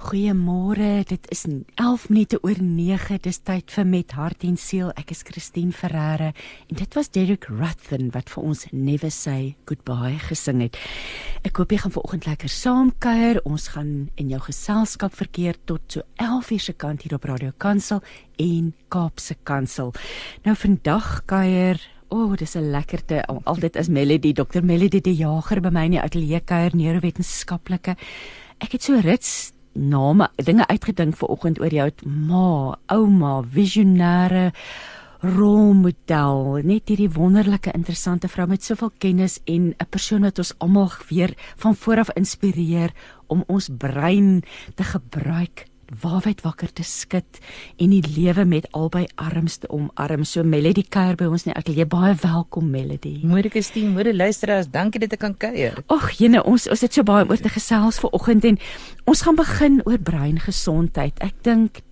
[0.00, 1.44] Goeiemôre, dit is
[1.74, 3.18] 11 minute oor 9.
[3.20, 4.88] Dis tyd vir met hart en siel.
[4.96, 10.16] Ek is Christine Ferreira en dit was Derek Ruthven wat vir ons Never Say Goodbye
[10.24, 10.78] gesing het.
[11.44, 13.42] Ek hoop jy gaan vanoggend lekker saamkuier.
[13.44, 17.52] Ons gaan in jou geselskap verkeer tot so 11 uur se kant hier op Radio
[17.60, 18.00] Kansel
[18.40, 19.92] en Kaapse Kansel.
[20.48, 23.22] Nou vandag kuier O, oh, dis 'n lekkerte.
[23.44, 24.64] Altyd as Melody, Dr.
[24.64, 27.96] Melody die Jager by my in die ateljee kuier neurowetenskaplike.
[28.58, 31.90] Ek het so rits name dinge uitgedink vir oggend oor jou.
[32.04, 34.50] Ma, ouma, visionêre
[35.20, 40.90] rolmodel, net hierdie wonderlike interessante vrou met soveel kennis en 'n persoon wat ons almal
[41.10, 42.90] weer van vooraf inspireer
[43.28, 44.42] om ons brein
[44.74, 45.69] te gebruik
[46.02, 47.40] waarheid wakker te skud
[47.82, 50.24] en die lewe met albei arms te omarm.
[50.24, 51.54] So Melody kuier by ons nie.
[51.58, 53.18] Ek lê baie welkom Melody.
[53.26, 55.82] Môre Christine, môre luisteraars, dankie dat ek kan kuier.
[55.90, 58.60] Ag, jene, ons ons het so baie oor te gesels vir oggend en
[59.10, 61.18] ons gaan begin oor breingesondheid.
[61.24, 61.82] Ek dink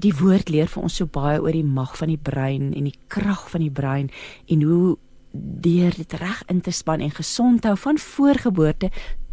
[0.00, 2.96] die woord leer vir ons so baie oor die mag van die brein en die
[3.12, 4.10] krag van die brein
[4.48, 4.98] en hoe
[5.32, 8.90] deur dit reg in te span en gesond hou van voorgeboorte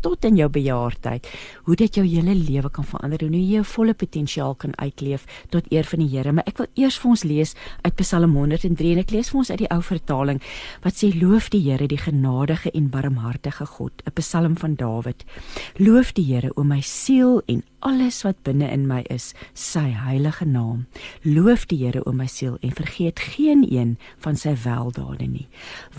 [0.07, 1.27] tot in jou bejaardheid,
[1.67, 5.25] hoe dit jou hele lewe kan verander en hoe jy jou volle potensiaal kan uitleef
[5.53, 6.31] tot eer van die Here.
[6.31, 9.51] Maar ek wil eers vir ons lees uit Psalm 103 en ek lees vir ons
[9.51, 10.39] uit die ou vertaling
[10.85, 15.25] wat sê loof die Here die genadige en barmhartige God, 'n Psalm van Dawid.
[15.77, 20.45] Loof die Here o my siel en alles wat binne in my is, sy heilige
[20.45, 20.85] naam.
[21.23, 25.47] Loof die Here o my siel en vergeet geen een van sy weldade nie.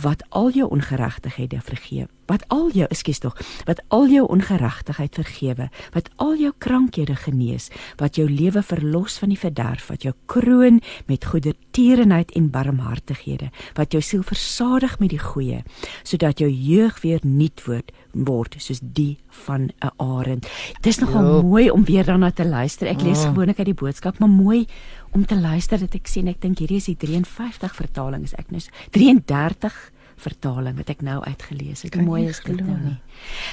[0.02, 3.36] Wat al jou ongeregtighede vergeef wat al jou ekskuus tog
[3.68, 7.68] wat al jou ongeregtigheid vergewe wat al jou krankhede genees
[8.00, 13.96] wat jou lewe verlos van die verderf wat jou kroon met goedertierenheid en barmhartighede wat
[13.96, 15.62] jou siel versadig met die goeie
[16.02, 19.16] sodat jou jeug weer nuut word word soos die
[19.46, 20.48] van 'n arend
[20.80, 21.42] dis nogal jo.
[21.42, 23.30] mooi om weer daarna te luister ek lees oh.
[23.30, 24.66] gewoonlik uit die boodskap maar mooi
[25.10, 28.50] om te luister dat ek sien ek dink hierdie is die 53 vertaling is ek
[28.50, 28.60] nou
[28.90, 31.94] 33 vertaling wat ek nou uitgelees het.
[31.94, 32.96] Hoe mooi is dit nou nie?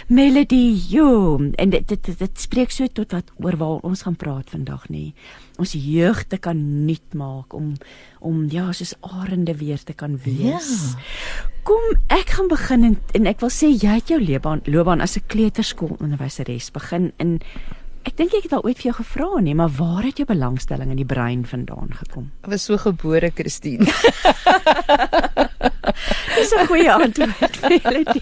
[0.08, 4.18] Melody, jo, en dit dit, dit dit spreek so tot wat oor waar ons gaan
[4.20, 5.14] praat vandag nie.
[5.62, 7.74] Ons jeugte kan nuut maak om
[8.26, 10.72] om ja, soos arende weer te kan wees.
[10.96, 11.48] Ja.
[11.66, 15.18] Kom, ek gaan begin en, en ek wil sê jy het jou loopbaan loopbaan as
[15.18, 17.40] 'n kleuterskoolonderwyseres begin in
[18.06, 20.92] Ek dink ek het al ooit vir jou gevra nie, maar waar het jou belangstelling
[20.94, 22.30] in die brein vandaan gekom?
[22.46, 23.90] Ek was so gebore, Christine.
[26.36, 28.22] Dis 'n goeie antwoord, Melody.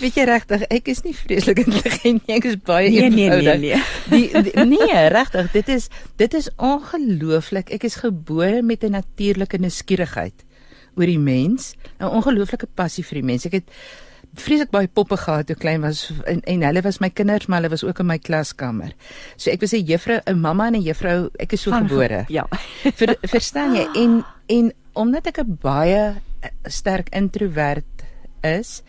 [0.00, 3.60] Weet jy regtig, ek is nie vreeslik intelligent nie, ek is baie nee, eenvoudig.
[3.60, 3.78] Nee,
[4.10, 4.42] nee, nee.
[4.42, 5.88] Die, die nee, regtig, dit is
[6.20, 7.70] dit is ongelooflik.
[7.74, 10.44] Ek is gebore met 'n natuurlike nuuskierigheid
[10.94, 13.46] oor die mens, 'n ongelooflike passie vir die mens.
[13.46, 13.70] Ek het
[14.34, 17.70] vreeslik baie poppe gehad toe klein was en, en hulle was my kinders maar hulle
[17.70, 18.94] was ook in my klaskamer.
[19.36, 22.24] So ek was 'n juffrou, 'n mamma en 'n juffrou, ek is so Van, gebore.
[22.28, 22.46] Ja.
[22.94, 23.86] Ver, verstaan jy?
[24.02, 26.14] En en omdat ek 'n baie
[26.68, 28.04] sterk introwert
[28.42, 28.82] is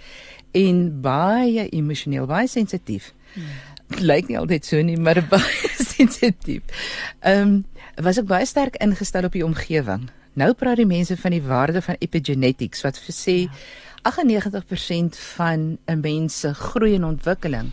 [0.56, 3.14] en baie emosioneel, baie sensitief.
[3.34, 3.56] Hmm.
[4.10, 6.64] Lyk nie altyd so nie, maar baie sensitief.
[7.22, 7.64] Ehm um,
[8.04, 10.10] was ek baie sterk ingestel op die omgewing.
[10.36, 13.60] Nou praat die mense van die waarde van epigenetics wat sê ja
[14.06, 17.72] 98% van 'n mens se groei en ontwikkeling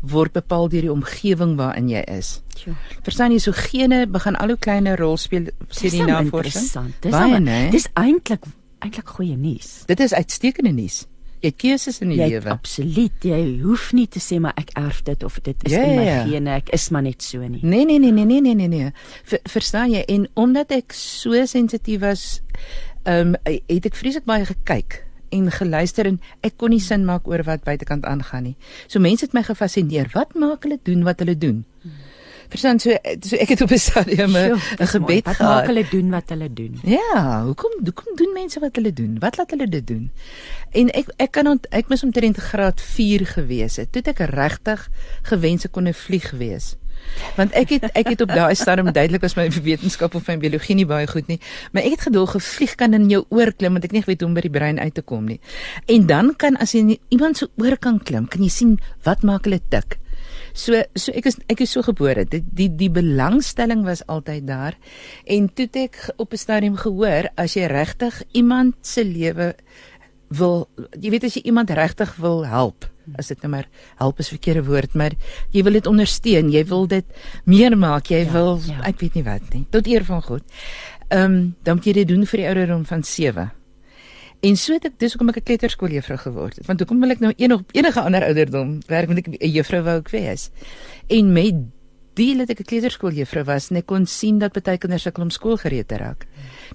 [0.00, 2.42] word bepaal deur die omgewing waarin jy is.
[2.64, 2.72] Ja.
[3.02, 6.94] Verstaan jy so gene begin al hoe kleiner rol speel sê die navorsing.
[7.00, 7.70] Dis baie nee.
[7.70, 8.44] Dis eintlik
[8.84, 9.82] eintlik goeie nuus.
[9.86, 11.06] Dit is uitstekende nuus.
[11.38, 12.50] Jy het keuses in die lewe.
[12.50, 13.22] Absoluut.
[13.22, 16.06] Jy hoef nie te sê maar ek erf dit of dit is ja, in my
[16.06, 16.22] ja.
[16.26, 16.56] gene.
[16.58, 17.62] Ek is maar net so nie.
[17.62, 18.88] Nee nee nee nee nee nee nee nee.
[19.28, 20.02] Ver, verstaan jy?
[20.10, 22.24] En omdat ek so sensitief was,
[23.04, 27.28] ehm um, het ek vreeslik baie gekyk en geluister en ek kon nie sin maak
[27.28, 28.56] oor wat buitekant aangaan nie.
[28.88, 30.10] So mense het my gefassineer.
[30.16, 31.62] Wat maak hulle doen wat hulle doen?
[32.48, 35.38] Verstaan so, so ek het op 'n stadium 'n gebed wat gehad.
[35.38, 36.78] Wat maak hulle doen wat hulle doen?
[36.82, 39.18] Ja, hoekom hoekom doen mense wat hulle doen?
[39.18, 40.10] Wat laat hulle dit doen?
[40.72, 43.92] En ek ek kan ont, ek mis omtrent graad 4 gewees het.
[43.92, 44.88] Toe ek regtig
[45.22, 46.76] gewense kon 'n vlieg wees.
[47.36, 50.74] Want ek het ek het op daai stadium duidelik was my wetenskap of my biologie
[50.74, 51.38] nie baie goed nie,
[51.72, 54.28] maar ek het gedoel gevlieg kan in jou oor klim want ek nie weet hoe
[54.28, 55.40] om by die brein uit te kom nie.
[55.86, 59.44] En dan kan as jy iemand se oor kan klim, kan jy sien wat maak
[59.44, 59.98] hulle tik.
[60.58, 62.24] So so ek is ek is so gebore.
[62.26, 64.74] Die die die belangstelling was altyd daar.
[65.26, 69.54] En toe ek op 'n stadium gehoor as jy regtig iemand se lewe
[70.30, 70.68] wil
[71.00, 72.84] jy weet as jy iemand regtig wil help
[73.16, 75.14] as dit nou maar help is verkeerde woord, maar
[75.54, 77.04] jy wil dit ondersteun, jy wil dit
[77.48, 78.82] meer maak, jy Ja, wil ja.
[78.84, 80.42] ek weet nie wat nie, tot eer van God.
[81.08, 83.50] Ehm um, dan moet jy dit doen vir die ouderdom van 7.
[84.40, 86.66] En so het ek dis hoekom ek 'n kleuterskooljuffrou geword het.
[86.66, 89.98] Want hoekom wil ek nou enig enige ander ouderdom werk want ek 'n juffrou wou
[89.98, 90.50] ek wees.
[91.08, 91.54] En met
[92.14, 95.30] die dat ek 'n kleuterskooljuffrou was, en ek kon sien dat baie kinders sukkel om
[95.30, 96.26] skool gereed te raak.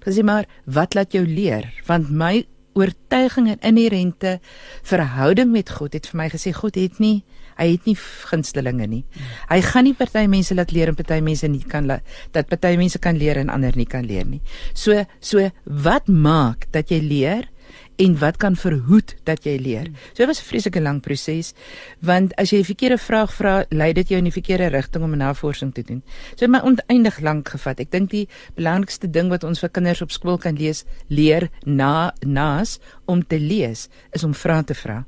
[0.05, 1.71] Ek sê maar, wat laat jou leer?
[1.85, 4.39] Want my oortuiging en inherente
[4.81, 7.23] verhouding met God het vir my gesê God het nie
[7.59, 7.95] hy het nie
[8.29, 9.01] gunstelinge nie.
[9.49, 11.99] Hy gaan nie party mense laat leer en party mense nie kan la,
[12.35, 14.41] dat party mense kan leer en ander nie kan leer nie.
[14.73, 17.49] So so wat maak dat jy leer
[17.97, 19.85] en wat kan verhoed dat jy leer.
[20.13, 21.53] So dit was 'n vreeslike lang proses
[22.01, 25.11] want as jy die verkeerde vraag vra, lei dit jou in die verkeerde rigting om
[25.13, 26.03] 'n navorsing te doen.
[26.35, 27.79] So my oneindig lank gevat.
[27.79, 32.13] Ek dink die belangrikste ding wat ons vir kinders op skool kan lees, leer na
[32.25, 35.05] naas om te lees is om vrae te vra.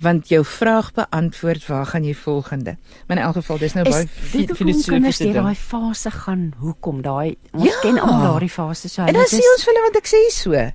[0.00, 2.76] Want jou vraag beantwoord, waar gaan jy volgende?
[3.06, 5.34] Maar in elk geval, dis nou baie filosofiese ding.
[5.34, 6.52] daai fase gaan?
[6.58, 7.80] Hoekom daai ons Ja.
[7.82, 9.02] ken almal daardie fase so.
[9.02, 10.72] En dan sê ons vir hulle want ek sê so.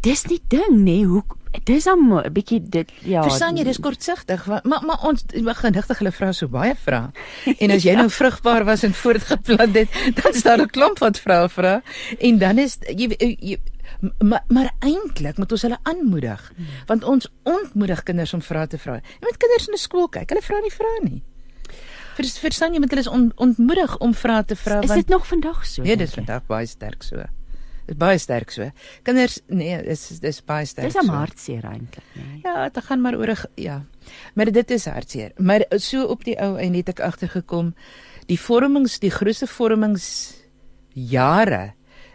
[0.00, 1.24] Dis die ding nê, nee, hoe
[1.64, 3.22] dis dan 'n bietjie dit ja.
[3.22, 7.10] Verstaan jy, dis kortsigtig, maar maar ons genigtig hulle vra so baie vrae.
[7.62, 9.88] En as jy nou vrugbaar was en voortgeplant het,
[10.22, 11.82] dan staan 'n klomp wat vrae vra
[12.18, 13.58] en dan is jy, jy
[14.18, 16.52] maar maar eintlik moet ons hulle aanmoedig
[16.86, 18.94] want ons ontmoedig kinders om vrae te vra.
[18.94, 21.22] Jy moet kinders in 'n skool kyk, hulle vra nie vrae nie.
[22.14, 25.08] Vers, verstaan jy met hulle is on, ontmoedig om vrae te vra Is want dit
[25.08, 25.82] nog vandag so?
[25.82, 27.24] nee, dis vandag baie sterk so.
[27.88, 28.68] Dis baie sterk so.
[29.06, 30.92] Kinders nee, dis dis baie sterk.
[30.92, 31.12] Dis 'n so.
[31.12, 32.40] hartseer eintlik, nee.
[32.44, 33.84] Ja, dit gaan maar oor ja.
[34.34, 35.32] Maar dit is hartseer.
[35.36, 37.74] Maar so op die ou en het ek agtergekom
[38.26, 40.36] die vormings, die grootste vormings
[40.92, 41.72] jare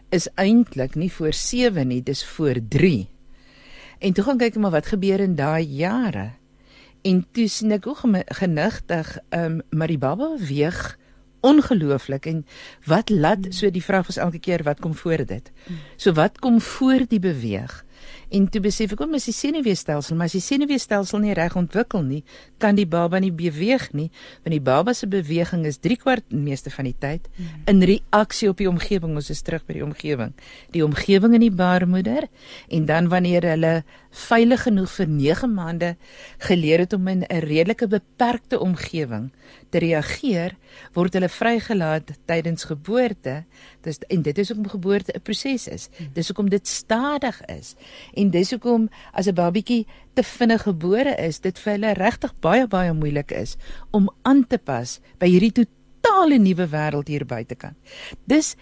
[0.10, 3.10] is eintlik nie voor 7 nie, dis voor 3.
[4.00, 6.34] En toe gaan kyk maar wat gebeur in daai jare.
[7.02, 10.98] En toe sien ek hoe genigtig ehm um, maar die baba weeg
[11.44, 12.44] ongelooflik en
[12.90, 15.52] wat laat so die vraag was elke keer wat kom voor dit.
[15.98, 17.84] So wat kom voor die beweeg?
[18.34, 22.02] En toe besef ek om is die senuweestelsel, maar as die senuweestelsel nie reg ontwikkel
[22.06, 22.24] nie,
[22.62, 24.10] kan die baba nie beweeg nie,
[24.42, 27.30] want die baba se beweging is 3 kwart meeste van die tyd
[27.70, 29.14] in reaksie op die omgewing.
[29.20, 30.34] Ons is terug by die omgewing.
[30.74, 32.28] Die omgewing in die baarmoeder
[32.74, 33.76] en dan wanneer hulle
[34.14, 35.90] veilig genoeg vir 9 maande
[36.46, 39.32] geleer het om in 'n redelike beperkte omgewing
[39.70, 40.56] te reageer,
[40.94, 43.46] word hulle vrygelaat tydens geboorte.
[43.82, 45.90] Dis en dit is hoekom geboorte 'n proses is.
[46.14, 47.76] Dis hoekom dit stadig is.
[48.14, 52.68] En dis hoekom as 'n babietjie te vinnig gebore is, dit vir hulle regtig baie
[52.68, 53.56] baie moeilik is
[53.92, 57.76] om aan te pas by hierdie totale nuwe wêreld hier buitekant.
[58.26, 58.56] Dis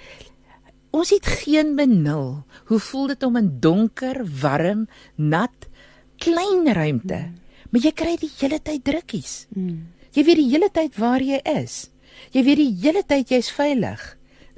[0.92, 2.44] ons het geen benul.
[2.70, 5.68] Hoe voel dit om in donker, warm, nat,
[6.22, 7.22] klein ruimte?
[7.72, 9.46] Maar jy kry die hele tyd drukkies.
[9.56, 9.88] Mm.
[10.12, 11.88] Jy weet die hele tyd waar jy is.
[12.36, 14.02] Jy weet die hele tyd jy's veilig.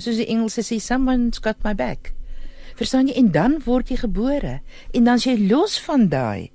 [0.02, 2.14] Soos die Engelse sê someone's got my back.
[2.80, 3.18] Verstaan jy?
[3.22, 4.60] En dan word jy gebore
[4.94, 6.50] en dan is jy los van daai.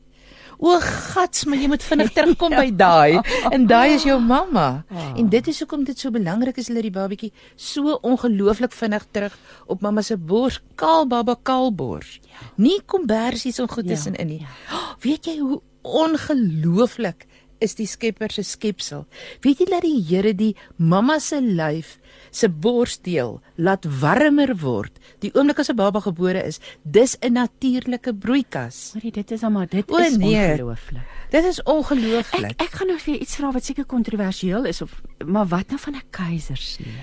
[0.59, 3.21] O gats, maar jy moet vinnig terugkom by daai.
[3.55, 4.83] En daai is jou mamma.
[5.15, 9.39] En dit is hoekom dit so belangrik is dat die babatjie so ongelooflik vinnig terug
[9.71, 12.19] op mamma se bors, kaal baba kaal bors.
[12.59, 14.43] Nie kombersies en goed Ja, tussenin nie.
[15.07, 17.28] Weet jy hoe ongelooflik
[17.61, 19.07] is die Skepper se skepsel?
[19.41, 21.99] Weet jy dat die Here die mamma se lyf
[22.31, 26.61] se borsdeel laat warmer word die oomblik as 'n baba gebore is?
[26.85, 28.93] Dis 'n natuurlike broeikas.
[28.95, 30.35] Hoorie, dit is almal dit O, is nee.
[30.37, 31.03] ongelooflik.
[31.31, 32.61] Dit is Ek ongelooflik.
[32.63, 35.79] ek gaan nou vir jou iets vra wat seker kontroversieel is of maar wat nou
[35.81, 36.95] van 'n keisersnee?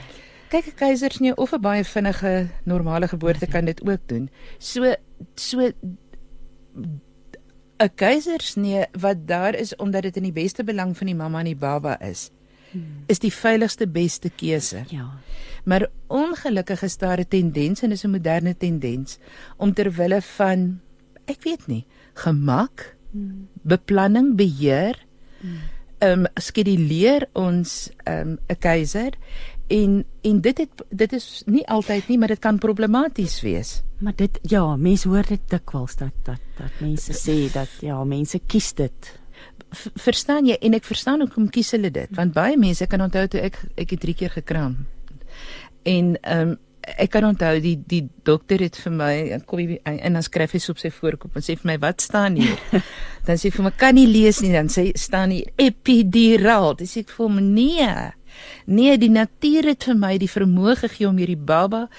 [0.50, 4.30] Kyk, 'n keisersnee of 'n baie vinnige normale geboorte kan dit ook doen.
[4.60, 4.94] So
[5.36, 5.72] so
[7.78, 11.46] 'n keisersnee wat daar is omdat dit in die beste belang van die mamma en
[11.46, 12.32] die baba is,
[13.08, 14.84] is die veiligste beste keuse.
[14.90, 15.10] Ja.
[15.64, 19.18] Maar ongelukkig is daar 'n tendens en dis 'n moderne tendens
[19.58, 20.80] om ter wille van
[21.26, 22.96] ek weet nie, gemak,
[23.62, 25.06] beplanning, beheer,
[25.98, 29.14] ehm um, skeduleer ons ehm um, 'n keiser
[29.68, 33.82] en en dit het dit is nie altyd nie, maar dit kan problematies wees.
[34.00, 38.40] Maar dit ja, mense hoor dit dikwels dat dat dat mense sê dat ja, mense
[38.48, 39.14] kies dit.
[39.70, 43.28] V verstaan jy en ek verstaan hoekom kies hulle dit want baie mense kan onthou
[43.28, 44.78] toe ek ek het 3 keer gekraam.
[45.84, 49.14] En ehm um, ek kan onthou die die dokter het vir my
[49.50, 52.38] kom hy en dan skryf hy op sy voorkop en sê vir my wat staan
[52.38, 52.60] hier?
[53.28, 56.76] dan sê vir my kan nie lees nie dan sê staan hier epiduraal.
[56.78, 57.90] Dis ek vir my nee.
[58.66, 61.90] Nee, die natuur het vir my die vermoë gegee om hierdie baba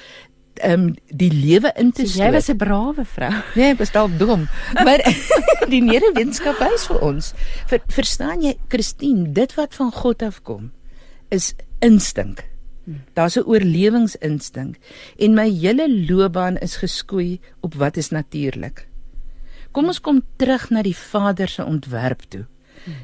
[0.57, 3.33] ehm um, die lewe in te so, Jy was 'n brawe vrou.
[3.55, 4.49] Nee, ek was dalk dom.
[4.85, 5.05] Maar
[5.73, 7.33] die neurowetenskap wys vir ons,
[7.67, 10.73] ver, verstaan jy, Christine, dit wat van God afkom
[11.29, 12.45] is instink.
[13.13, 14.77] Daar's 'n oorlewingsinstink
[15.19, 18.87] en my hele loopbaan is geskoei op wat is natuurlik.
[19.73, 22.47] Kom ons kom terug na die Vader se ontwerp toe.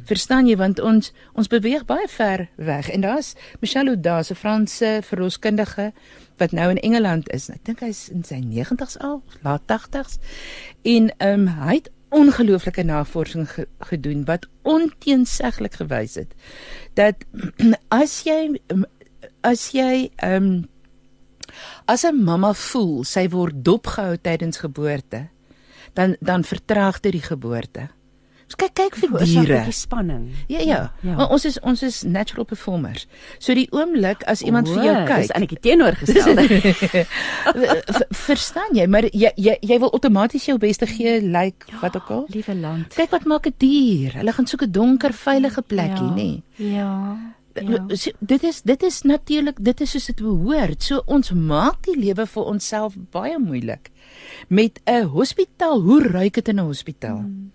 [0.04, 5.00] Verstaan jy want ons ons beweeg baie ver weg en daar's Michelle Oda se Franse
[5.02, 5.92] verloskundige
[6.36, 7.48] wat nou in Engeland is.
[7.50, 10.18] Ek dink hy's in sy 90's al, laat 80's.
[10.82, 16.34] En ehm um, hy het ongelooflike navorsing ge gedoen wat onteenseglik gewys het
[16.94, 17.24] dat
[18.02, 18.60] as jy
[19.40, 20.68] as jy ehm um,
[21.84, 25.28] as 'n mamma voel sy word dopgehou tydens geboorte
[25.92, 27.88] dan dan vertraag dit die geboorte.
[28.52, 29.58] Ons kyk kyk vir diere.
[29.64, 30.24] Die spanning.
[30.52, 30.78] Ja, ja.
[31.00, 31.14] ja.
[31.16, 33.06] Maar ons is ons is natural performers.
[33.40, 37.04] So die oomblik as iemand o, vir jou kyk, is eintlik teenoorgestelde.
[38.26, 38.84] Verstaan jy?
[38.92, 42.26] Maar jy jy jy wil outomaties jou beste gee, lyk like, ja, wat ook al.
[42.34, 42.92] Liewe land.
[42.98, 44.18] Kyk wat maak 'n dier.
[44.20, 46.28] Hulle gaan soek 'n donker, veilige plekkie, ja, nê?
[46.60, 46.76] Nee.
[46.76, 46.92] Ja.
[47.56, 47.84] Ja.
[48.20, 50.82] Dit is dit is natuurlik dit is soos dit behoort.
[50.82, 53.88] So ons maak die lewe vir onsself baie moeilik.
[54.48, 57.24] Met 'n hospitaal, hoe ruik dit in 'n hospitaal?
[57.24, 57.51] Hmm.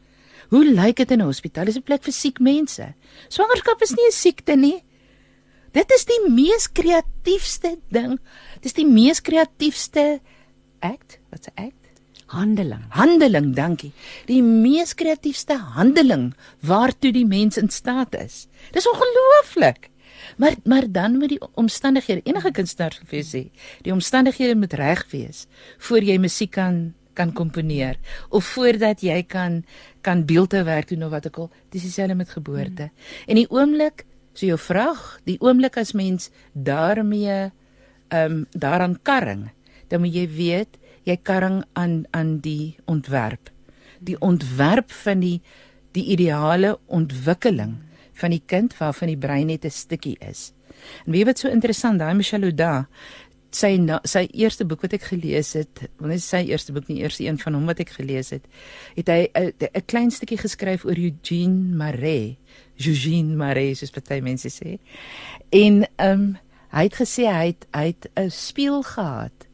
[0.50, 1.66] Hoe lyk dit in 'n hospitaal?
[1.66, 2.94] Dis 'n plek vir siek mense.
[3.30, 4.84] Swangerskap is nie 'n siekte nie.
[5.74, 8.20] Dit is die mees kreatiefste ding.
[8.62, 10.20] Dis die mees kreatiefste
[10.80, 11.74] act, wat's 'n act?
[12.28, 12.84] Handeling.
[12.90, 13.94] Handeling, dankie.
[14.28, 18.48] Die mees kreatiefste handeling waartoe die mens in staat is.
[18.72, 19.90] Dis ongelooflik.
[20.38, 23.50] Maar maar dan moet die omstandighede, enige kunstenaar sou sê,
[23.82, 25.46] die omstandighede moet reg wees
[25.78, 27.98] voor jy musiek kan kan komponeer
[28.30, 29.64] of voordat jy kan
[30.06, 31.50] kan beeldewerk doen of wat ook al.
[31.74, 32.90] Dis dieselfde met geboorte.
[32.90, 33.28] Hmm.
[33.28, 37.52] En die oomblik, so jou vraag, die oomblik as mens daarmee
[38.08, 39.50] ehm um, daaraan karring,
[39.92, 43.52] dan moet jy weet jy karring aan aan die ontwerp.
[44.00, 45.42] Die ontwerp van die
[45.92, 47.78] die ideale ontwikkeling
[48.18, 50.54] van die kind waarvan die brein net 'n stukkie is.
[51.06, 52.88] En weet wat so interessant, daai Michelle Oda
[53.58, 53.74] sy
[54.08, 57.20] sy eerste boek wat ek gelees het, want dit is sy eerste boek, nie eers
[57.20, 58.46] een van hom wat ek gelees het,
[58.96, 62.38] het hy 'n klein stukkie geskryf oor Eugene Marais,
[62.78, 64.78] Eugene Marais soos baie mense sê.
[65.52, 66.38] En ehm um,
[66.72, 69.48] hy het gesê hy het hy het 'n spieël gehad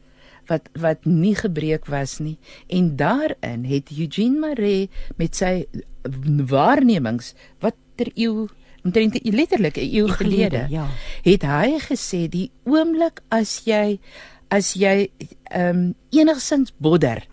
[0.46, 5.66] wat wat nie gebreek was nie en daarin het Eugene Marais met sy
[6.50, 8.48] waarnemings wat ter eeu
[8.84, 10.86] omtrent letterlik 'n eeu gelede ja.
[11.22, 13.98] het hy gesê die oomblik as jy
[14.48, 15.10] as jy
[15.50, 17.26] ehm um, enigsins bodder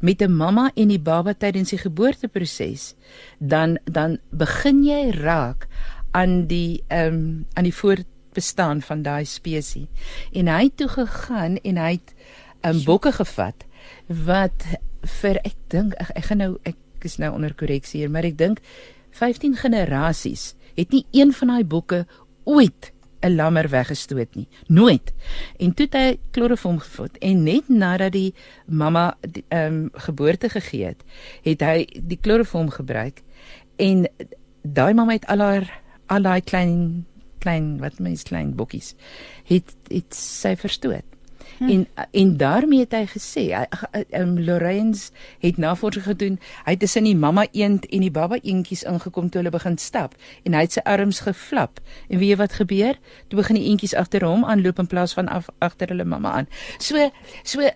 [0.00, 2.94] met 'n mamma en die baba tydens die geboorteproses
[3.38, 5.68] dan dan begin jy raak
[6.10, 9.88] aan die ehm um, aan die voortbestaan van daai spesies
[10.32, 12.14] en hy het toe gegaan en hy het
[12.62, 13.64] 'n um, bokke gevat
[14.06, 14.66] wat
[15.02, 18.36] vir ek dink ek, ek gaan nou ek is nou onder korreksie hier, maar ek
[18.38, 18.60] dink
[19.16, 22.06] 15 generasies het nie een van daai bokke
[22.44, 24.48] ooit 'n lammer weggestoot nie.
[24.66, 25.12] Nooit.
[25.58, 28.34] En toe het hy kloroform gevat en net nadat die
[28.66, 29.16] mamma
[29.48, 31.04] ehm um, geboorte gegee het,
[31.42, 33.22] het hy die kloroform gebruik
[33.76, 34.08] en
[34.62, 37.06] daai mamma het al haar al daai klein
[37.38, 38.94] klein wat mens klein bokkies
[39.44, 41.04] het het sy verstoot.
[41.60, 41.68] Hm.
[41.68, 43.42] En en daarmee het hy gesê,
[44.16, 46.38] um, Lorenz het navorsing gedoen.
[46.64, 50.14] Hy het tussen die mamma eend en die baba eentjies ingekom toe hulle begin stap
[50.48, 51.82] en hy het sy arms geflap.
[52.08, 52.96] En weet jy wat gebeur?
[53.28, 56.48] Toe begin die eentjies agter hom aanloop in plaas van af, agter hulle mamma aan.
[56.78, 57.10] So
[57.44, 57.68] so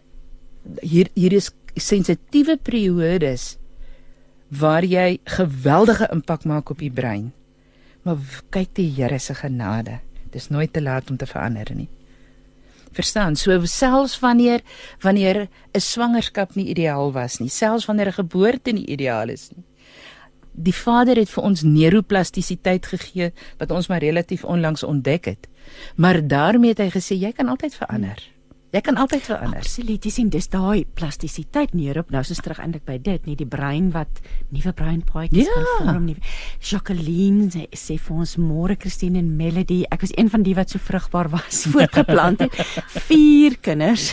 [0.81, 3.59] hier hier is sensitiewe periodes
[4.49, 7.35] waar jy geweldige impak maak op die brein.
[8.03, 8.17] Maar
[8.49, 10.01] kyk die Here se genade.
[10.33, 11.89] Dis nooit te laat om te verander nie
[12.95, 13.37] verstaan.
[13.37, 14.61] So selfs wanneer
[15.01, 19.65] wanneer 'n swangerskap nie ideaal was nie, selfs wanneer 'n geboorte nie ideaal is nie.
[20.53, 25.49] Die Vader het vir ons neuroplastisiteit gegee wat ons maar relatief onlangs ontdek het.
[25.97, 28.19] Maar daarmee het hy gesê jy kan altyd verander.
[28.23, 28.34] Hmm.
[28.75, 29.61] Jy kan altyd verander.
[29.63, 30.03] Absoluut.
[30.03, 32.09] Jy sien dis daai plastisiteit neer op.
[32.11, 34.19] Nou is ons terug eintlik by dit, nie die brein wat
[34.51, 35.55] nuwe breinpaadjies ja.
[35.55, 36.17] kan vorm nie.
[36.59, 39.85] Jacqueline sê, sê vir ons môre Christine en Melody.
[39.95, 42.59] Ek was een van die wat so vrugbaar was voortgeplant het.
[43.07, 44.11] Vier kinders.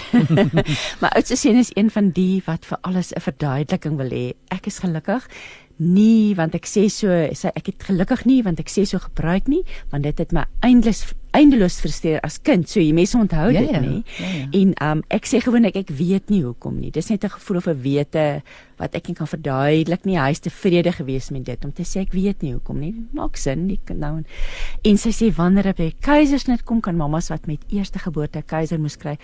[1.02, 4.26] My oudste seun is een van die wat vir alles 'n verduideliking wil hê.
[4.54, 5.26] Ek is gelukkig
[5.82, 9.50] nie want ek sê so sê ek het gelukkig nie want ek sê so gebruik
[9.50, 12.68] nie want dit het my eindeloos eindeloos frustreer as kind.
[12.70, 14.04] So jy mense onthou ja, dit ja, nie.
[14.18, 14.48] Ja, ja.
[14.62, 16.92] en um, ek sê gewoonlik ek weet nie hoekom nie.
[16.92, 18.44] Dis net 'n gevoel of 'n wete
[18.82, 20.18] wat ek nie kan verduidelik nie.
[20.20, 22.94] Hy is tevrede gewees met dit om te sê ek weet nie hoekom nie.
[23.16, 24.24] Maak sin nie nou.
[24.88, 28.98] En sy sê wanneer 'n keisersnit kom kan mamas wat met eerste geboorte keiser moes
[28.98, 29.18] kry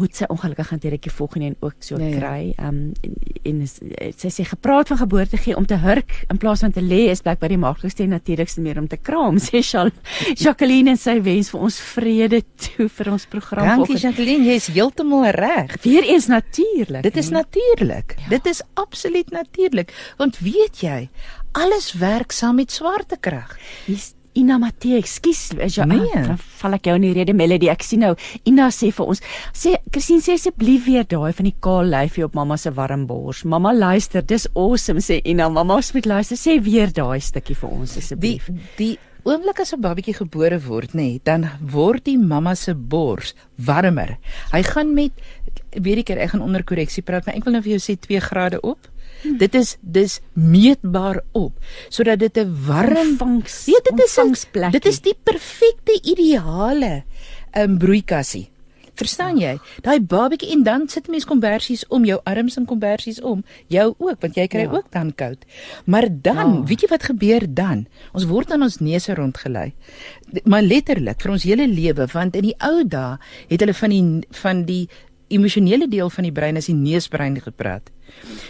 [0.00, 2.52] moet sy ongelukkig hanteertjie volgende en ook so nee, kry.
[2.56, 3.74] Ehm um, en, en is,
[4.16, 7.20] sy sê gepraat van geboorte gee om te hurk in plaas van te lê is
[7.20, 11.60] blykbaar die maklikste en natuurlikste meer om te kraam sê Jacqueline en sy wens vir
[11.60, 13.66] ons vrede toe vir ons program.
[13.66, 15.76] Dankie Jacqueline, jy is heeltemal reg.
[15.84, 17.02] Weereens natuurlik.
[17.02, 18.16] Dit is natuurlik.
[18.22, 18.28] Ja.
[18.36, 18.91] Dit is absoluut
[19.30, 21.08] natuurlik want weet jy
[21.52, 23.56] alles werk saam met swaartekrag.
[23.86, 26.08] Hier's Ina Matthee, ekskuus, is jy nee.
[26.14, 27.68] dan val ek jou in die rede Melody.
[27.68, 28.14] Ek sien nou
[28.48, 29.20] Ina sê vir ons,
[29.52, 33.42] sê Christine sê asseblief weer daai van die kaal lyfie op mamma se warm bors.
[33.44, 35.50] Mamma luister, dis awesome sê Ina.
[35.52, 36.40] Mamma moet luister.
[36.40, 38.48] Sê weer daai stukkie vir ons asseblief.
[38.48, 38.94] Die die
[39.28, 44.16] oomblik as 'n babatjie gebore word, nê, nee, dan word die mamma se bors warmer.
[44.52, 45.12] Hy gaan met
[45.80, 48.20] weet ek ek gaan onder korreksie praat, maar ek wil nou vir jou sê 2
[48.20, 48.88] grade op.
[49.22, 49.38] Hmm.
[49.38, 51.52] Dit is dis meetbaar op
[51.88, 57.04] sodat dit 'n warm vangs weet dit is 'n dit is die perfekte ideale
[57.54, 58.52] 'n um, broeikassie.
[58.92, 59.54] Verstaan jy?
[59.80, 63.40] Daai babatjie en dan sit mense kombersies om jou arms en kombersies om
[63.72, 64.72] jou ook want jy kry ja.
[64.76, 65.46] ook dan koud.
[65.84, 66.64] Maar dan, ja.
[66.68, 67.86] weet jy wat gebeur dan?
[68.12, 69.72] Ons word aan ons neuse rondgelei.
[70.44, 73.16] Maar letterlik vir ons hele lewe want in die ou dae
[73.48, 74.04] het hulle van die
[74.42, 74.84] van die
[75.32, 77.90] emosionele deel van die brein as die neusbrein gepraat.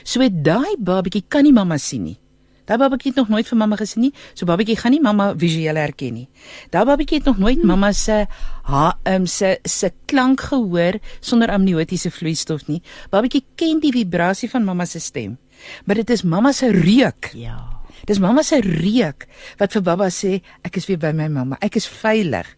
[0.05, 2.19] So daai babatjie kan nie mamma sien nie.
[2.67, 4.13] Daai babatjie het nog nooit vir mamma gesien nie.
[4.39, 6.29] So babatjie gaan nie mamma visueel herken nie.
[6.71, 7.67] Daai babatjie het nog nooit hmm.
[7.67, 8.23] mamma se
[8.71, 12.81] ha um, se se klank gehoor sonder amniotiese vloeistof nie.
[13.11, 15.39] Babatjie ken die vibrasie van mamma se stem.
[15.85, 17.33] Maar dit is mamma se reuk.
[17.35, 17.72] Ja.
[18.07, 19.27] Dis mamma se reuk
[19.61, 21.59] wat vir baba sê ek is weer by my mamma.
[21.63, 22.49] Ek is veilig.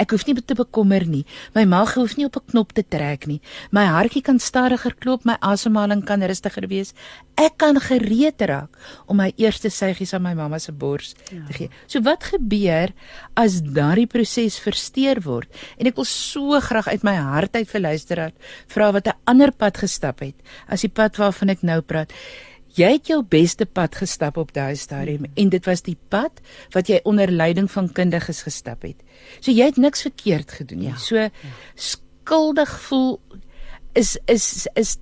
[0.00, 1.22] Ek hoef nie te bekommer nie.
[1.56, 3.40] My maag hoef nie op 'n knop te trek nie.
[3.70, 6.92] My hartjie kan stadiger klop, my asemhaling kan rustiger wees.
[7.36, 11.46] Ek kan gereed raak om my eerste suigies aan my mamma se bors ja.
[11.46, 11.70] te gee.
[11.86, 12.92] So wat gebeur
[13.34, 15.48] as daardie proses versteur word?
[15.78, 18.34] En ek wil so graag uit my hart uit vir luisteraars
[18.68, 20.34] vra wat 'n ander pad gestap het
[20.68, 22.12] as die pad waarvan ek nou praat.
[22.76, 25.36] Jy het jou beste pad gestap op daai stadium mm.
[25.36, 26.40] en dit was die pad
[26.72, 29.02] wat jy onder leiding van kundiges gestap het.
[29.40, 30.92] So jy het niks verkeerd gedoen nie.
[30.92, 30.96] Ja.
[30.96, 31.30] So ja.
[31.74, 33.20] skuldig voel
[33.92, 34.96] is is is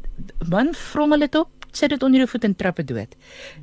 [0.48, 3.14] man vrommel dit op, sit dit onder jou voet en trappe dood.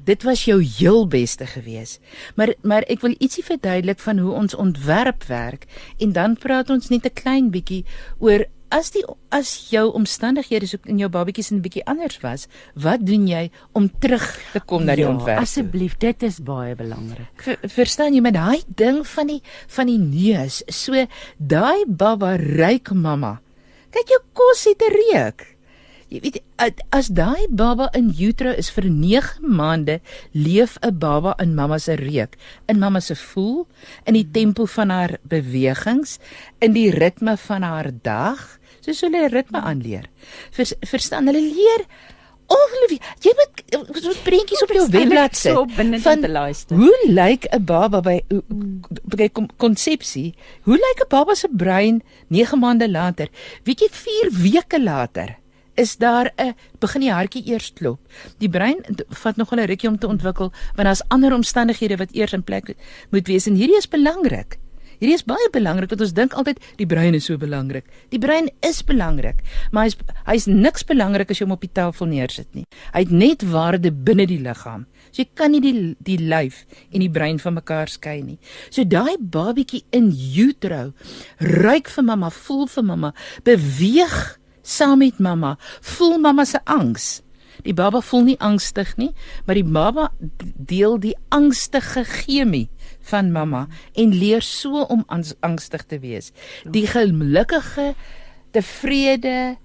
[0.07, 1.99] Dit was jou heel beste gewees.
[2.35, 5.67] Maar maar ek wil ietsie verduidelik van hoe ons ontwerp werk
[5.99, 7.85] en dan praat ons net 'n klein bietjie
[8.19, 13.05] oor as die as jou omstandighede so in jou babatjies 'n bietjie anders was, wat
[13.05, 15.39] doen jy om terug te kom na die ja, ontwerp?
[15.39, 17.31] Asseblief, dit is baie belangrik.
[17.35, 20.93] Ver, verstaan jy met daai ding van die van die neus, so
[21.37, 23.41] daai baba ryk mamma.
[23.91, 25.57] Kyk jou kos het 'n reuk.
[26.07, 26.37] Jy weet
[26.95, 29.99] as daai baba in utero is vir 9 maande,
[30.31, 33.67] leef 'n baba in mamma se reuk, in mamma se voel,
[34.05, 36.19] in die tempo van haar bewegings,
[36.59, 38.56] in die ritme van haar dag,
[38.87, 40.07] soos hulle ritme aanleer.
[40.55, 41.85] Vers, verstaan hulle leer
[42.47, 43.03] Ongelooflik.
[43.25, 46.77] Jy moet so prentjies op jou webblad sit so binne te luister.
[46.79, 48.21] Hoe lyk 'n baba by
[49.03, 50.33] by konsepsie?
[50.63, 53.27] Hoe lyk 'n baba se brein 9 maande later?
[53.63, 55.35] Weet jy 4 weke later?
[55.77, 57.99] is daar 'n begin die hartjie eers klop.
[58.37, 58.77] Die brein
[59.09, 62.75] vat nog 'n rukkie om te ontwikkel want daar's ander omstandighede wat eers in plek
[63.09, 64.57] moet wees en hierdie is belangrik.
[64.97, 67.85] Hierdie is baie belangrik want ons dink altyd die brein is so belangrik.
[68.13, 72.09] Die brein is belangrik, maar hy's hy's niks belangrik as jy hom op die tafel
[72.09, 72.65] neersit nie.
[72.95, 74.87] Hy het net waarde binne die liggaam.
[75.11, 75.75] So jy kan nie die
[76.07, 78.39] die lyf en die brein van mekaar skei nie.
[78.69, 80.91] So daai babietjie in utero
[81.37, 83.13] ruik vir mamma, voel vir mamma,
[83.45, 84.17] beweeg
[84.67, 85.55] saam met mamma.
[85.81, 87.21] Voel mamma se angs.
[87.65, 89.13] Die baba voel nie angstig nie,
[89.45, 92.67] maar die baba deel die angstige chemie
[93.11, 95.05] van mamma en leer so om
[95.39, 96.31] angstig te wees.
[96.65, 97.93] Die gelukkige,
[98.51, 99.57] tevrede,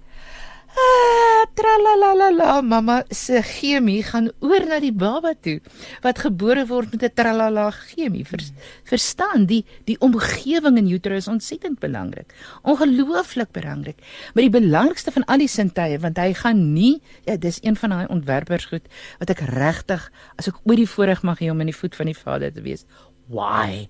[0.73, 5.59] Ah, tralalala, mamma se chemie gaan oor na die baba toe
[6.01, 8.25] wat gebore word met 'n tralala chemie.
[8.25, 8.49] Vers,
[8.83, 12.33] verstaan die die omgewing in utero is ontsettend belangrik.
[12.63, 14.01] Ongelooflik belangrik.
[14.33, 17.89] Maar die belangrikste van al die sintuie want hy gaan nie ja, dis een van
[17.89, 18.87] daai ontwerpers goed
[19.19, 22.05] wat ek regtig as ek oor die voorreg mag hê om in die voet van
[22.05, 22.85] die Vader te wees.
[23.31, 23.87] Why?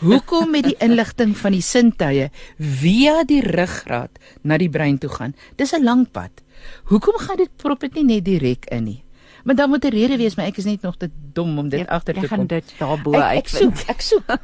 [0.00, 5.34] Hoekom met die inligting van die sintuie via die ruggraat na die brein toe gaan?
[5.56, 6.44] Dis 'n lang pad.
[6.84, 9.04] Hoekom gaan dit prop dit nie net direk in nie?
[9.44, 11.80] Maar dan moet 'n rede wees, maar ek is net nog te dom om dit
[11.80, 12.28] ja, agter te kom.
[12.28, 13.38] Ek gaan dit daarbo uit.
[13.38, 14.38] Ek soek, ek soek.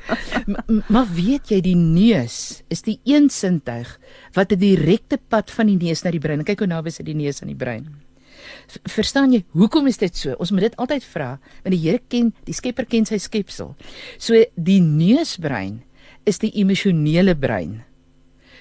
[0.92, 3.98] maar weet jy die neus is die een sintuig
[4.32, 6.44] wat 'n direkte pad van die neus na die brein.
[6.44, 8.09] Kyk hoe naby is die neus aan die brein.
[8.88, 10.34] Verstaan jy hoekom is dit so?
[10.38, 11.30] Ons moet dit altyd vra,
[11.64, 13.74] want die Here ken, die Skepper ken sy skepsel.
[14.18, 15.82] So die neusbrein
[16.28, 17.82] is die emosionele brein.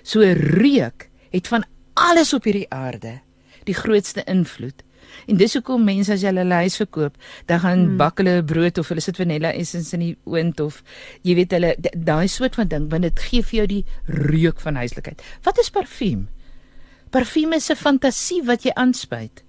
[0.04, 1.66] So reuk het van
[2.00, 3.20] alles op hierdie aarde
[3.68, 4.84] die grootste invloed.
[5.30, 7.18] En dis hoekom mense as jy hulle huis verkoop,
[7.50, 7.98] dan gaan hmm.
[8.02, 10.82] bak hulle 'n brood of hulle sit vanilla essence in die oond of
[11.24, 14.76] jy weet hulle daai soort van ding want dit gee vir jou die reuk van
[14.76, 15.22] huislikheid.
[15.44, 16.28] Wat is parfuum?
[17.10, 19.44] Parfuum is 'n fantasie wat jy aanspuit.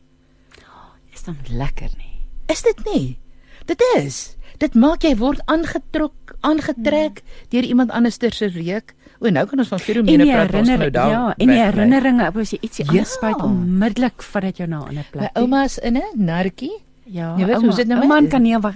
[1.14, 2.20] Is dan lekker nie.
[2.46, 3.18] Is dit nie?
[3.66, 4.36] Dit is.
[4.58, 7.46] Dit maak jy word aangetrok, aangetrek hmm.
[7.48, 8.94] deur iemand anders se reuk.
[9.20, 11.10] O, nou kan ons van feromone praat ons nou daar.
[11.10, 11.64] ja, en die wegbly.
[11.70, 13.00] herinneringe, as jy ietsie Ja.
[13.00, 15.22] aanspuit onmiddellik vat dit jou na 'n ander plek.
[15.22, 16.72] My ouma's in 'n narkie.
[17.04, 18.74] Ja, Jy weet, hoe ouma- is dit nou ouma met- kan nie wag.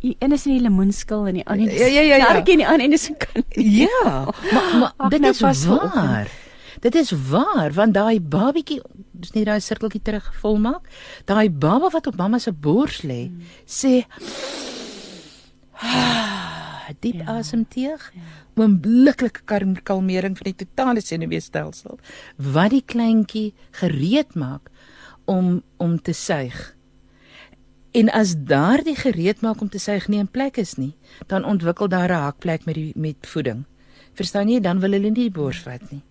[0.00, 2.32] Een is in die lemoenskil en die ander is Ja, ja, ja, ja.
[2.32, 3.42] Narkie en die ander is in kan.
[3.50, 6.28] Ja, maar maar Ag, dit nou is waar.
[6.80, 8.80] Dit is waar want daai babietjie
[9.12, 10.88] dis nie daai sirkeltjie terug volmaak.
[11.24, 13.40] Daai baba wat op mamma se bors lê, Hmm.
[13.66, 14.04] sê
[15.80, 18.12] ah, diep Ja, asemteug.
[18.56, 21.98] Oombliklike kalm- kalmering van die totale senuweestelsel
[22.36, 24.70] wat die kleintjie gereed maak
[25.24, 26.74] om om te suig.
[27.94, 30.94] En as daardie gereed maak om te suig nie in plek is nie,
[31.26, 33.64] dan ontwikkel daar 'n hakplek met die met voeding.
[34.14, 34.60] Verstaan jy?
[34.60, 36.02] Dan wil hulle nie die bors vat nie.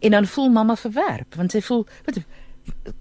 [0.00, 2.18] En dan voel mamma verwerp want sy voel, wat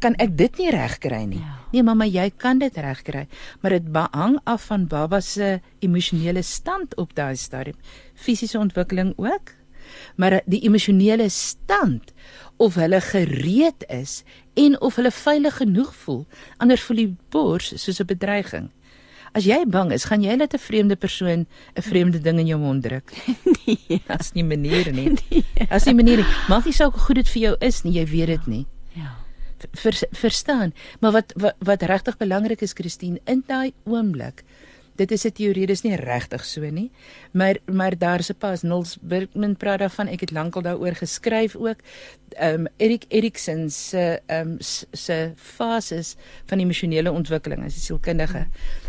[0.03, 1.41] kan ek dit nie regkry nie.
[1.41, 1.57] Ja.
[1.73, 3.25] Nee mamma, jy kan dit regkry,
[3.61, 7.77] maar dit hang af van baba se emosionele stand op daai stadium.
[8.13, 9.53] Fisiese ontwikkeling ook,
[10.15, 12.13] maar die emosionele stand
[12.57, 16.25] of hulle gereed is en of hulle veilig genoeg voel.
[16.57, 18.69] Anders voel die bors soos 'n bedreiging.
[19.33, 21.45] As jy bang is, gaan jy net 'n vreemde persoon
[21.77, 23.11] 'n vreemde ding in jou mond druk.
[23.63, 24.01] Nee.
[24.07, 25.15] As nie maniere nie.
[25.75, 26.25] As nie maniere.
[26.49, 28.65] Maak nie saak hoe goed dit vir jou is nie, jy weet dit nie.
[28.93, 29.15] Ja.
[29.71, 30.73] Ver, verstaan.
[30.99, 34.43] Maar wat wat, wat regtig belangrik is, Christine, in daai oomblik.
[34.95, 36.91] Dit is 'n teorie, dis nie regtig so nie.
[37.31, 40.07] Maar maar daar's 'n pas Nils Bergman praat daarvan.
[40.07, 41.77] Ek het lankal daaroor geskryf ook.
[42.29, 44.57] Ehm um, Erik Erikson se ehm um,
[44.91, 48.47] se fases van emosionele ontwikkeling as 'n sielkundige.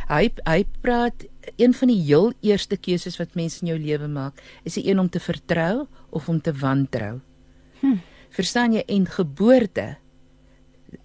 [0.08, 1.24] Hy hy praat
[1.56, 4.98] een van die heel eerste keuses wat mense in jou lewe maak, is die een
[4.98, 7.20] om te vertrou of om te wantrou.
[7.80, 7.96] Hm.
[8.28, 9.96] Verstaan jy en geboorte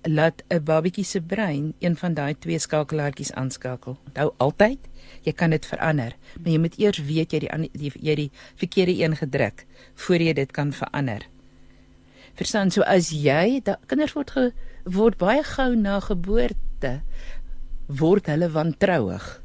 [0.03, 3.97] laat 'n babatjie se brein een van daai twee skakelaartjies aanskakel.
[4.05, 4.79] Onthou altyd,
[5.21, 8.31] jy kan dit verander, maar jy moet eers weet jy die ander- die jy die
[8.55, 11.27] verkeerde een gedruk voor jy dit kan verander.
[12.33, 17.01] Verstaan, so as jy da, kinders word ge, word baie gou na geboorte
[17.87, 19.41] word hulle wantrouig.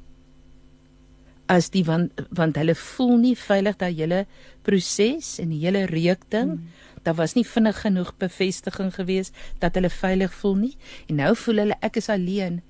[1.46, 4.24] As die want want hulle voel nie veilig dat hele
[4.64, 6.68] proses en die hele reuk ding mm.
[7.04, 10.72] daar was nie vinnig genoeg bevestiging gewees dat hulle veilig voel nie
[11.08, 12.62] en nou voel hulle ek is alleen.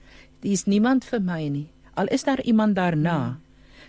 [0.43, 1.69] Daar is niemand vir my nie.
[1.95, 3.39] Al is daar iemand daarna.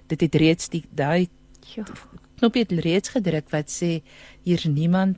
[0.08, 1.28] Dit het reeds die daai
[1.76, 1.84] Ja.
[2.38, 4.04] knoppie het reeds gedruk wat sê
[4.43, 5.17] hier's niemand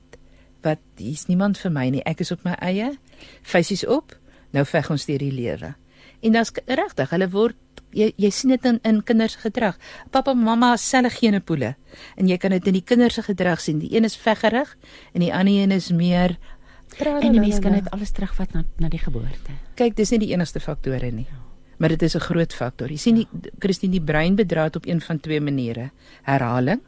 [0.63, 2.03] wat hier's niemand vir my nie.
[2.05, 2.93] Ek is op my eie.
[3.41, 4.15] Feesies op.
[4.51, 5.75] Nou veg ons deur die lewe.
[6.23, 7.57] En dit's regtig, hulle word
[7.97, 9.77] jy jy sien dit in in kinders gedrag.
[10.11, 11.75] Pappa en mamma is selfe genepoele
[12.15, 13.79] en jy kan dit in die kinders se gedrag sien.
[13.79, 14.77] Die een is veggerig
[15.13, 16.37] en die ander een is meer
[16.97, 19.53] En die mens kan dit alles terugvat na na die geboorte.
[19.77, 21.27] Kyk, dis nie die enigste faktore nie.
[21.77, 22.89] Maar dit is 'n groot faktor.
[22.89, 23.27] Jy sien die
[23.59, 25.91] Christine die brein bedra dit op een van twee maniere:
[26.23, 26.81] herhaling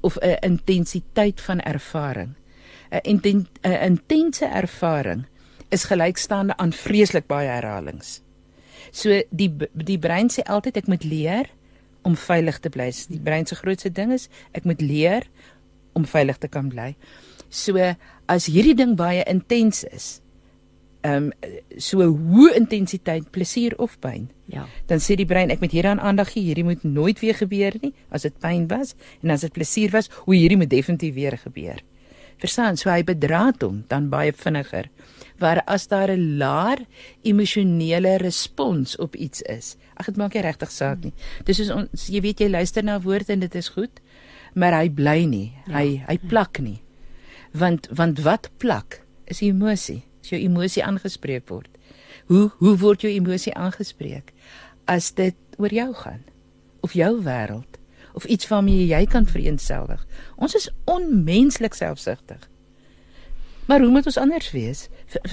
[0.00, 2.34] of 'n intensiteit van ervaring.
[2.90, 5.26] 'n inten, 'n intense ervaring
[5.68, 8.20] is gelykstaande aan vreeslik baie herhalings.
[8.92, 11.48] So die die brein sê altyd ek moet leer
[12.04, 12.90] om veilig te bly.
[13.08, 15.26] Die brein se grootste ding is ek moet leer
[15.96, 16.92] om veilig te kan bly.
[17.52, 17.76] So
[18.28, 20.18] as hierdie ding baie intens is,
[21.02, 21.52] ehm um,
[21.82, 24.66] so hoë intensiteit plesier of pyn, Ja.
[24.86, 27.92] dan sê die brein ek moet hieraan aandag gee, hierdie moet nooit weer gebeur nie
[28.10, 31.80] as dit pyn was en as dit plesier was, hoe hierdie moet definitief weer gebeur.
[32.38, 34.90] Verstaan, so hy bedraad hom dan baie vinniger.
[35.42, 36.86] Waar as daar 'n laer
[37.22, 39.76] emosionele respons op iets is.
[39.94, 41.12] Ag dit maak nie regtig saak nie.
[41.44, 44.00] Dis soos ons jy weet jy luister na woorde en dit is goed,
[44.54, 45.52] maar hy bly nie.
[45.66, 45.78] Ja.
[45.78, 46.82] Hy hy plak nie.
[47.52, 50.02] Want want wat plak is emosie.
[50.22, 51.68] As jou emosie aangespreek word.
[52.26, 54.32] Hoe hoe word jou emosie aangespreek?
[54.86, 56.24] As dit oor jou gaan
[56.80, 57.78] of jou wêreld
[58.14, 60.06] of iets waarmee jy kan vereenselwig.
[60.36, 62.48] Ons is onmenslik selfsugtig.
[63.66, 64.88] Maar hoe moet ons anders wees?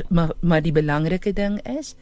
[0.09, 1.95] Maar maar die belangrike ding is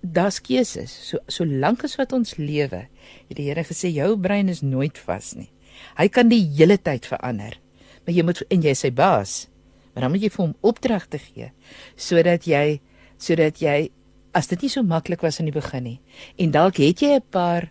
[0.00, 0.92] daar's keuses.
[1.08, 2.86] So solank as wat ons lewe,
[3.28, 5.50] het die Here gesê jou brein is nooit vas nie.
[5.96, 7.58] Hy kan die hele tyd verander.
[8.04, 9.46] Maar jy moet en jy is sy baas.
[9.96, 11.46] Maar dan moet jy vir hom opdragte gee
[11.96, 12.82] sodat jy
[13.16, 13.88] sodat jy
[14.36, 15.96] as dit nie so maklik was in die begin nie
[16.36, 17.70] en dalk het jy 'n paar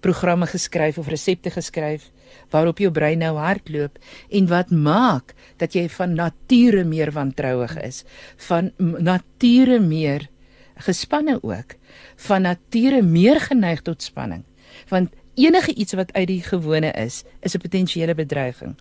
[0.00, 2.12] programme geskryf of resepte geskryf
[2.50, 3.98] waarop jou brein nou hardloop
[4.30, 8.04] en wat maak dat jy van nature meer wantrouig is,
[8.48, 10.28] van nature meer
[10.86, 11.76] gespanne ook,
[12.28, 14.44] van nature meer geneig tot spanning.
[14.88, 18.76] Want enige iets wat uit die gewone is, is 'n potensiële bedreiging.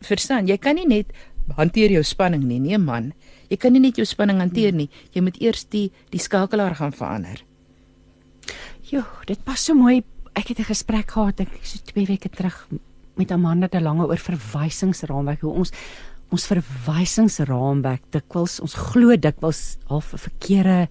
[0.00, 1.06] Verstaan, jy kan nie net
[1.54, 3.12] hanteer jou spanning nie, nee man.
[3.48, 4.90] Jy kan nie net jou spanning hanteer nie.
[5.14, 7.44] Jy moet eers die die skakelaar gaan verander.
[8.90, 10.02] Jo, dit pas so mooi.
[10.36, 12.68] Ek het 'n gesprek gehad, dink ek so 2 weke terug
[13.16, 15.72] met Amanda de Lange oor verwysingsraamwerk hoe ons
[16.34, 20.88] ons verwysingsraamwerk dikwels ons glo dikwels half 'n verkeerde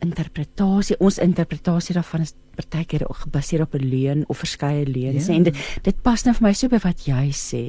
[0.00, 5.34] interpretasie ons interpretasie daarvan is partykeer gebaseer op 'n leuen of verskeie leuns ja.
[5.34, 7.64] en dit dit pas nou vir my so by wat jy sê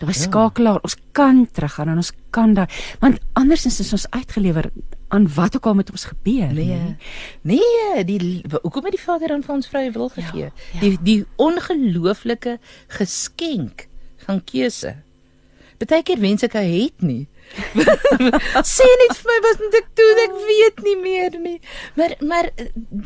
[0.00, 0.20] daai ja.
[0.20, 2.68] skakelaar ons kan teruggaan en ons kan daai
[3.00, 4.70] want andersins is ons uitgelewer
[5.08, 6.96] aan wat ook al met ons gebeur nee nee,
[7.42, 10.80] nee die hoekom het die Vader aan vir ons vrye wil ja, gegee ja, ja.
[10.80, 12.58] die die ongelooflike
[12.98, 13.88] geskenk
[14.26, 14.96] van keuse
[15.76, 17.26] Partykeer wens ek hy het nie.
[18.76, 20.20] Sê net vir my wat moet ek doen?
[20.22, 21.56] Ek weet nie meer nie.
[21.98, 22.48] Maar maar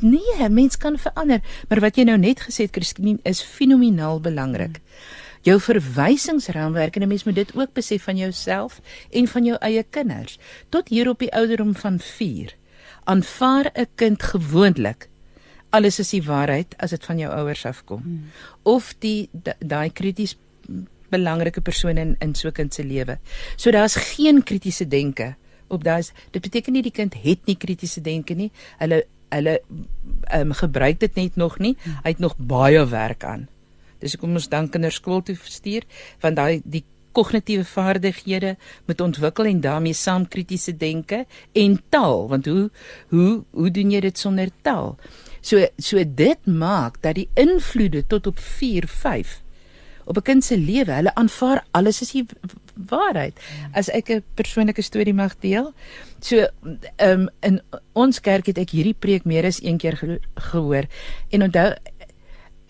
[0.05, 1.43] nee, mens kan verander.
[1.67, 4.79] Maar wat jy nou net gesê het, Christine, is fenomenaal belangrik.
[4.79, 9.57] Hmm jou verwysingsraamwerk en 'n mens moet dit ook besef van jouself en van jou
[9.61, 10.39] eie kinders.
[10.69, 12.57] Tot hier op die ouderdom van 4
[13.05, 15.09] aanvaar 'n kind gewoonlik
[15.71, 18.03] alles is die waarheid as dit van jou ouers afkom.
[18.03, 18.31] Hmm.
[18.63, 20.37] Of die daai krities
[21.11, 23.19] belangrike persoon in in so 'n kind se lewe.
[23.57, 25.35] So daar's geen kritiese denke
[25.69, 28.51] op daai dit beteken nie die kind het nie kritiese denke nie.
[28.79, 29.61] Hulle hulle
[30.23, 31.77] ehm um, gebruik dit net nog nie.
[31.83, 31.99] Hmm.
[32.03, 33.49] Hy het nog baie werk aan.
[34.01, 35.87] Dis hoekom ons dan kinders skool toe stuur
[36.21, 38.55] want daai die kognitiewe vaardighede
[38.87, 42.71] moet ontwikkel en daarmee saam kritiese denke en taal want hoe
[43.11, 44.97] hoe hoe doen jy dit sonder taal?
[45.41, 49.41] So so dit maak dat die invloede tot op 4 5
[50.11, 52.27] op 'n kind se lewe, hulle aanvaar alles as die
[52.75, 53.35] waarheid.
[53.73, 55.73] As ek 'n persoonlike storie mag deel.
[56.21, 56.37] So
[56.97, 57.61] ehm um, in
[57.93, 60.85] ons kerk het ek hierdie preek meer as een keer gehoor
[61.31, 61.75] en onthou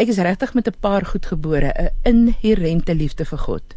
[0.00, 3.76] ek is regtig met 'n paar goed gebore, 'n inherente liefde vir God.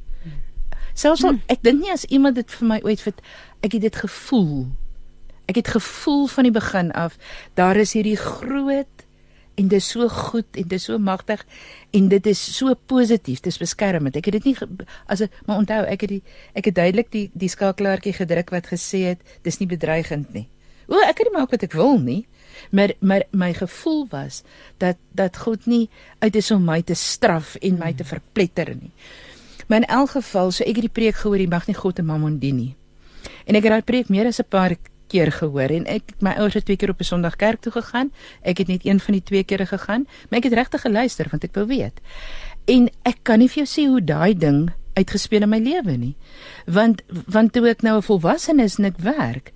[0.94, 1.42] Selfs al hmm.
[1.50, 3.14] ek dink nie as iemand dit vir my ooit vir
[3.66, 4.68] ek het dit gevoel.
[5.50, 7.18] Ek het gevoel van die begin af
[7.58, 9.06] daar is hierdie groot
[9.58, 11.42] en dit is so goed en dit is so magtig
[11.94, 14.16] en dit is so positief, dit is beskermend.
[14.18, 17.50] Ek het dit nie as maar onthou, ek het die ek het duidelik die die
[17.50, 20.48] skakelaartjie gedruk wat gesê het dis nie bedreigend nie.
[20.88, 22.26] O, ek kan nie maak wat ek wil nie.
[22.72, 24.43] Maar maar my gevoel was
[24.78, 28.91] dat dat God nie uit is om my te straf en my te verpletter nie.
[29.67, 32.06] Maar in elk geval, so ek het die preek gehoor, jy mag nie God en
[32.06, 32.74] Mammon dien nie.
[33.48, 34.76] En ek het daai preek meer as 'n paar
[35.08, 38.12] keer gehoor en ek my ouers het twee keer op 'n Sondag kerk toe gegaan.
[38.41, 41.43] Ek het net een van die twee kere gegaan, maar ek het regtig geluister want
[41.43, 42.02] ek wou weet.
[42.65, 46.15] En ek kan nie vir jou sê hoe daai ding uitgespeel in my lewe nie.
[46.65, 49.52] Want want toe ek nou 'n volwassene is en ek werk,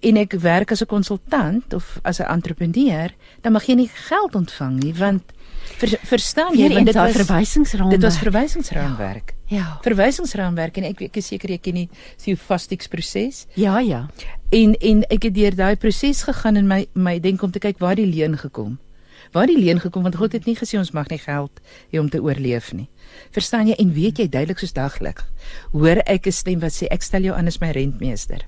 [0.00, 3.10] en ek werk as 'n konsultant of as 'n entrepreneur,
[3.42, 5.32] dan mag jy nie geld ontvang nie want
[5.74, 8.00] ver, verstaan jy want dit was verwysingsraamwerk.
[8.00, 9.34] Dit was verwysingsraamwerk.
[9.46, 9.56] Ja.
[9.56, 9.78] ja.
[9.82, 13.44] Verwysingsraamwerk en ek ek is seker jy ken die Siofastix proses.
[13.54, 14.06] Ja, ja.
[14.54, 17.78] En en ek het deur daai proses gegaan en my my denk om te kyk
[17.82, 18.78] waar die leen gekom.
[19.32, 21.60] Waar die leen gekom want God het nie gesê ons mag nie geld
[21.92, 22.88] hê om te oorleef nie.
[23.34, 25.24] Verstaan jy en weet jy duidelik soos daglik.
[25.72, 28.46] Hoor ek 'n stem wat sê ek stel jou aan as my rentmeester.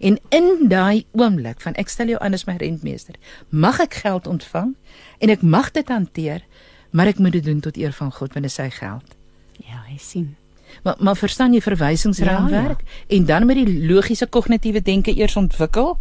[0.00, 4.26] En in daai oomblik van ek stel jou aan as my rentmeester, mag ek geld
[4.26, 4.74] ontvang
[5.18, 6.42] en ek mag dit hanteer,
[6.90, 9.14] maar ek moet dit doen tot eer van God want dit is sy geld.
[9.62, 10.34] Ja, hy sien.
[10.82, 13.16] Maar maar verstaan jy verwysingsraamwerk ja, ja.
[13.16, 15.98] en dan met die logiese kognitiewe denke eers ontwikkel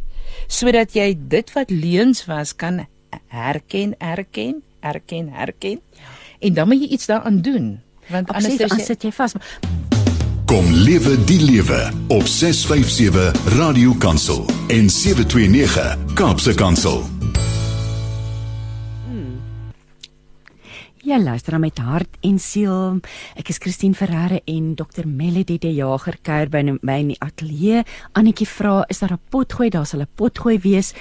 [0.47, 2.85] sodat jy dit wat leuns was kan
[3.27, 5.79] herken, erken, erken, herken.
[5.93, 6.13] Ja.
[6.39, 9.35] En dan moet jy iets daaraan doen want anders sit jy vas.
[10.53, 11.79] Kom lewe die lewe
[12.13, 17.01] op 657 Radio Kansel en 729 Kaapse Kansel.
[21.01, 22.99] Ja, luister met hart en siel.
[23.33, 27.81] Ek is Christine Ferreira en Dr Melody de Jager kuier by my in die ateljee.
[28.13, 29.69] Annetjie vra, is daar 'n potgooi?
[29.69, 30.93] Daar sal 'n potgooi wees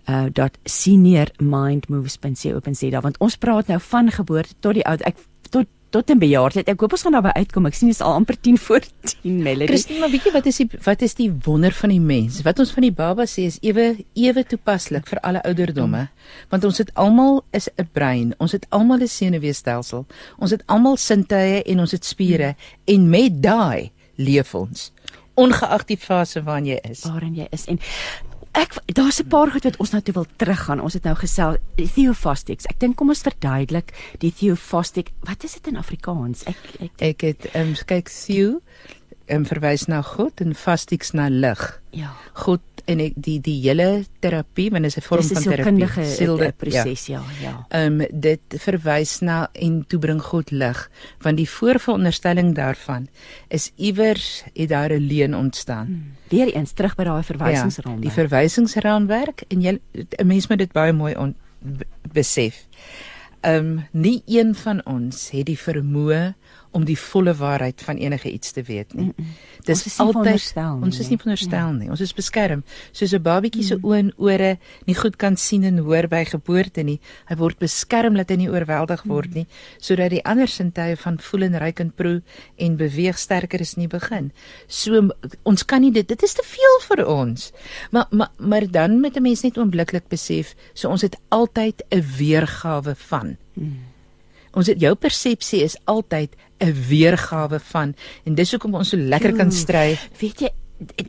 [0.09, 0.25] uh
[0.63, 5.15] .seniormindmoves.co.za want ons praat nou van geboorte tot die oud ek
[5.53, 6.67] tot tot in bejaardheid.
[6.69, 7.67] Ek hoop ons gaan daarby uitkom.
[7.69, 9.69] Ek sien dit is al amper 10 voor 10 Melody.
[9.71, 12.41] Christine, maar weet jy wat is die wat is die wonder van die mens?
[12.45, 16.05] Wat ons van die baba sê is ewe ewe toepaslik vir alle ouderdomme.
[16.53, 18.33] Want ons het almal is 'n brein.
[18.37, 20.05] Ons het almal 'n senuweestelsel.
[20.37, 24.91] Ons het almal sintuie en ons het spiere en met daai leef ons
[25.39, 27.05] ongeag die fase waarin jy is.
[27.07, 27.79] waarin jy is en
[28.51, 30.81] ek daar's 'n paar goed wat ons nou toe wil teruggaan.
[30.81, 32.65] Ons het nou gesel theophastics.
[32.65, 35.11] Ek dink kom ons verduidelik die theophastic.
[35.21, 36.43] Wat is dit in Afrikaans?
[36.43, 38.61] Ek ek Ek het ehm um, kyk Theo
[39.31, 41.81] um, verwys na God en fastiks na lig.
[41.91, 42.13] ja.
[42.33, 46.05] God en ek, die die hele terapie, want dit is 'n vorm van terapie.
[46.15, 47.65] Sielde- eh, proses, ja, ja.
[47.69, 50.89] Ehm um, dit verwys na en toe bring God lig,
[51.21, 53.07] want die voorveronderstelling daarvan
[53.49, 55.85] is iewers het daar 'n leuen ontstaan.
[55.85, 56.15] Hmm.
[56.29, 58.03] Weereens terug by daai verwysingsraamwerk.
[58.03, 59.79] Ja, die verwysingsraamwerk en jy
[60.17, 61.35] 'n mens moet dit baie mooi on,
[62.13, 62.65] besef.
[63.41, 66.33] Ehm um, nie een van ons het die vermoë
[66.71, 69.05] om die volle waarheid van enige iets te weet nie.
[69.05, 69.25] Mm -mm.
[69.65, 71.89] Dis Ons is nie altyd nie, ons is nie veronderstel nie.
[71.89, 72.63] Ons is beskerm.
[72.91, 76.81] Soos 'n babatjie se oë en ore nie goed kan sien en hoor by geboorte
[76.83, 76.99] nie.
[77.25, 81.41] Hy word beskerm dat hy nie oorweldig word nie, sodat die ander sintuie van voel
[81.41, 82.21] en ruik en proe
[82.55, 84.31] en beweeg sterker is nie begin.
[84.67, 85.09] So
[85.43, 87.51] ons kan nie dit dit is te veel vir ons.
[87.91, 92.03] Maar maar maar dan moet 'n mens net oombliklik besef, so ons het altyd 'n
[92.17, 93.37] weergawe van.
[94.57, 99.35] Ons het jou persepsie is altyd 'n weergawe van en dis hoekom ons so lekker
[99.35, 99.55] kan Oeh.
[99.55, 99.97] stry.
[100.19, 100.49] Weet jy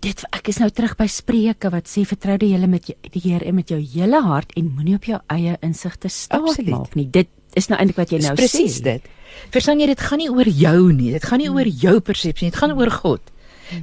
[0.00, 3.44] dit ek is nou terug by Spreuke wat sê vertrou die Here met die Here
[3.46, 6.70] en met jou hele hart en moenie op jou eie insigte staat Absoluut.
[6.70, 7.06] maak nie.
[7.10, 8.82] Dit is nou eintlik wat jy nou presies sê.
[8.82, 9.02] dit.
[9.50, 11.12] Verstaan jy dit gaan nie oor jou nie.
[11.12, 12.50] Dit gaan nie oor jou persepsie nie.
[12.50, 13.20] Dit gaan oor God.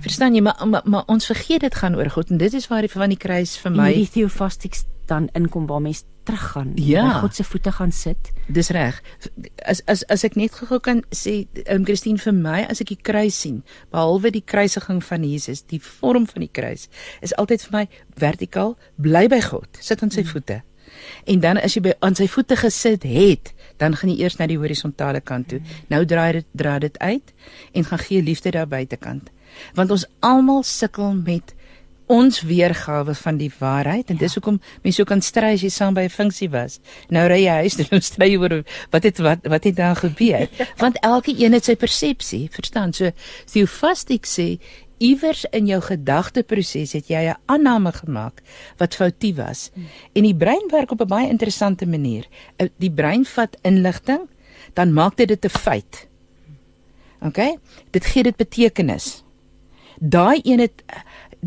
[0.03, 2.81] Verstaan jy maar, maar maar ons vergeet dit gaan oor God en dit is waar
[2.81, 7.05] die van die kruis vir En my die theophastics dan inkom waar mens teruggaan Ja.
[7.07, 8.31] by God se voete gaan sit.
[8.51, 8.99] Dis reg.
[9.65, 12.99] As as as ek net gou kan sê, um, Christine vir my as ek die
[13.01, 16.87] kruis sien, behalwe die kruisiging van Jesus, die vorm van die kruis
[17.21, 17.85] is altyd vir my
[18.19, 20.61] vertikaal, bly by God, sit aan sy voete.
[21.27, 24.47] En dan as jy by aan sy voete gesit het, dan gaan jy eers na
[24.47, 25.59] die horisontale kant toe.
[25.91, 27.33] Nou draai dit draai dit uit
[27.73, 29.29] en gaan gee liefde daar buitekant.
[29.75, 31.53] Want ons almal sukkel met
[32.07, 35.93] ons weergawe van die waarheid en dis hoekom mense so kan stry as jy saam
[35.93, 36.79] by 'n funksie was.
[37.09, 40.47] Nou ry jy huis en stry jy oor wat het wat wat het daar gebeur?
[40.83, 42.93] Want elke een het sy persepsie, verstaan?
[42.93, 43.11] So
[43.45, 44.59] Theophastiek sê
[44.97, 48.41] iewers in jou gedagteproses het jy 'n aanname gemaak
[48.77, 49.71] wat foutief was.
[50.13, 52.25] En die brein werk op 'n baie interessante manier.
[52.57, 54.27] Uh, Die brein vat inligting,
[54.73, 56.07] dan maak dit dit 'n feit.
[57.21, 57.57] OK?
[57.91, 59.23] Dit gee dit betekenis.
[59.99, 60.83] Daai een het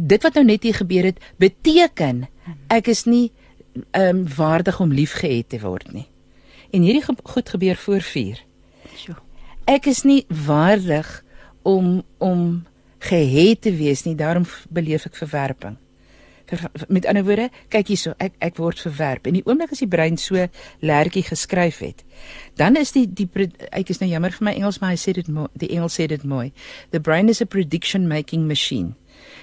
[0.07, 2.27] dit wat nou net hier gebeur het beteken
[2.73, 3.31] ek is nie
[3.95, 6.07] ehm um, waardig om liefgehet te word nie.
[6.71, 8.41] En hierdie ge goed gebeur voor 4.
[8.97, 9.17] Sjoe.
[9.65, 11.25] Ek is nie waardig
[11.63, 12.65] om om
[12.99, 15.77] gehet te wees nie, daarom beleef ek verwerping.
[16.51, 19.29] Ver, met ander woorde, kyk hierso, ek ek word verwerp.
[19.31, 20.49] En die oomblik as die brein so
[20.83, 22.03] lertjie geskryf het,
[22.59, 23.29] dan is die die
[23.71, 25.31] ek is nou jammer vir my Engels, maar hy sê dit
[25.63, 26.51] die Engels sê dit mooi.
[26.91, 28.97] The brain is a prediction making machine.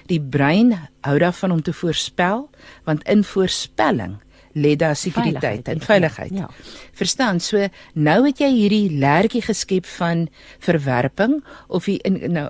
[0.08, 0.72] Die brein
[1.06, 2.48] hou daarvan om te voorspel,
[2.88, 4.18] want in voorspelling
[4.58, 6.30] lê daar sekuriteit en veiligheid.
[6.34, 6.50] Ja.
[6.92, 7.40] Verstaan?
[7.40, 10.28] So nou het jy hierdie lertjie geskep van
[10.64, 12.48] verwerping of die in nou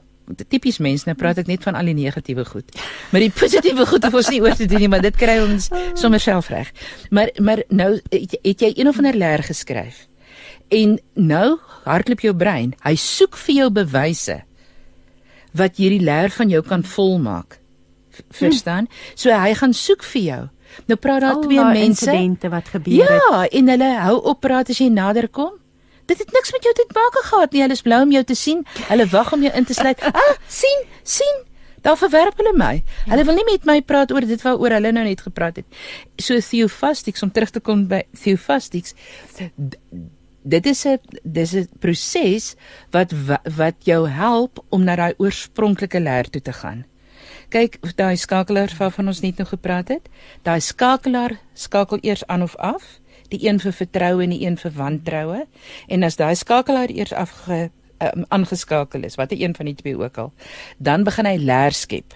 [0.49, 2.75] tipies mens nou praat ek net van al die negatiewe goed.
[3.13, 5.71] Maar die positiewe goed hoef ons nie oor te doen nie, maar dit kry ons
[5.97, 6.73] sommer self reg.
[7.11, 10.07] Maar maar nou het, het jy een of ander leer geskryf.
[10.69, 12.75] En nou hardloop jou brein.
[12.85, 14.43] Hy soek vir jou bewyse
[15.59, 17.59] wat hierdie leer van jou kan volmaak.
[18.35, 18.89] Verstaan?
[19.15, 20.41] So hy gaan soek vir jou.
[20.91, 22.05] Nou praat daar Al twee daai mense.
[22.07, 23.23] insidente wat gebeur het.
[23.31, 25.53] Ja, en hulle hou op praat as jy nader kom.
[26.09, 27.61] Dit het niks met jou te maak gehad nie.
[27.63, 28.65] Hulle is bly om jou te sien.
[28.89, 30.01] Hulle wag om jou in te sluit.
[30.23, 31.45] Ah, sien, sien.
[31.85, 32.83] Daar verwerp hulle my.
[33.07, 35.67] Hulle wil nie met my praat oor dit waaroor hulle nou net gepraat het.
[36.19, 38.95] So Theophastics om terug te kom by Theophastics.
[40.49, 42.55] Dit is 'n dis 'n proses
[42.91, 46.85] wat wa- wat jou help om na daai oorspronklike leer toe te gaan.
[47.49, 50.09] Kyk, daai skakelaar waarvan ons net nou gepraat het,
[50.43, 54.73] daai skakelaar skakel eers aan of af, die een vir vertroue en die een vir
[54.73, 55.47] wantroue.
[55.89, 60.19] En as daai skakelaar eers afge um, aangeskakel is, watter een van die twee ook
[60.19, 60.33] al,
[60.79, 62.15] dan begin hy leer skep.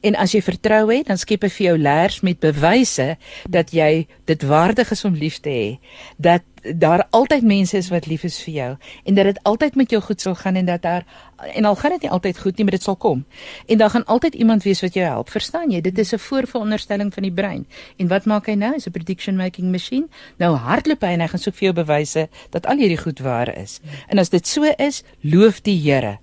[0.00, 3.16] En as jy vertrou het, dan skep hy vir jou leers met bewyse
[3.50, 5.78] dat jy dit waardig is om lief te hê.
[6.18, 6.42] Dat
[6.72, 8.70] daar altyd mense is wat lief is vir jou
[9.04, 11.04] en dat dit altyd met jou goed sal gaan en dat daar
[11.54, 13.24] en al gaan dit nie altyd goed nie, maar dit sal kom.
[13.66, 15.30] En daar gaan altyd iemand wees wat jou help.
[15.30, 15.80] Verstaan jy?
[15.80, 17.66] Dit is 'n voorveronderstelling van die brein.
[17.96, 18.74] En wat maak hy nou?
[18.74, 20.06] Is 'n prediction making machine.
[20.36, 23.56] Nou hardloop hy en hy gaan soek vir jou bewyse dat al hierdie goed waar
[23.58, 23.80] is.
[24.08, 26.18] En as dit so is, loof die Here.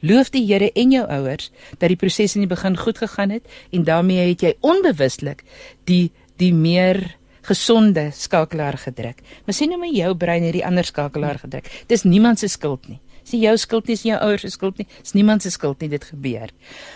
[0.00, 3.42] Loof die Here en jou ouers dat die proses in die begin goed gegaan het
[3.70, 5.44] en daarmee het jy onbewustelik
[5.84, 9.20] die die meer gesonde skakelaar gedruk.
[9.44, 11.70] Maar sien nou maar jou brein het die ander skakelaar gedruk.
[11.86, 13.00] Dis niemand se skuld nie.
[13.22, 14.86] Dis nie jou skuld nie, dis nie jou ouers se skuld nie.
[15.02, 16.50] Dis niemand se skuld nie dit gebeur.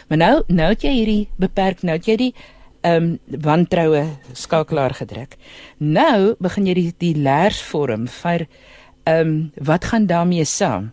[0.09, 2.35] Maar nou nou het jy hierdie beperk nou het jy die
[2.85, 4.05] ehm um, wantroue
[4.37, 5.39] skakelaar gedruk.
[5.79, 8.47] Nou begin jy die die leers vorm vir
[9.05, 9.39] ehm um,
[9.71, 10.93] wat gaan daarmee saam?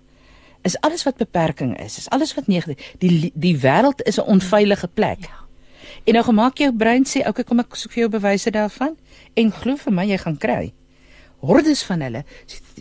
[0.64, 2.94] Is alles wat beperking is, is alles wat negatief.
[3.00, 5.20] Die die wêreld is 'n onveilige plek.
[5.22, 5.41] Ja.
[6.06, 8.98] En nou gemaak jou brein sê, "Oké, okay, kom ek soek vir jou bewyse daarvan."
[9.36, 10.74] En glo vir my, jy gaan kry.
[11.42, 12.24] Hordes van hulle.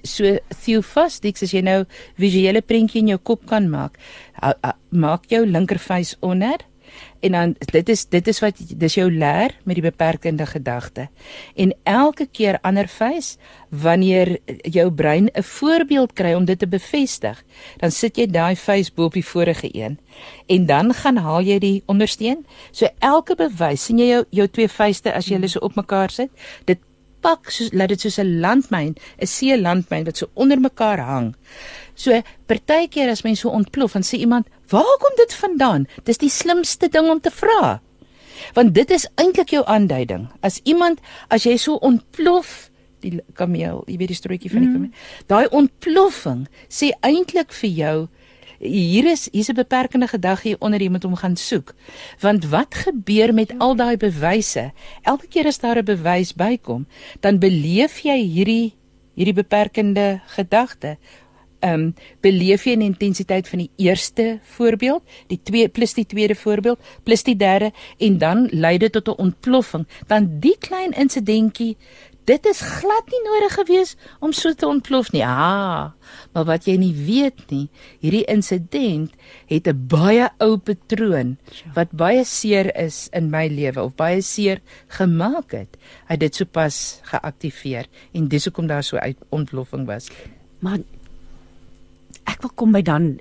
[0.04, 1.84] So Theophastics as jy nou
[2.16, 3.98] visuele prentjie in jou kop kan maak,
[4.90, 6.58] maak jou linkervuis onder
[7.20, 11.08] en dan dit is dit is wat dis jou leer met die beperkende gedagte.
[11.56, 13.36] En elke keer ander vuis
[13.68, 17.44] wanneer jou brein 'n voorbeeld kry om dit te bevestig,
[17.76, 19.98] dan sit jy daai vuis bo op die vorige een
[20.46, 22.46] en dan gaan haal jy die ondersteun.
[22.70, 26.10] So elke bewys, sien jy jou jou twee vuiste as jy hulle so op mekaar
[26.10, 26.30] sit,
[26.64, 26.78] dit
[27.20, 31.34] pak soos laat dit soos 'n landmyn, 'n see landmyn wat so onder mekaar hang.
[31.94, 36.30] So partykeer as mense so ontplof en sê iemand, "Waar kom dit vandaan?" Dis die
[36.30, 37.80] slimste ding om te vra.
[38.54, 40.28] Want dit is eintlik jou aanduiding.
[40.40, 44.74] As iemand as jy so ontplof die kameel, jy weet die strootjie van die mm.
[44.74, 44.90] kameel.
[44.90, 45.26] Mm.
[45.26, 48.08] Daai ontploffing sê eintlik vir jou
[48.60, 51.74] hier is hier's 'n beperkende gedagte hier onder jy moet hom gaan soek.
[52.20, 54.72] Want wat gebeur met al daai bewyse?
[55.02, 56.86] Elke keer as daar 'n bewys bykom,
[57.20, 58.74] dan beleef jy hierdie
[59.14, 60.98] hierdie beperkende gedagte.
[61.60, 66.34] Ehm um, beleef jy 'n intensiteit van die eerste voorbeeld, die twee plus die tweede
[66.34, 69.86] voorbeeld, plus die derde en dan lei dit tot 'n ontploffing.
[70.06, 71.76] Dan die klein insidentjie
[72.28, 75.22] dit is glad nie nodig gewees om so te ontplof nie.
[75.26, 75.92] Ah,
[76.34, 77.68] maar wat jy nie weet nie,
[78.02, 79.14] hierdie insident
[79.50, 81.36] het 'n baie ou patroon
[81.74, 85.76] wat baie seer is in my lewe of baie seer gemaak het.
[86.06, 90.10] Hy het dit sopas geaktiveer en dis hoekom daar so 'n ontploffing was.
[90.60, 90.78] Maar
[92.26, 93.20] ek wil kom by dan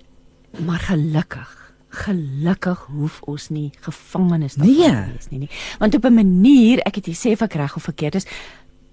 [0.66, 4.91] maar gelukkig Gelukkig hoef ons nie gevangenes te nee.
[5.10, 5.50] wees nie nie.
[5.82, 8.26] Want op 'n manier, ek het jy sê of ek reg of verkeerd is,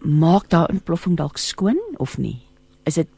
[0.07, 2.41] maak daai ontploffing dalk skoon of nie?
[2.87, 3.09] Is dit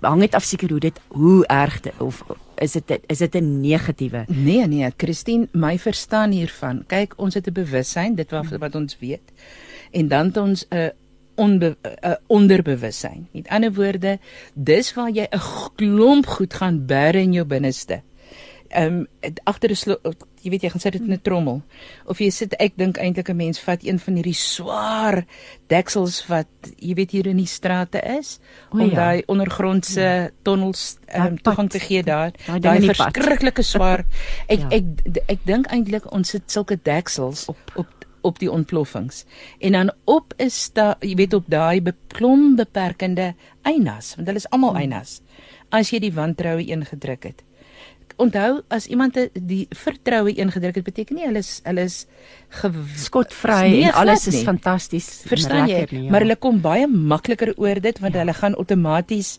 [0.00, 2.22] hang dit af seker hoe dit hoe erg dit of
[2.60, 4.24] is dit is dit 'n negatiewe?
[4.28, 6.84] Nee nee, Christine, my verstaan hiervan.
[6.86, 9.32] Kyk, ons het 'n bewussyn, dit wat wat ons weet.
[9.90, 10.92] En dan het ons 'n
[11.34, 13.28] onbe, uh, onderbewussyn.
[13.32, 14.18] Met ander woorde,
[14.54, 15.40] dis waar jy 'n
[15.76, 18.02] klomp goed gaan bære in jou binneste
[18.70, 20.00] ehm um, agter 'n
[20.42, 21.62] jy weet jy gaan sit dit in 'n trommel
[22.06, 25.24] of jy sit ek dink eintlik 'n mens vat een van hierdie swaar
[25.68, 28.38] deksels wat jy weet hier in die strate is
[28.70, 28.94] o, om ja.
[28.94, 30.30] daai ondergrondse ja.
[30.42, 34.04] tonnels um, toegang te gee daar daai verskriklike swaar
[34.54, 34.68] ek, ja.
[34.70, 37.88] ek ek ek dink eintlik ons sit sulke deksels op op
[38.22, 39.24] op die ontploffings
[39.58, 44.50] en dan op is daar jy weet op daai beklom beperkende einas want hulle is
[44.50, 44.80] almal hmm.
[44.84, 45.20] einas
[45.70, 47.44] as jy die wantroue ingedruk het
[48.20, 52.06] onthou as iemand die vertroue ingedruk het, beteken nie hulle is hulle is
[53.04, 55.08] skotvry nee, en alles is fantasties.
[55.30, 55.86] Verstaan jy?
[55.90, 56.12] Nie, ja.
[56.12, 58.24] Maar hulle kom baie makliker oor dit want ja.
[58.24, 59.38] hulle gaan outomaties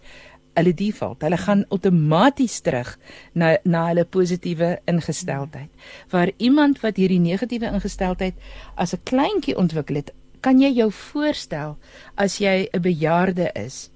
[0.58, 1.22] hulle default.
[1.24, 2.96] Hulle gaan outomaties terug
[3.34, 5.70] na na hulle positiewe ingesteldheid.
[6.12, 8.36] Waar iemand wat hierdie negatiewe ingesteldheid
[8.76, 10.12] as 'n kleintjie ontwikkel het,
[10.42, 11.78] kan jy jou voorstel
[12.16, 13.90] as jy 'n bejaarde is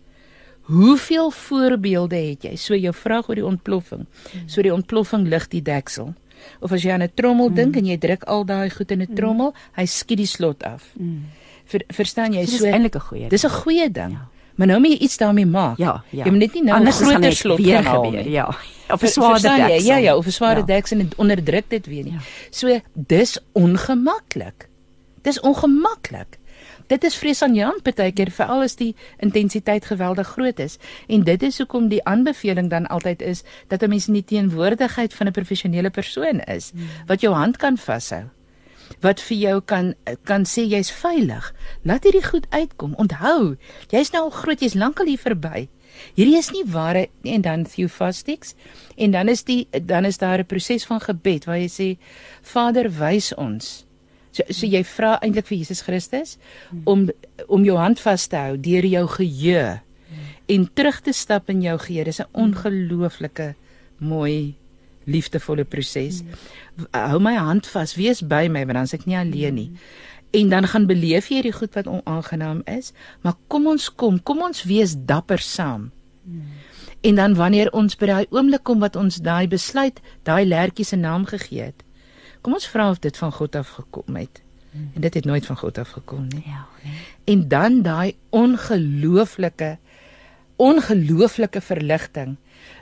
[0.65, 2.55] Hoeveel voorbeelde het jy?
[2.55, 4.05] So jou vraag oor die ontploffing.
[4.31, 4.47] Hmm.
[4.49, 6.13] So die ontploffing lig die deksel.
[6.59, 7.55] Of as jy aan 'n trommel mm.
[7.55, 9.15] dink en jy druk al daai goed in 'n mm.
[9.15, 10.91] trommel, hy skiet die slot af.
[10.93, 11.25] Mm.
[11.65, 12.45] Ver, verstaan jy?
[12.45, 13.29] So dis eintlik 'n goeie.
[13.29, 14.11] Dis 'n goeie ding.
[14.11, 14.27] Ja.
[14.55, 15.77] Maar nou moet jy iets daarmee maak.
[15.77, 16.23] Ja, ja.
[16.23, 18.29] Jy moet net nie nou 'n groter slot haal nie.
[18.29, 18.47] Ja.
[18.89, 19.87] Of 'n swaarder deksel.
[19.87, 20.75] Ja, ja, of 'n swaarder ja.
[20.75, 22.13] deksel en onderdruk dit weer nie.
[22.13, 22.19] Ja.
[22.49, 24.69] So dis ongemaklik.
[25.21, 26.37] Dis ongemaklik
[26.87, 30.77] dit is vreesaanjaend baie keer veral as die intensiteit geweldig groot is
[31.07, 35.13] en dit is hoekom die aanbeveling dan altyd is dat 'n mens in die teenwoordigheid
[35.13, 36.87] van 'n professionele persoon is hmm.
[37.07, 38.25] wat jou hand kan vashou
[39.01, 41.53] wat vir jou kan kan sê jy's veilig.
[41.83, 42.93] Laat hierdie goed uitkom.
[43.01, 43.55] Onthou,
[43.89, 45.67] jy's nou al groot, jy's lankal hier verby.
[46.15, 48.53] Hierdie is nie ware en dan theophastics
[48.97, 51.97] en dan is die dan is daar 'n proses van gebed waar jy sê
[52.41, 53.84] Vader wys ons.
[54.35, 56.35] So so jy vra eintlik vir Jesus Christus
[56.83, 57.07] om
[57.47, 59.65] om jou hand vas te hou deur jou geheue
[60.51, 62.05] en terug te stap in jou geheue.
[62.05, 63.55] Dis 'n ongelooflike
[63.99, 64.55] mooi
[65.05, 66.23] liefdevolle proses.
[66.91, 69.71] Hou my hand vas, wees by my want dan is ek nie alleen nie.
[70.35, 74.41] En dan gaan beleef jy hierdie goed wat onaangenaam is, maar kom ons kom, kom
[74.41, 75.91] ons wees dapper saam.
[77.01, 80.95] En dan wanneer ons by daai oomblik kom wat ons daai besluit, daai lertjie se
[80.95, 81.84] naam gegee het.
[82.45, 84.41] Kom ons vra of dit van God af gekom het.
[84.93, 86.43] En dit het nooit van God af gekom nie.
[86.45, 86.99] Ja, nee.
[87.23, 89.77] En dan daai ongelooflike
[90.55, 92.35] ongelooflike verligting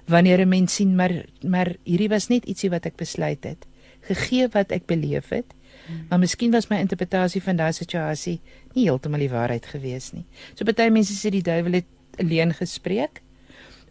[0.06, 3.66] wanneer 'n mens sien maar maar hierdie was net ietsie wat ek besluit het
[4.02, 5.54] gegee wat ek beleef het
[5.88, 6.06] hmm.
[6.10, 8.42] maar miskien was my interpretasie van daai situasie
[8.74, 11.86] nie heeltemal die waarheid gewees nie so party mense sê die duiwel het
[12.20, 13.22] alleen gespreek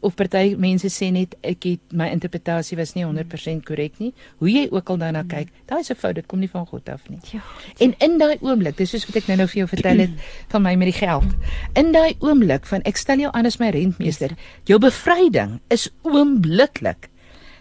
[0.02, 4.10] of party mense sê net ek het my interpretasie was nie 100% korrek nie.
[4.42, 6.88] Hoe jy ook al daarna kyk, daai is 'n fout, dit kom nie van God
[6.88, 7.20] af nie.
[7.32, 7.40] Ja.
[7.78, 10.10] En in daai oomblik, dis soos wat ek nou-nou vir jou vertel het
[10.52, 11.30] van my met die geld.
[11.74, 17.08] In daai oomblik van ek stel jou aan as my rentmeester, jou bevryding is oombliklik.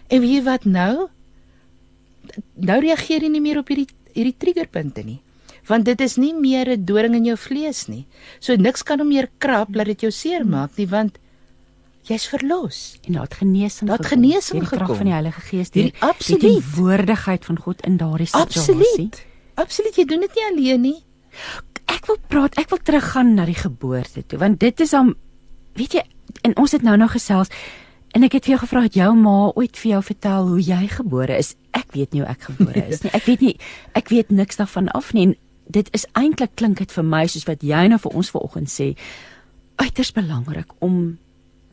[0.08, 1.08] En weet jy wat nou?
[2.56, 5.22] Nou reageer jy nie meer op hierdie hierdie triggerpunte nie
[5.68, 8.06] want dit is nie meer 'n doring in jou vlees nie.
[8.40, 11.18] So niks kan hom meer krap laat dit jou seermaak nie want
[12.08, 12.98] jy's verlos.
[13.06, 14.96] En daar het genesing Daar het genesing die krag gekom.
[14.96, 16.40] van die Heilige Gees, Die- die absoluut.
[16.40, 18.72] die woordigheid van God in daardie situasie.
[18.74, 19.24] Absoluut.
[19.54, 21.04] Absoluut, jy doen dit nie alleen nie.
[21.86, 25.14] Ek wil praat, ek wil teruggaan na die geboorte toe, want dit is dan
[25.74, 26.02] weet jy,
[26.42, 27.48] en ons het nou nog gesels
[28.12, 30.86] en ek het vir jou gevra het jou ma ooit vir jou vertel hoe jy
[30.88, 31.54] gebore is.
[31.72, 33.10] Ek weet nie hoe ek gebore is nie.
[33.12, 33.56] Ek weet nie
[33.94, 35.26] ek weet niks daarvan af nie.
[35.26, 35.36] En
[35.72, 38.96] dit is eintlik klink dit vir my soos wat jy nou vir ons vanoggend sê,
[39.76, 41.18] uiters belangrik om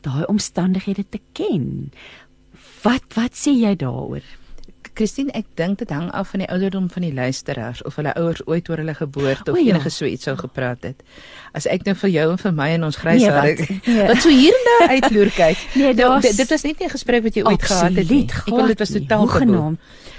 [0.00, 1.90] daai omstandighede te ken.
[2.82, 4.22] Wat wat sê jy daaroor?
[4.94, 8.40] Christine, ek dink dit hang af van die ouderdom van die luisteraars of hulle ouers
[8.46, 9.74] ooit oor hulle geboorte of O, ja.
[9.74, 11.02] enige so iets sou gepraat het.
[11.56, 13.86] As ek nou vir jou en vir my en ons grys Nee, hare wat?
[13.86, 14.06] Nee.
[14.10, 15.58] wat so hier en daar uitloer kyk.
[15.74, 18.24] Nee, Nou, daar's- dit, dit was nie 'n gesprek wat jy ooit gehad het nie.
[18.24, 19.20] Ek wil dit was totaal.
[19.20, 19.78] Hoegenaamd.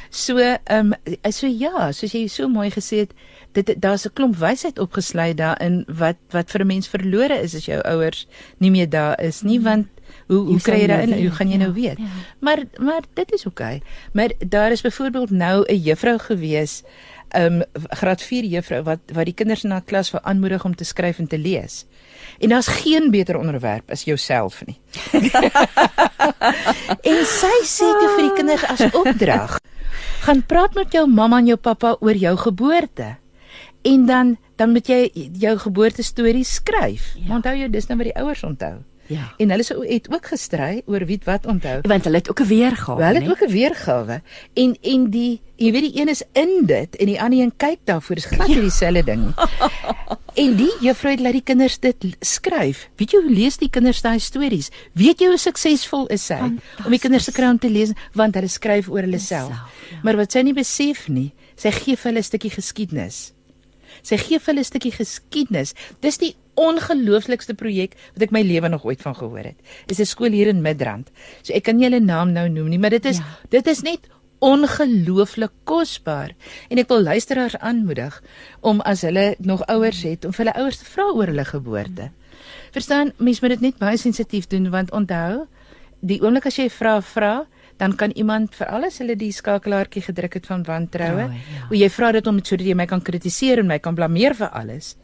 [0.09, 3.13] So, ehm um, so ja, soos jy so mooi gesê het,
[3.51, 7.65] dit daar's 'n klomp wysheid opgesluit daarin wat wat vir 'n mens verlore is as
[7.65, 8.27] jou ouers
[8.57, 9.87] nie meer daar is nie, want
[10.27, 11.21] hoe hoe Hoe kry jy jy nou daarin?
[11.21, 11.97] Hoe gaan jy nou Ja, weet?
[11.97, 12.05] ja.
[12.39, 13.75] Maar maar dit is oukei.
[13.75, 13.87] Okay.
[14.13, 16.83] Maar daar is byvoorbeeld nou 'n juffrou gewees,
[17.35, 20.83] um, graad 4 juffrou wat wat die kinders in haar klas wou aanmoedig om te
[20.83, 21.85] skryf en te lees.
[22.39, 24.79] En daar's geen beter onderwerp as jouself nie.
[27.11, 29.59] en sy sê toe vir die kinders as opdrag:
[30.25, 33.20] "Gaan praat met jou mamma en jou pappa oor jou geboorte."
[33.81, 37.13] En dan dan moet jy jou geboortestorie skryf.
[37.15, 37.25] Ja.
[37.27, 37.35] Ja.
[37.35, 38.75] Onthou jy dis nou wat die ouers onthou.
[39.11, 39.33] Ja.
[39.37, 41.81] En hulle sou het ook gestry oor wie wat onthou.
[41.89, 43.29] Want hulle het ook 'n weergawe, Wel het né?
[43.29, 44.21] ook 'n weergawe.
[44.53, 47.79] En en die jy weet die een is in dit en die ander een kyk
[47.83, 48.15] daarvoor.
[48.15, 49.33] Dis glad nie dieselfde ding nie.
[50.33, 52.85] En die juffrou het laat die kinders dit skryf.
[52.95, 54.69] Weet jy hoe lees die kinders daai stories?
[54.95, 56.59] Weet jy hoe suksesvol is sy om
[56.93, 59.51] die kinders se om te lees want hulle skryf oor hulle self.
[59.51, 59.99] Self, ja.
[60.03, 63.33] Maar wat sy nie besef nie, sy gee vir hulle 'n stukkie geskiedenis.
[64.01, 65.73] Sy gee vir hulle 'n stukkie geskiedenis.
[66.01, 69.57] Dis die ongelooflikste projek wat ek my lewe nog ooit van gehoor het.
[69.87, 71.11] Is 'n skool hier in Midrand.
[71.43, 73.23] So ek kan nie hulle naam nou noem nie, maar dit is Ja.
[73.49, 73.99] dit is net
[74.41, 76.33] ongelooflik kosbaar.
[76.69, 78.21] En ek wil luisteraars aanmoedig
[78.61, 82.11] om as hulle nog ouers het om vir hulle ouers te vra oor hulle geboorte.
[82.71, 85.45] Verstaan, mens moet dit net baie sensitief doen want onthou,
[86.01, 87.45] die oomblik as jy vra vra,
[87.81, 91.67] dan kan iemand veral as hulle die skakelaartjie gedruk het van wantroue, Ja, ja.
[91.69, 94.49] hoe jy vra dit om sodat jy my kan kritiseer en my kan blameer vir
[94.53, 94.95] alles.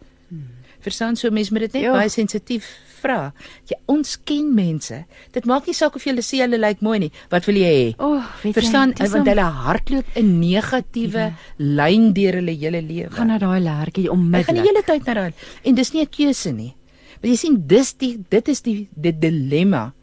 [0.85, 1.93] Verstaan so mense moet dit net Ja.
[1.93, 2.67] baie sensitief
[3.01, 3.33] vra.
[3.69, 5.05] Ja, ons ken mense.
[5.33, 7.11] Dit maak nie saak of jy hulle sê hulle lyk mooi nie.
[7.31, 7.95] Wat wil jy hê?
[7.99, 13.09] O, weet Verstaan, jy, want hulle hardloop 'n negatiewe lyn deur hulle hele lewe.
[13.11, 14.65] gaan na daai lertjie Hy gaan die onmiddellik.
[14.65, 15.33] hele tyd na daai
[15.65, 16.75] en dis nie 'n keuse nie.
[17.21, 19.93] Maar jy sien dis die dit is die die dilemma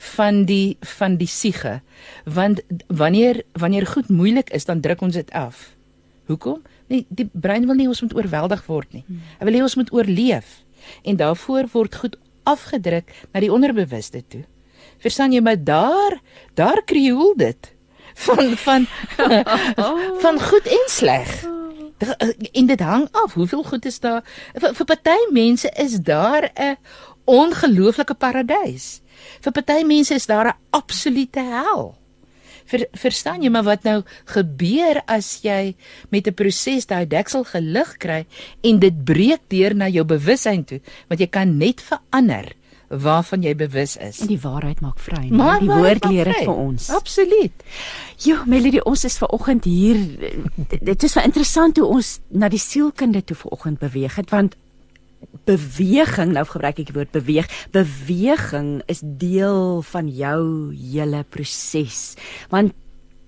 [0.00, 1.80] van die van die siege.
[2.24, 5.74] Want wanneer wanneer goed moeilik is, dan druk ons dit af.
[6.24, 6.62] Hoekom?
[6.88, 9.04] Nee, die brein wil nie ons moet oorweldig word nie.
[9.38, 10.64] Hy wil hê ons moet oorleef.
[11.04, 12.16] En daarvoor word goed
[12.48, 14.44] afgedruk na die onderbewuste toe.
[15.04, 16.16] Verstaan jy maar daar
[16.54, 17.72] daar krioel dit
[18.24, 18.86] van van
[20.24, 21.36] van goed en sleg.
[22.52, 24.24] En dit hang af hoeveel goed is daar
[24.56, 26.76] vir, vir party mense is daar 'n
[27.24, 29.00] ongelooflike paradys.
[29.40, 31.96] Vir party mense is daar 'n absolute hel.
[32.64, 35.74] Ver, verstaan jy maar wat nou gebeur as jy
[36.10, 38.26] met 'n proses daai deksel gelig kry
[38.62, 42.54] en dit breek deur na jou bewussyn toe, want jy kan net verander
[42.90, 44.20] waarvan jy bewus is.
[44.20, 45.22] En die waarheid maak vry.
[45.28, 45.38] nee.
[45.38, 46.90] Maar die woord leer dit vir ons.
[46.90, 47.52] Absoluut.
[48.16, 49.96] Ja, Melody, ons is ver oggend hier.
[50.90, 54.56] Dit is vir interessant hoe ons na die sielkunde toe ver oggend beweeg het want
[55.44, 57.48] beweging, nou gebruik ek die woord beweeg.
[57.74, 62.14] Beweging is deel van jou hele proses.
[62.52, 62.74] Want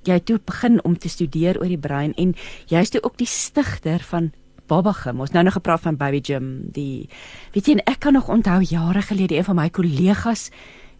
[0.06, 2.34] jy toe begin om te studeer oor die brein en
[2.70, 4.32] jy's toe ook die stigter van
[4.70, 5.20] Baba Gym.
[5.20, 6.48] Ons nou nog gepraat van Baby Gym.
[6.74, 7.08] Die
[7.54, 10.50] weet jy, en ek kan nog onthou jare gelede een van my kollegas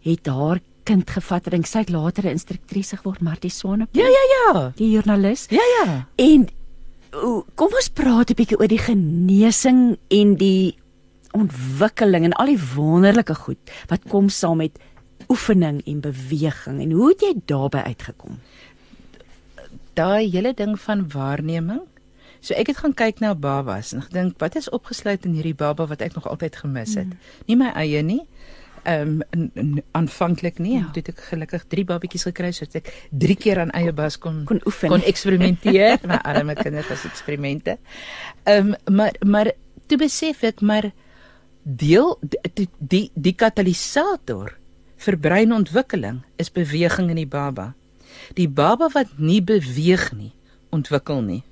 [0.03, 4.23] het haar kind gevat en sy het later 'n instruktrise geword, Martie Swanepoel Ja, ja,
[4.35, 4.71] ja.
[4.75, 5.47] die joernalis.
[5.49, 6.07] Ja, ja.
[6.15, 6.47] En
[7.13, 10.75] o, kom ons praat 'n bietjie oor die genesing en die
[11.33, 14.79] ontwikkeling en al die wonderlike goed wat kom saam met
[15.31, 16.81] oefening en beweging.
[16.83, 18.39] En hoe het jy daarbey uitgekom?
[19.97, 21.81] Daai hele ding van waarneming.
[22.43, 25.85] So ek het gaan kyk na babas en gedink wat is opgesluit in hierdie baba
[25.87, 27.07] wat ek nog altyd gemis het.
[27.07, 27.19] Mm.
[27.47, 28.21] Nie my eie nie.
[28.83, 30.73] Ehm um, aanvanklik nie.
[30.81, 30.89] Ja.
[30.91, 32.89] Toe het ek gelukkig 3 babatjies gekry sodat ek
[33.23, 34.89] 3 keer aan eie bas kon Kon oefen.
[34.91, 36.01] kon eksperimenteer.
[36.11, 37.77] my arme kinders was eksperimente.
[38.43, 39.51] Ehm um, maar maar
[39.87, 40.91] toe besef ek maar
[41.63, 42.17] deel
[42.53, 44.57] die die, die katalisator
[45.03, 47.73] vir breinontwikkeling is beweging in die baba.
[48.37, 50.31] Die baba wat nie beweeg nie,
[50.71, 51.43] ontwikkel nie.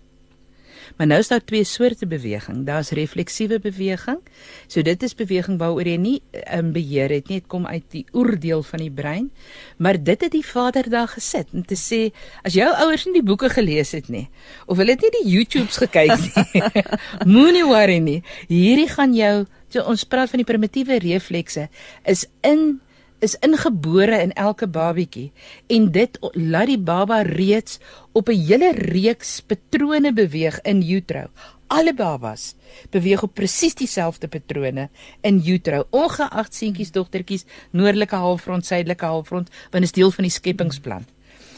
[0.98, 2.66] Maar nou is daar twee soorte beweging.
[2.66, 4.20] Daar's refleksiewe beweging.
[4.68, 6.18] So dit is beweging waaroor jy nie
[6.52, 7.40] um, beheer het nie.
[7.42, 9.30] Dit kom uit die oordeel van die brein.
[9.78, 12.02] Maar dit het die Vader daar gesit om te sê
[12.44, 14.28] as jou ouers nie die boeke gelees het nie
[14.66, 16.64] of hulle het nie die YouTubes gekyk nie.
[17.34, 18.20] Moenie worry nie.
[18.52, 21.68] Hierdie gaan jou so ons praat van die primitiewe reflekse
[22.04, 22.82] is in
[23.22, 25.30] is ingebore in elke babietjie
[25.70, 27.78] en dit laat die baba reeds
[28.18, 31.30] op 'n hele reeks patrone beweeg in utero.
[31.68, 32.56] Alle babas
[32.90, 34.90] beweeg op presies dieselfde patrone
[35.22, 41.06] in utero, ongeag seentjies, dogtertjies, noordelike halfrond, suidelike halfrond, want is deel van die skepingsplan.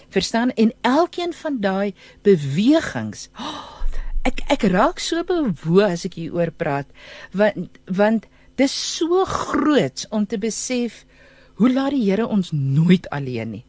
[0.10, 0.52] Verstaan?
[0.52, 3.30] En elkeen van daai bewegings
[4.28, 6.88] ek ek raak so bewoe as ek hieroor praat
[7.34, 11.04] want want dis so groot om te besef
[11.60, 13.66] hoe laat die Here ons nooit alleen nie.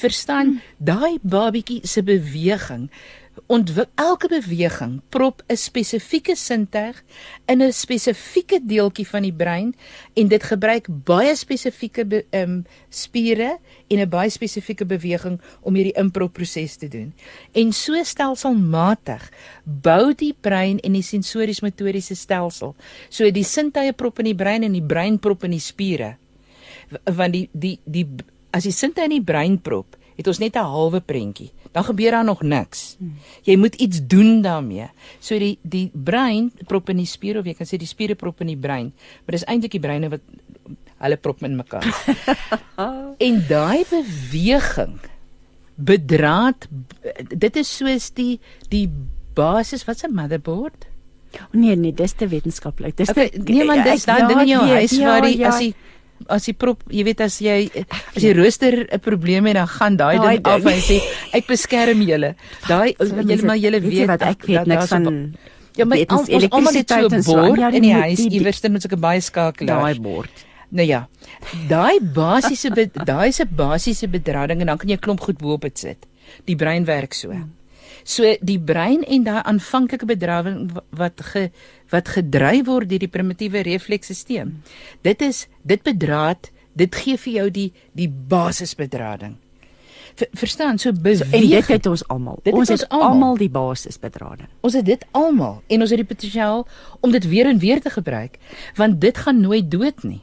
[0.00, 2.88] Verstaan, daai babietjie se beweging
[3.46, 7.02] ontwik elke beweging prop 'n spesifieke sintuig
[7.46, 9.74] in 'n spesifieke deeltjie van die brein
[10.14, 15.98] en dit gebruik baie spesifieke be- um, spiere en 'n baie spesifieke beweging om hierdie
[15.98, 17.12] improp-proses te doen.
[17.52, 19.30] En so stelselmatig
[19.64, 22.74] bou die brein en die sensories-motoriese stelsel.
[23.08, 26.16] So die sintuie prop in die brein en die brein prop in die spiere.
[27.04, 28.06] Want die die die
[28.50, 31.52] as die sinte in die brein prop, het ons net 'n halwe prentjie.
[31.72, 32.96] Dan gebeur daar nog niks.
[33.42, 34.88] Jy moet iets doen daarmee.
[35.18, 38.40] So die die brein prop in die spiere of jy kan sê die spiere prop
[38.40, 38.92] in die brein,
[39.24, 40.20] maar dis eintlik die breine wat
[40.98, 42.04] hulle prop in mekaar.
[43.26, 45.00] en daai beweging
[45.74, 46.68] bedraad
[47.28, 48.88] dit is soos die die
[49.34, 50.86] basis wat 'n motherboard
[51.50, 52.96] Nee nee, dis te wetenskaplik.
[52.96, 55.48] Dis Okay, te nee man dis daai ding in jou huis ja, waar die ja.
[55.50, 55.74] as die
[56.28, 57.70] as die prop, jy weet as jy
[58.16, 60.74] as die rooster 'n probleem het dan gaan daai ding af ding.
[60.74, 61.00] en sê
[61.32, 62.34] ek beskerm julle.
[62.68, 65.34] Daai julle maar julle Weet jy wat ek weet niks van
[65.76, 68.62] Ja, maar wetens- ons almal het so 'n bord Ja, in die moet- huis iewers
[68.68, 69.82] met sulke baie skakelaars.
[69.82, 70.30] daai bord.
[70.70, 71.08] Nou ja.
[71.68, 72.70] Daai basiese
[73.10, 75.78] daai is 'n basiese bedrading en dan kan jy 'n klomp goed bo op dit
[75.78, 76.06] sit.
[76.46, 77.30] Die brein werk so.
[78.04, 81.50] So die brein en daai aanvanklike bedrawing wa- wat ge
[81.90, 84.50] wat gedryf word deur die primitiewe refleksstelsel.
[85.02, 89.36] Dit is dit bedraad, dit gee vir jou die die basisbedrading.
[90.14, 91.32] Ver, verstaan, so beweeg.
[91.32, 92.38] En dit het ons almal.
[92.42, 93.08] Het Ons het almal.
[93.08, 94.48] almal die basisbedrading.
[94.60, 96.66] Ons het dit almal en ons het die potensiaal
[97.00, 98.38] om dit weer en weer te gebruik
[98.76, 100.20] want dit gaan nooit dood nie.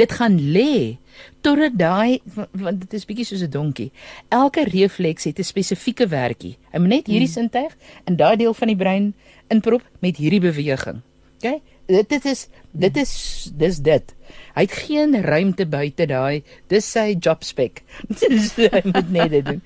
[0.00, 0.96] Dit gaan lê
[1.44, 3.90] totdat daai wa- want dit is bietjie soos 'n donkie.
[4.32, 6.56] Elke refleks het 'n spesifieke werkie.
[6.72, 7.76] Hy moet net hierdie sintuig
[8.06, 9.14] in daai deel van die brein
[9.48, 11.02] inprop met hierdie beweging.
[11.42, 11.60] OK?
[11.90, 13.12] Dit dit is dit is
[13.56, 14.14] dis dit.
[14.54, 16.42] Hy het geen ruimte buite daai.
[16.68, 17.82] Dis sy job spec.
[18.56, 19.62] Hy moet net dit doen.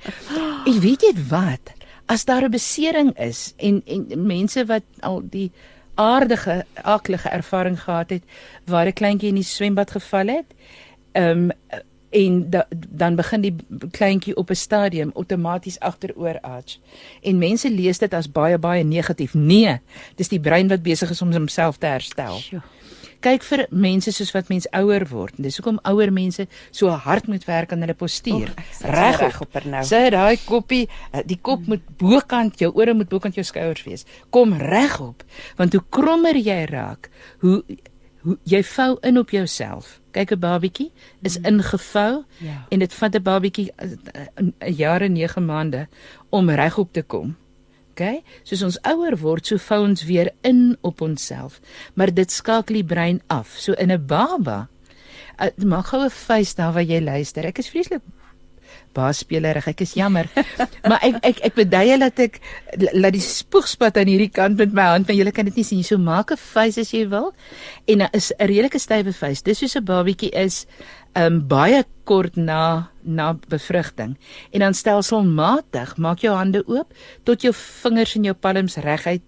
[0.67, 1.73] En weet jy wat?
[2.07, 5.51] As daar 'n besering is en en mense wat al die
[5.95, 8.23] aardige aaklige ervaring gehad het
[8.65, 10.47] waar 'n kleintjie in die swembad geval het,
[11.13, 11.51] ehm um,
[12.15, 13.57] en da, dan begin die
[13.91, 16.79] kleintjie op 'n stadium outomaties agteroor arch.
[17.23, 19.35] En mense lees dit as baie baie negatief.
[19.35, 19.81] Nee,
[20.15, 22.39] dis die brein wat besig is om homself te herstel.
[22.39, 22.61] Sjoe.
[23.25, 25.35] Kyk vir mense soos wat mens ouer word.
[25.41, 28.51] Dis hoekom ouer mense so hard moet werk aan hulle postuur.
[28.53, 29.83] Oh, Regop regop er nou.
[29.89, 34.05] Sit daai koppie, eh, die kop moet bokant jou ore moet bokant jou skouers wees.
[34.31, 35.25] Kom regop,
[35.57, 37.11] want hoe krommer jy raak,
[37.41, 37.63] hoe
[38.25, 40.01] hoe jy vou in op jouself.
[40.13, 40.91] Kyk 'n babietjie
[41.23, 42.67] is ingevou Ja.
[42.71, 43.71] en dit vat 'n babietjie
[44.41, 45.89] 'n jaar en 9 maande
[46.31, 47.37] om regop te kom.
[47.95, 48.21] OK?
[48.43, 51.61] Soos ons ouer word, so vou ons weer in op onsself.
[51.95, 53.55] Maar dit skakel die brein af.
[53.59, 54.67] So in 'n baba
[55.39, 57.45] uh, maak gou 'n face daar waar jy luister.
[57.47, 58.03] Ek is vreeslik
[58.95, 59.69] baasspeelerig.
[59.73, 60.31] Ek is jammer.
[60.89, 62.41] maar ek ek ek beduie dat ek
[62.93, 65.85] laat die spoegspat aan hierdie kant met my hand, want julle kan dit nie sien.
[65.85, 67.33] So maak 'n face as jy wil.
[67.87, 69.43] En daar is 'n redelike stywe face.
[69.43, 70.67] Dis soos 'n babietjie is
[71.17, 74.17] um baie kort na na bevrugting.
[74.53, 76.93] En dan stelselmatig maak jou hande oop
[77.25, 79.23] tot jou vingers en jou palms reguit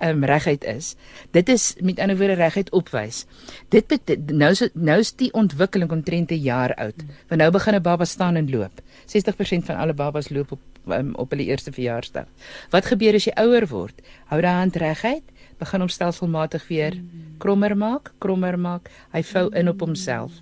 [0.00, 0.94] um reguit is.
[1.30, 3.26] Dit is met ander woorde reguit opwys.
[3.68, 3.92] Dit
[4.32, 7.04] nou is nou is die ontwikkeling omtrent 'n jaar oud.
[7.28, 8.80] Want nou begin 'n baba staan en loop.
[9.06, 12.26] 60% van alle babas loop op um, op hulle eerste verjaarsdag.
[12.70, 14.02] Wat gebeur as jy ouer word?
[14.30, 15.24] Hou daai hand reguit,
[15.58, 16.96] begin hom stelselmatig weer
[17.38, 18.90] krommer maak, krommer maak.
[19.12, 20.32] Hy vou in op homself.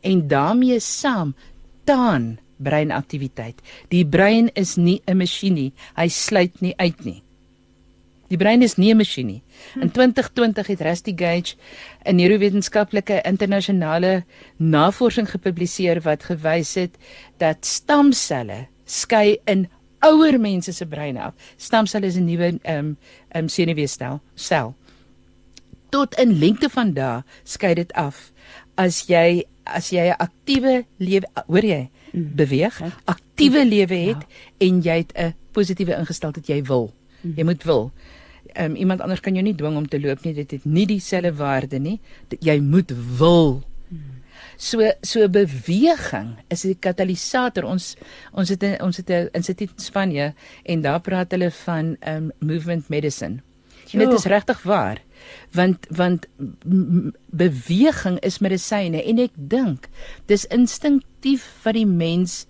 [0.00, 1.34] En daarmee saam
[1.84, 3.60] taan breinaktiwiteit.
[3.92, 5.72] Die brein is nie 'n masjien nie.
[5.96, 7.22] Hy sluit nie uit nie.
[8.28, 9.42] Die brein is nie 'n masjien nie.
[9.80, 11.54] In 2020 het Rusty Gage
[12.04, 14.24] 'n neurowetenskaplike internasionale
[14.56, 16.96] navorsing gepubliseer wat gewys het
[17.38, 19.68] dat stamselle skei in
[20.00, 21.34] ouer mense se breine af.
[21.56, 22.96] Stamselle is 'n nuwe ehm um,
[23.28, 24.74] ehm um, senuweestel sel.
[25.90, 28.32] Tot in lengte van dae skei dit af
[28.74, 34.26] as jy as jy 'n aktiewe lewe hoor jy beweeg, aktiewe lewe het
[34.58, 36.92] en jy het 'n positiewe ingesteldheid jy wil.
[37.36, 37.92] Jy moet wil.
[38.54, 40.34] Um, iemand anders kan jou nie dwing om te loop nie.
[40.34, 42.00] Dit het nie dieselfde waarde nie.
[42.28, 43.62] Dit- Jy moet wil.
[44.56, 47.64] So so beweging is 'n katalisator.
[47.64, 47.96] Ons
[48.32, 50.34] ons het 'n ons het 'n instituut in Spanje
[50.64, 53.42] en daar praat hulle van um movement medicine.
[53.92, 54.14] En dit Jo.
[54.14, 55.00] is regtig waar.
[55.52, 56.26] Want want
[57.30, 59.88] beweging is medisyne en ek dink
[60.26, 62.46] dis instinktief wat die mens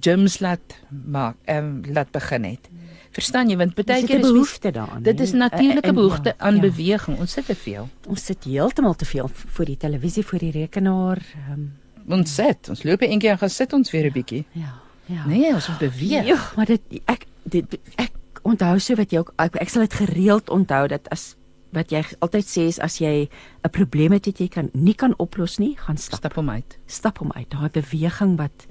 [0.00, 2.68] gyms laat maak ehm laat begin het.
[3.12, 5.02] Verstaan jy want baie keer is behoefte daaraan.
[5.02, 5.36] Dit is hè?
[5.36, 6.60] natuurlike En- behoefte ja, aan ja.
[6.60, 7.18] beweging.
[7.18, 7.88] Ons sit te veel.
[8.06, 11.18] Ons sit heeltemal te veel voor die televisie, voor die rekenaar.
[11.52, 11.72] Um,
[12.08, 14.44] Ons sit, ons loop een keer en gaan sit ons weer 'n bietjie.
[14.52, 14.74] ja,
[15.06, 15.26] ja.
[15.26, 16.26] Nee, ons moet beweeg.
[16.26, 19.92] Ja, maar dit ek dit ek onthou so wat jy ook ek, ek sal dit
[19.94, 21.36] gereeld onthou dat as
[21.72, 23.28] wat jy altyd sê is as jy
[23.64, 26.18] 'n probleem het wat jy kan nie kan oplos nie, gaan stap.
[26.18, 26.78] Stap hom uit.
[26.86, 27.50] Stap hom uit.
[27.50, 28.66] Daai beweging wat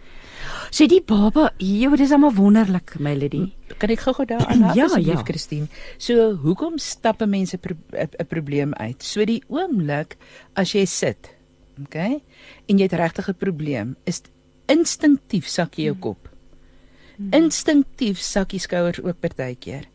[0.71, 3.53] sê die baba, joh, dis almal wonderlik, Melody.
[3.77, 5.23] Kan ek gou-gou daaraan help Ja, asseblief, ja.
[5.23, 5.67] Christine?
[5.97, 7.75] So, hoekom stap 'n mens 'n pro
[8.27, 9.03] probleem uit?
[9.03, 10.17] So die oomblik
[10.55, 11.29] as jy sit,
[11.85, 12.21] okay?
[12.67, 14.21] En jy het regtig 'n probleem, is
[14.67, 16.29] instinktief sak jy jou kop.
[17.31, 19.87] Instinktief sak jy skouers ook partykeer.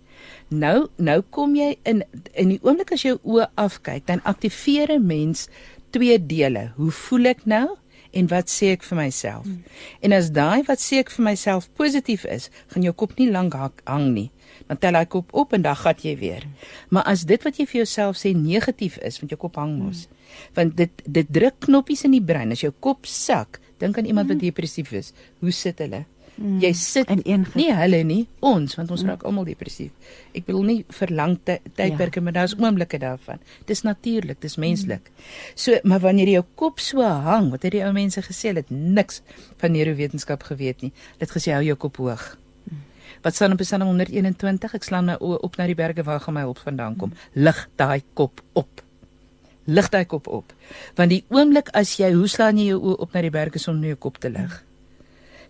[0.49, 2.03] Nou, nou kom jy in
[2.35, 5.49] in die oomblik as jou oë afkyk, dan aktiveer 'n mens
[5.91, 6.73] twee dele.
[6.77, 7.77] Hoe voel ek nou?
[8.13, 9.47] En wat sê ek vir myself?
[9.47, 9.63] Hmm.
[10.05, 13.57] En as daai wat sê ek vir myself positief is, gaan jou kop nie lank
[13.57, 14.29] hang nie.
[14.69, 16.45] Dan tel hy kop op en dan gat jy weer.
[16.93, 20.07] Maar as dit wat jy vir jouself sê negatief is, want jou kop hang mos.
[20.57, 22.53] Want dit dit druk knoppies in die brein.
[22.53, 25.13] As jou kop sak, dink aan iemand wat depressief is.
[25.41, 26.05] Hoe sit hulle?
[26.41, 29.91] Jy sit In een nie hulle nie, ons, want ons raak almal depressief.
[30.35, 33.39] Ek bedoel nie vir lang ty- tydperke, maar daar's oomblikke daarvan.
[33.67, 35.11] Dis natuurlik, dis menslik.
[35.55, 38.71] So, maar wanneer jou kop so hang, wat het die ou mense gesê, hulle het
[38.71, 39.21] niks
[39.61, 40.93] van neurowetenskap geweet nie.
[41.13, 42.39] Hulle het gesê hou jou kop hoog.
[43.23, 44.75] Wat staan op Psalm 121?
[44.75, 47.13] Ek slaan my oë op na die berge waar gaan my hulp vandaan kom.
[47.35, 48.83] Lig daai kop op.
[49.67, 50.53] Lig daai kop op.
[50.97, 53.85] Want die oomblik as jy, hoe slaan jy jou oë op na die berge om
[53.85, 54.65] jou kop te lig?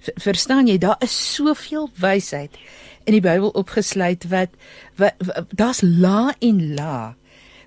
[0.02, 2.56] Ver- Verstaan jy, daar is soveel wysheid
[3.04, 4.50] in die Bybel opgesluit wat,
[4.96, 7.14] wat, wat daar's la en la.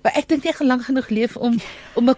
[0.02, 1.58] Maar ek dink jy gaan lank genoeg leef om
[1.94, 2.16] om 'n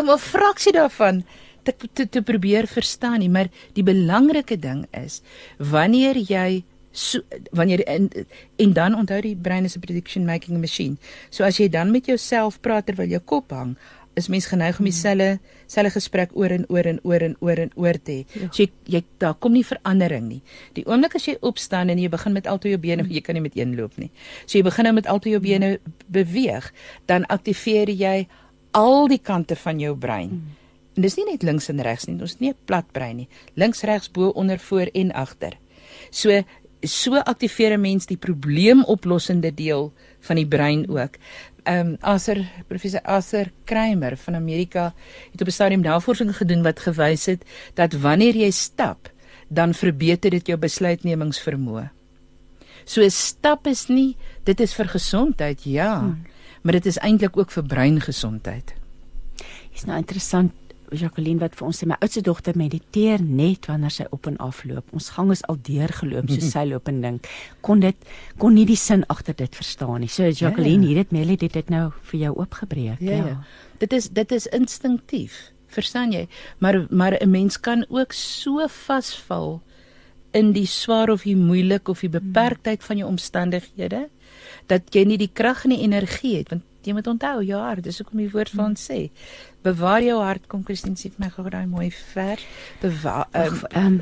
[0.00, 1.24] om 'n fraksie daarvan
[1.64, 5.22] te, te te probeer verstaan nie, maar die belangrike ding is
[5.58, 7.20] wanneer jy so
[7.52, 8.10] wanneer en,
[8.56, 10.96] en dan onthou die brein is 'n prediction making machine.
[11.30, 13.76] So as jy dan met jouself praat terwyl jou kop hang,
[14.14, 15.38] is mens geneig om dieselfde
[15.70, 18.46] selfe gesprek oor en oor en oor en oor en oor te hê.
[18.50, 20.40] So jy, jy daar kom nie verandering nie.
[20.74, 23.44] Die oomblik as jy opstaan en jy begin met altoe jou bene, jy kan nie
[23.44, 24.10] met een loop nie.
[24.46, 25.76] So jy begin nou met altoe jou bene
[26.10, 26.70] beweeg,
[27.06, 28.26] dan aktiveer jy
[28.76, 30.40] al die kante van jou brein.
[30.96, 33.28] En dis nie net links en regs nie, ons het nie 'n plat brein nie.
[33.54, 35.54] Links, regs, bo, onder, voor en agter.
[36.10, 36.42] So
[36.82, 41.16] so aktiveer 'n mens die probleemoplossende deel van die brein ook.
[41.64, 44.94] Ehm um, Aser professor Aser Kramer van Amerika
[45.32, 47.44] het op 'n stadium navorsing gedoen wat gewys het
[47.74, 49.10] dat wanneer jy stap,
[49.48, 51.90] dan verbeter dit jou besluitnemingsvermoë.
[52.84, 56.22] So 'n stap is nie dit is vir gesondheid, ja, hmm.
[56.62, 58.74] maar dit is eintlik ook vir breingesondheid.
[59.74, 60.52] Is nou interessant
[60.96, 64.64] Jacqueline wat vir ons sê my oudste dogter mediteer net wanneer sy op en af
[64.64, 64.90] loop.
[64.96, 67.30] Ons gang is al deur geloop so sy loop en dink.
[67.66, 70.10] Kon dit kon nie die sin agter dit verstaan nie.
[70.10, 70.88] So Jacqueline, ja, ja.
[70.88, 73.00] hier het Melly dit dit nou vir jou oopgebreek.
[73.00, 73.24] Ja.
[73.32, 73.40] ja.
[73.82, 75.50] Dit is dit is instinktief.
[75.70, 76.26] Verstaan jy?
[76.58, 79.62] Maar maar 'n mens kan ook so vasval
[80.32, 84.08] in die swaar of die moeilik of die beperktheid van jou omstandighede
[84.70, 87.84] dat jy nie die krag en die energie het want jy moet onthou jou hart
[87.84, 89.00] dis hoekom die woord van ons sê
[89.66, 92.46] bewaar jou hart kom Christine sê vir my gou daai mooi vers
[92.82, 94.00] bewaar ehm um,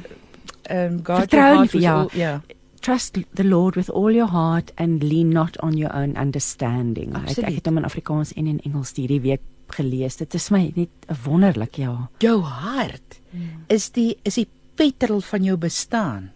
[0.71, 1.95] um, God heart ja.
[1.95, 2.41] all, yeah.
[2.81, 7.15] trust the lord with all your heart and lean not on your own understanding.
[7.27, 10.19] Ek, ek het hom in Afrikaans en in Engels hierdie week gelees.
[10.21, 11.95] Dit is my net wonderlik ja.
[12.25, 13.65] Jou hart hmm.
[13.73, 14.49] is die is die
[14.79, 16.31] petrol van jou bestaan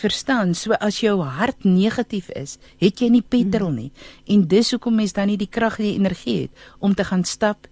[0.00, 3.90] verstaan so as jou hart negatief is het jy nie petrol nie.
[4.26, 7.24] En dis hoekom mens dan nie die krag en die energie het om te gaan
[7.24, 7.66] stap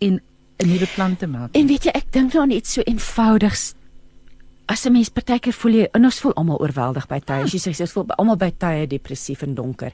[0.00, 0.20] en
[0.58, 3.74] 'n nuwe plan te maak en weet jy ek dink nou aan iets so eenvoudigs
[4.66, 7.42] as 'n mens partykeer voel jy en ons voel almal oorweldig by tye.
[7.42, 9.92] As jy sê ons voel almal by tye depressief en donker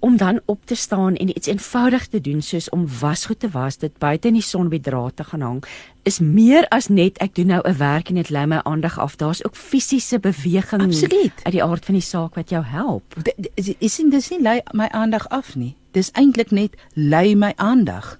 [0.00, 3.78] om dan op te staan en iets eenvoudig te doen soos om wasgoed te was
[3.78, 5.64] dit buite in die son by draad te gaan hang
[6.02, 9.16] is meer as net ek doen nou 'n werk en dit lei my aandag af
[9.16, 11.32] daar's ook fisiese beweging Absoluut.
[11.42, 13.14] uit die aard van die saak wat jou help
[13.54, 18.18] is dit dis nie lei my aandag af nie dis eintlik net lei my aandag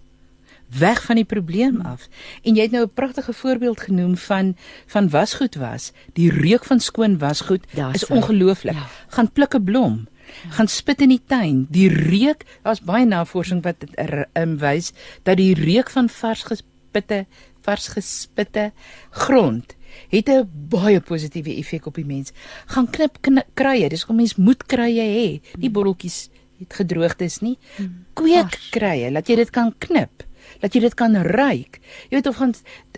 [0.79, 2.09] weg van die probleem af.
[2.43, 4.57] En jy het nou 'n pragtige voorbeeld genoem van
[4.87, 5.93] van wasgoed was.
[6.13, 8.75] Die reuk van skoon wasgoed ja, is ongelooflik.
[8.75, 8.87] Ja.
[9.09, 10.09] Gaan pluk 'n blom
[10.49, 11.67] gaan spit in die tuin.
[11.71, 13.93] Die reuk, daar's baie navorsing wat dit
[14.39, 17.27] um, wys dat die reuk van vars gespitte,
[17.67, 18.71] vars gespitte
[19.11, 19.77] grond
[20.09, 22.33] het 'n baie positiewe effek op die mens.
[22.67, 23.19] Gaan knip
[23.55, 25.41] kruie, dis kom mens moet kruie hê.
[25.59, 27.59] Die botteltjies het gedroogd is nie.
[27.77, 28.05] Hmm.
[28.13, 30.25] Kweek kruie, laat jy dit kan knip
[30.61, 31.81] dat jy dit kan ruik.
[32.11, 32.55] Jy weet of gaan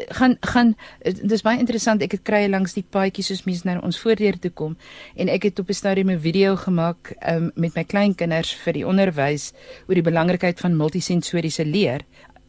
[0.08, 0.74] gaan gaan
[1.04, 2.02] dis baie interessant.
[2.02, 4.76] Ek het krye langs die paadjies soos mense nou ons voordeur toe kom
[5.16, 8.86] en ek het op 'n stadium 'n video gemaak um, met my kleinkinders vir die
[8.86, 9.52] onderwys
[9.88, 12.00] oor die belangrikheid van multisensoriese leer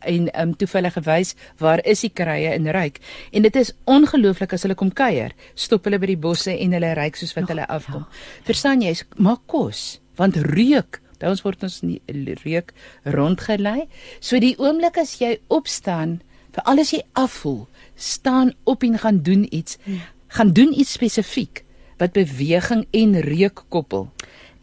[0.03, 2.99] en ehm um, toevallig gewys waar is die krye in ryk
[3.31, 6.93] en dit is ongelooflik as hulle kom kuier stop hulle by die bosse en hulle
[6.99, 8.23] ryk soos wat oh, hulle afkom ja.
[8.49, 12.01] verstaan jy maak kos want reuk Ons word ons nie
[12.43, 13.87] reuk rondgelei.
[14.19, 16.21] So die oomblik as jy opstaan,
[16.53, 17.65] vir alles jy afvoel,
[17.95, 19.77] staan op en gaan doen iets.
[19.83, 20.09] Ja.
[20.37, 21.63] Gaan doen iets spesifiek
[22.01, 24.09] wat beweging en reuk koppel.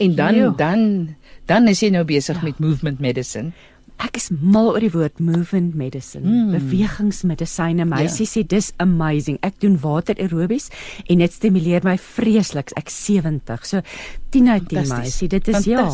[0.00, 0.52] En dan jo.
[0.56, 2.42] dan dan is jy nou besig ja.
[2.42, 3.52] met movement medicine.
[4.00, 6.54] Ek is mal oor die woord movement medicine, mm.
[6.56, 7.84] bewegingsmedisyne.
[7.84, 8.30] Meisie yeah.
[8.30, 8.32] Ja.
[8.32, 9.36] sê dis amazing.
[9.44, 10.70] Ek doen water aerobies
[11.06, 12.72] en dit stimuleer my vreeslik.
[12.80, 13.66] Ek 70.
[13.68, 13.84] So
[14.32, 15.28] 10 uit 10 meisie.
[15.32, 15.84] Dit is ja.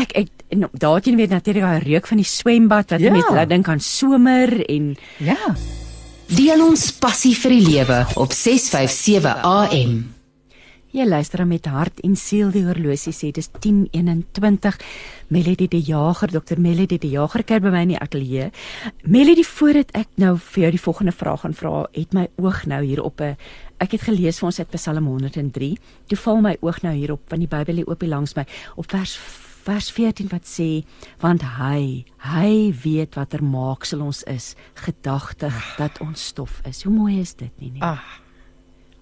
[0.00, 0.34] Ek ek
[0.76, 3.14] daar het jy weet natuurlik daai reuk van die swembad wat ja.
[3.14, 4.92] met laat dink aan somer en
[5.24, 5.54] ja.
[6.34, 10.13] Deel ons passie vir die lewe op 657 AM.
[10.94, 14.76] Jy luister met hart en siel die horlosie sê dis 10:21.
[15.34, 16.60] Melody die Jager, Dr.
[16.62, 18.52] Melody die Jager kyk by my in die ateljee.
[19.02, 22.84] Melody voordat ek nou vir jou die volgende vraag gaan vra, het my oog nou
[22.84, 23.36] hier op 'n
[23.80, 25.78] ek het gelees vir ons uit Psalm 103.
[26.06, 28.90] Toe val my oog nou hier op van die Bybel hier hier langs my op
[28.90, 29.18] vers
[29.64, 30.84] vers 14 wat sê
[31.18, 36.84] want hy hy weet watter maaksel ons is gedagtig dat ons stof is.
[36.84, 37.82] Hoe mooi is dit nie nie?
[37.82, 38.23] Ag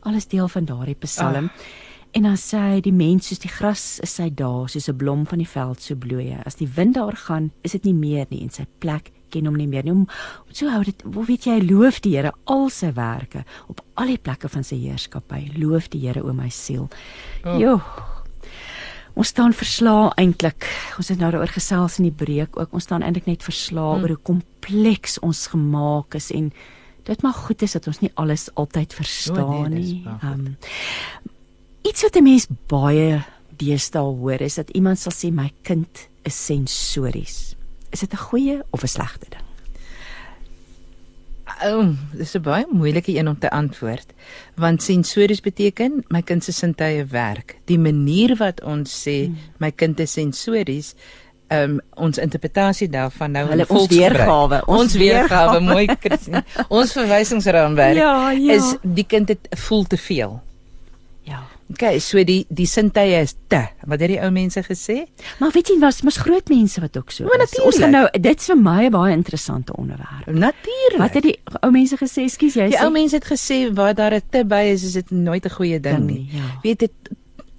[0.03, 1.51] alles deel van daardie Psalm.
[1.53, 1.91] Ach.
[2.13, 5.25] En dan sê hy die mens soos die gras is hy daar soos 'n blom
[5.27, 6.37] van die veld so bloei.
[6.45, 9.57] As die wind daar gaan, is dit nie meer nie en sy plek ken hom
[9.57, 9.93] nie meer nie.
[9.93, 10.07] Om,
[10.53, 14.19] so hou dit, hoe weet jy, loof die Here al sy werke op al die
[14.19, 15.53] plekke van sy heerskappy.
[15.57, 16.91] Loof die Here o my siel.
[17.45, 17.59] Oh.
[17.59, 17.81] Jo.
[19.15, 20.69] Ons staan verslaa eintlik.
[20.99, 22.73] Ons het nou daaroor gesels in die breek ook.
[22.73, 24.03] Ons staan eintlik net verslaa hmm.
[24.03, 26.53] oor hoe kompleks ons gemaak is en
[27.03, 30.07] dit mag goed is dat ons nie alles altyd verstaan oh, nee, nie.
[30.23, 30.57] Um,
[31.83, 33.23] iets wat 'n mens baie
[33.57, 37.55] deesdae hoor is dat iemand sal sê my kind is sensories.
[37.91, 39.43] Is dit 'n goeie of 'n slegte ding?
[41.65, 44.13] Oh, dis 'n baie moeilike een om te antwoord.
[44.55, 47.57] Want sensories beteken my kind se sintuie werk.
[47.65, 49.37] Die manier wat ons sê hmm.
[49.59, 50.95] my kind is sensories
[51.53, 58.31] um, ons interpretasie daarvan nou hulle ons weergawe ons weergawe mooi Christine ons verwysingsraamwerk ja,
[58.31, 58.59] ja.
[58.59, 60.41] is die kind het voel te veel
[61.29, 61.43] ja
[61.73, 63.61] Okay, so die die sintuie is te.
[63.89, 64.99] Wat het die ou mense gesê?
[65.41, 67.25] Maar weet jy was mos groot mense wat ook so.
[67.29, 67.55] Maar is.
[67.65, 70.27] Ons gaan nou dit's vir my 'n baie interessante onderwerp.
[70.27, 70.99] Natuurlik.
[70.99, 72.29] Wat het die ou mense gesê?
[72.29, 74.93] Skus, jy die sê ou mense het gesê waar daar 'n te by is, is
[74.93, 76.29] dit nooit 'n goeie ding Ding nie.
[76.29, 76.61] nie, ja.
[76.63, 76.93] Weet dit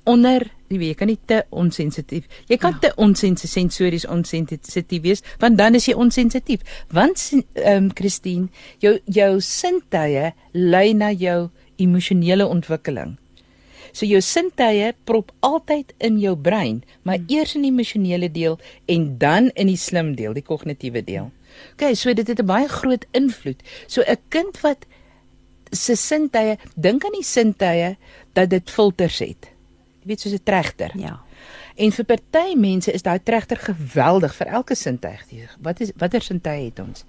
[0.04, 2.28] onder, jy weet, jy kan nie te onsensitief.
[2.50, 2.80] Jy kan ja.
[2.80, 6.64] te onsensories onsensitief wees, want dan is jy onsensitief.
[6.94, 8.50] Want ehm um, Christine,
[8.84, 11.50] jou jou sintuie lei na jou
[11.82, 13.18] emosionele ontwikkeling.
[13.94, 17.30] So jou sintuie prop altyd in jou brein, maar hmm.
[17.30, 21.30] eers in die emosionele deel en dan in die slim deel, die kognitiewe deel.
[21.76, 23.62] OK, so dit het 'n baie groot invloed.
[23.88, 24.86] So 'n kind wat
[25.72, 27.98] se sintuie, dink aan die sintuie
[28.34, 29.53] dat dit filters het.
[30.04, 30.92] Jy weet soos 'n trechter.
[31.00, 31.22] ja.
[31.76, 35.24] En vir party mense is daai trechter geweldig vir elke sintuig.
[35.64, 37.06] Wat is watter sintuig het ons?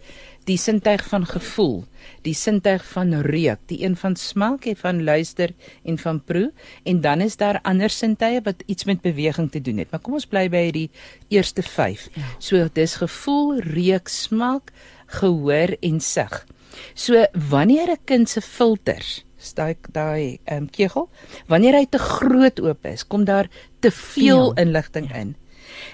[0.49, 1.85] Die sintuig van gevoel,
[2.25, 5.53] die sintuig van reuk, die een van smaak, die van luister
[5.85, 6.51] en van proe
[6.85, 9.91] en dan is daar ander sintuie wat iets met beweging te doen het.
[9.91, 10.89] Maar kom ons bly by die
[11.29, 12.09] eerste 5.
[12.15, 12.33] Ja.
[12.39, 14.73] So dis gevoel, reuk, smaak,
[15.21, 16.47] gehoor en sig.
[16.95, 21.09] So wanneer 'n kind se filters daai daai ehm um, kegel
[21.47, 23.49] wanneer hy te groot oop is kom daar
[23.81, 24.55] te veel Veel.
[24.65, 25.17] inligting ja.
[25.17, 25.35] in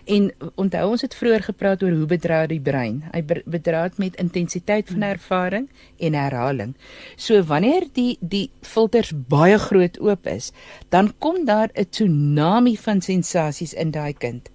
[0.05, 4.21] en onthou ons het vroeër gepraat oor hoe bedra die brein hy bedra dit met
[4.23, 6.77] intensiteit van ervaring en herhaling
[7.17, 10.53] so wanneer die die filters baie groot oop is
[10.89, 14.51] dan kom daar 'n tsunami van sensasies in daai kind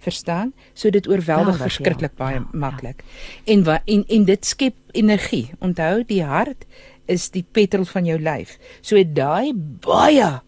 [0.00, 2.24] verstaan so dit oorweldig Geweldig, verskriklik ja.
[2.24, 2.58] baie Ja, ja.
[2.58, 3.04] maklik
[3.44, 6.64] en wa, en en dit skep energie onthou die hart
[7.10, 8.56] is die petrol van jou lyf.
[8.80, 10.40] So daai baie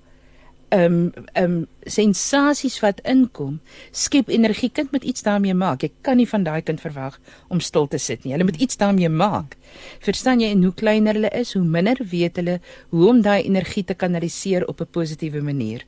[0.73, 3.59] ehm um, ehm um, sensasies wat inkom
[3.91, 4.71] skep energie.
[4.73, 5.83] Kind moet iets daarmee maak.
[5.83, 8.33] Jy kan nie van daai kind verwag om stil te sit nie.
[8.33, 9.57] Hulle moet iets daarmee maak.
[10.01, 10.49] Verstaan jy?
[10.55, 14.67] En hoe kleiner hulle is hoe minder weet hulle hoe om daai energie te kanaliseer
[14.69, 15.85] op 'n positiewe manier.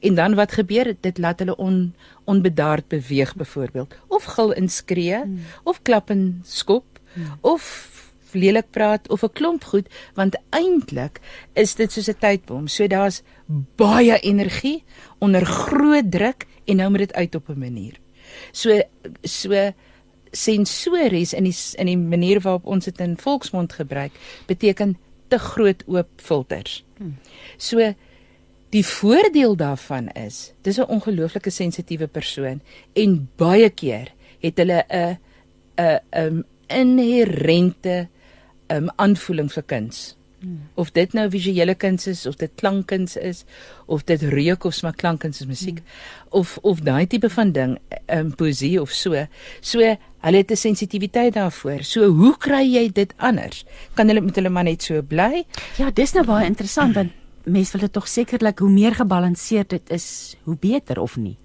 [0.00, 0.96] En dan wat gebeur?
[1.00, 1.94] Dit laat hulle on
[2.24, 3.94] onbedaard beweeg byvoorbeeld.
[4.08, 5.38] Of gil en skree hmm.
[5.64, 7.38] of klap en skop hmm.
[7.40, 7.93] of
[8.34, 11.20] lelik praat of 'n klomp goed want eintlik
[11.54, 12.68] is dit soos 'n tydbom.
[12.68, 13.22] So daar's
[13.76, 14.84] baie energie
[15.18, 18.00] onder groot druk en nou moet dit uit op 'n manier.
[18.52, 18.80] So
[19.22, 19.72] so
[20.32, 24.12] sensories in die in die manier waarop ons dit in volksmond gebruik
[24.46, 26.84] beteken te groot oop filters.
[27.56, 27.94] So
[28.74, 32.60] Die voordeel daarvan is, dis 'n ongelooflike sensitiewe persoon
[32.92, 34.10] en baie keer
[34.40, 35.18] het hulle 'n
[35.78, 38.08] 'n 'n inherente
[38.68, 40.14] um aanvoeling vir kuns.
[40.74, 43.44] Of dit nou visuele kuns is of dit klankkuns is
[43.86, 46.40] of dit reuk of smaak klankkuns is musiek hmm.
[46.40, 47.76] of of daai tipe van ding
[48.12, 49.26] um poesie of so.
[49.60, 51.82] So hulle het 'n sensitiwiteit daarvoor.
[51.82, 53.64] So hoe kry jy dit anders?
[53.94, 55.44] Kan hulle met hulle maar net so bly?
[55.78, 57.12] Ja, dis nou baie interessant want
[57.44, 61.36] mense wil dit tog sekerlik hoe meer gebalanseerd dit is, hoe beter of nie.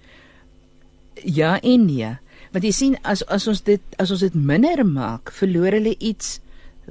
[1.24, 2.18] Ja en nee.
[2.52, 6.40] Want jy sien as as ons dit as ons dit minder maak, verloor hulle iets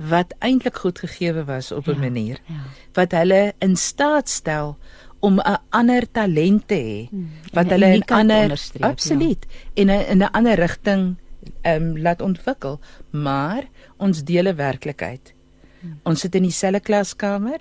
[0.08, 2.54] wat eintlik goed gegeewe was op 'n Ja, manier ja.
[2.92, 4.76] wat hulle in staat stel
[5.20, 8.88] om 'n ander talent te hê Hmm, wat en 'n hulle in uniekheid ander ja.
[8.88, 11.16] absoluut en 'n in 'n ander rigting
[11.62, 12.80] ehm um, laat ontwikkel
[13.10, 13.62] maar
[13.96, 15.32] ons deel 'n werklikheid
[15.80, 16.00] Hmm.
[16.02, 17.60] ons sit in dieselfde klaskamer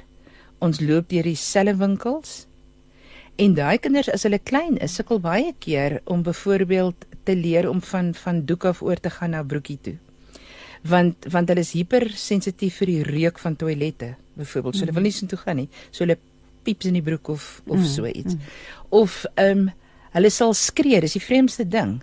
[0.59, 2.47] ons loop deur dieselfde winkels
[3.39, 7.81] En daai kinders as hulle klein is, sukkel baie keer om byvoorbeeld te leer om
[7.81, 9.97] van van doek af oor te gaan na broekie toe.
[10.89, 14.75] Want want hulle is hypersensitief vir die reuk van toilette, byvoorbeeld.
[14.75, 15.69] So hulle wil nie so toe gaan nie.
[15.91, 16.19] So hulle
[16.67, 18.35] pieps in die broek of of Mm, so iets.
[18.89, 19.71] Of ehm um,
[20.17, 21.99] hulle sal skree, dis die vreemdste ding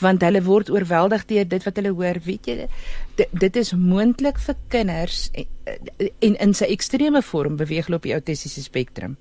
[0.00, 2.20] want hulle word oorweldig deur dit wat hulle hoor.
[2.24, 2.66] Weet jy,
[3.18, 5.48] dit, dit is moontlik vir kinders en,
[6.20, 9.16] en in sy ekstreme vorm beweeg hulle op die autistiese spektrum.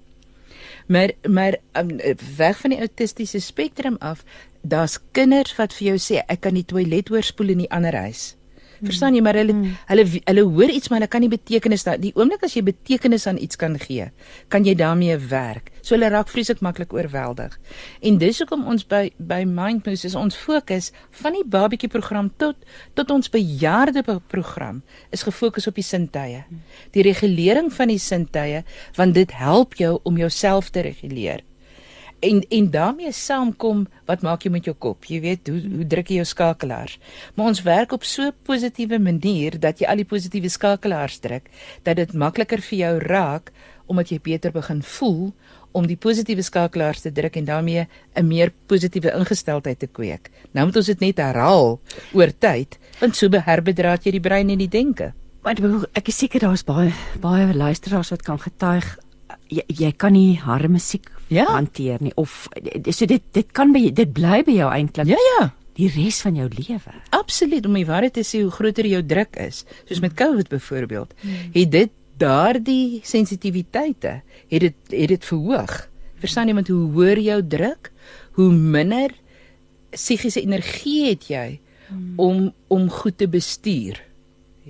[0.87, 1.97] Maar maar um,
[2.37, 4.23] weg van die autistiese spektrum af,
[4.61, 8.36] daar's kinders wat vir jou sê ek kan die toilet oorspoel in die ander huis.
[8.83, 9.75] Verstaan jy maar hulle Mm.
[9.87, 13.27] hulle hulle hoor iets maar hulle kan nie betekenis daar die oomblik as jy betekenis
[13.27, 14.11] aan iets kan gee,
[14.49, 15.71] kan jy daarmee werk.
[15.81, 17.57] So hulle raak vreeslik maklik oorweldig.
[18.01, 22.55] En dis hoekom ons by by Mindmoose is ons fokus van die babatjie program tot
[22.93, 26.43] tot ons bejaarde pro- program is gefokus op die sintuie.
[26.91, 28.63] Die regulering van die sintuie
[28.95, 31.41] want dit help jou om jouself te reguleer.
[32.19, 35.05] En en daarmee saamkom wat maak jy met jou kop?
[35.05, 36.97] Jy weet hoe hoe druk jy jou skakelaars.
[37.35, 41.49] Maar ons werk op so 'n positiewe manier dat jy al die positiewe skakelaars druk
[41.83, 43.51] dat dit makliker vir jou raak
[43.85, 45.33] omdat jy beter begin voel
[45.71, 50.31] om die positiewe skakelaars te druk en daarmee 'n meer positiewe ingesteldheid te kweek.
[50.51, 51.79] Nou moet ons dit net herhaal
[52.13, 55.13] oor tyd, want so beherbedraad jy die brein en die denke.
[55.43, 55.55] Maar
[55.93, 56.91] ek is seker daar's baie
[57.21, 58.97] baie luisteraars wat kan getuig
[59.49, 61.43] jy, jy kan nie harde musiek Ja.
[61.51, 62.47] hanteer nie of
[62.89, 65.49] so dit dit kan by dit bly by jou eintlik Ja ja.
[65.75, 66.93] die res van jou lewe.
[67.09, 71.13] Absoluut, om die waarheid te sê hoe groter jou druk is, soos met COVID byvoorbeeld,
[71.53, 75.75] het dit daardie sensitiwiteite het dit het dit verhoog.
[76.17, 77.91] Verstaan jy want hoe hoër jou druk,
[78.39, 79.11] hoe minder
[79.93, 81.59] psigiese energie het jy
[82.17, 84.01] om om goed te bestuur.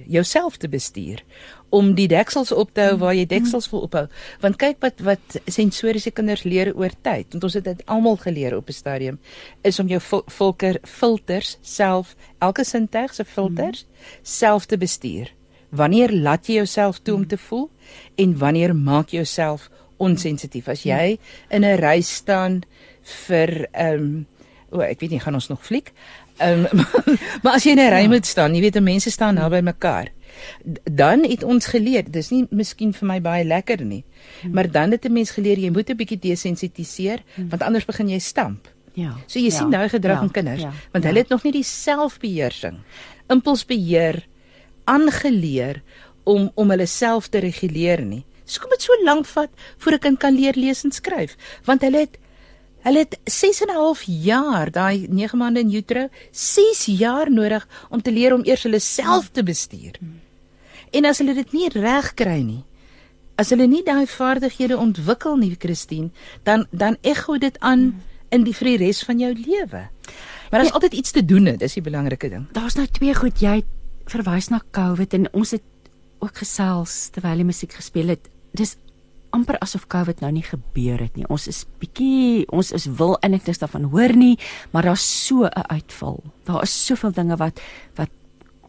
[0.05, 1.23] Jouself te bestuur
[1.69, 4.05] om die deksels op te hou waar jy deksels wil ophou.
[4.43, 8.55] Want kyk wat wat sensoriese kinders leer oor tyd, want ons het dit almal geleer
[8.57, 9.19] op 'n stadium,
[9.63, 13.85] is om jou filter filters self, elke sintuig se filters
[14.23, 15.33] self te bestuur.
[15.69, 17.69] Wanneer laat jy jouself toe om te voel
[18.15, 20.67] en wanneer maak jy jouself onsensitief?
[20.67, 22.63] As jy in 'n ry staan
[23.03, 24.25] vir ehm um,
[24.71, 25.91] o, ek weet nie gaan ons nog fliek.
[26.37, 26.85] Ehm um,
[27.43, 30.11] maar as jy in 'n ry moet staan, jy weet, mense staan naby mekaar.
[30.83, 34.03] Dan het ons geleer, dis nie miskien vir my baie lekker nie,
[34.51, 38.19] maar dan het 'n mens geleer jy moet 'n bietjie desensitiseer, want anders begin jy
[38.19, 38.67] stamp.
[38.93, 39.13] Ja.
[39.27, 42.79] So jy sien daai gedrag in kinders, want hulle het nog nie die selfbeheersing,
[43.29, 44.25] impulsbeheer
[44.85, 45.81] aangeleer
[46.23, 48.25] om om hulle self te reguleer nie.
[48.47, 51.35] Dis kom dit so lank vat voor 'n kind kan leer lees en skryf,
[51.65, 52.17] want hulle het
[52.87, 57.67] hulle het 6 en 'n half jaar, daai 9 maande in utero, 6 jaar nodig
[57.89, 59.99] om te leer om eers hulle self te bestuur.
[60.97, 62.63] En as hulle dit nie reg kry nie,
[63.37, 66.09] as hulle nie daai vaardighede ontwikkel nie, Christine,
[66.47, 67.91] dan dan ekho dit aan
[68.33, 69.83] in die vir die res van jou lewe.
[70.49, 70.79] Maar daar's Ja.
[70.79, 72.47] altyd iets te doen, dit is die belangrike ding.
[72.51, 73.63] Daar's nou twee goed jy
[74.07, 75.61] verwys na COVID en ons het
[76.19, 78.29] ook gesels terwyl die musiek gespeel het.
[78.53, 78.75] Dis
[79.29, 81.27] amper asof COVID nou nie gebeur het nie.
[81.29, 84.37] Ons is bietjie ons is wil eintlik niks daarvan hoor nie,
[84.71, 86.23] maar daar's so 'n uitval.
[86.45, 87.59] Daar is soveel dinge wat
[87.95, 88.09] wat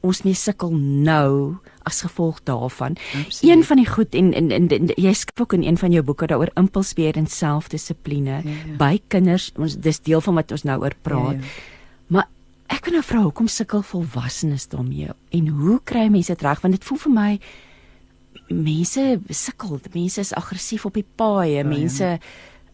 [0.00, 2.96] ons mee sukkel nou as gevolg daarvan.
[3.24, 3.56] Absoluut.
[3.56, 6.02] Een van die goed en en, en, en jy skryf ook in een van jou
[6.04, 8.76] boeke daaroor impulsbeheer en selfdissipline Ja, ja.
[8.78, 9.52] by kinders.
[9.56, 11.40] Ons dis deel van wat ons nou oor praat.
[11.40, 12.06] Ja, ja.
[12.06, 12.28] Maar
[12.66, 16.76] ek wil nou vra hoekom sukkel volwassenes daarmee en hoe kry mense dit reg want
[16.76, 17.30] dit voel vir my
[18.48, 21.68] mense sukkel, mense is aggressief op die paaie, ja.
[21.68, 22.18] mense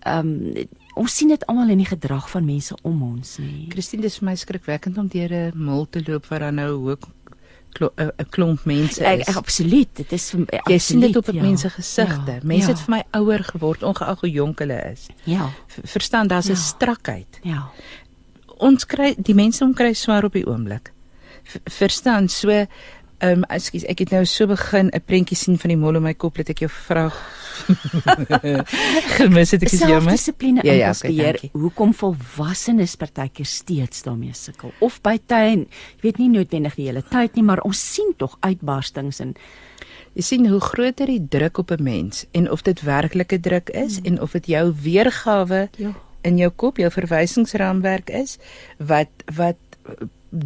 [0.04, 3.66] ehm um, ons sien dit almal in die gedrag van mense om ons nie.
[3.70, 6.96] Christine, dis vir my skrikwekkend om deur 'n mul te loop waar daar nou hoe
[7.98, 9.28] 'n klomp mense Ek, is.
[9.28, 11.48] ek absoluut, dit is vir my Jy sien dit op absoluut, ja.
[11.48, 12.32] mense gesigte.
[12.32, 15.06] Ja, Mense ja, het vir my ouer geword ongeag hoe jonk hulle is.
[15.24, 15.50] Ja.
[15.84, 16.56] Verstaan, daar's 'n Ja.
[16.58, 17.40] strakheid.
[17.42, 17.68] Ja.
[18.58, 20.92] Ons kry die mense om kry swaar op die oomblik.
[21.64, 22.66] Verstaan, so
[23.24, 26.02] ehm um, ekskuus, ek het nou so begin 'n prentjie sien van die mol in
[26.04, 27.08] my kop dat ek jou vra
[29.16, 30.10] gemis het ek is jammer.
[30.10, 31.38] Selfdissipline Ja, en ja, beheer.
[31.38, 31.50] dankie.
[31.52, 37.02] Hoekom volwassenes partykeer steeds daarmee sukkel of by tyd, jy weet nie noodwendig die hele
[37.10, 39.34] tyd nie, maar ons sien tog uitbarstings en
[40.14, 43.98] Jy sien hoe groter die druk op 'n mens en of dit werklike druk is
[43.98, 44.04] mm.
[44.06, 45.90] en of dit jou weergawe Ja.
[46.22, 48.38] in jou kop, jou verwysingsraamwerk is
[48.78, 49.56] wat wat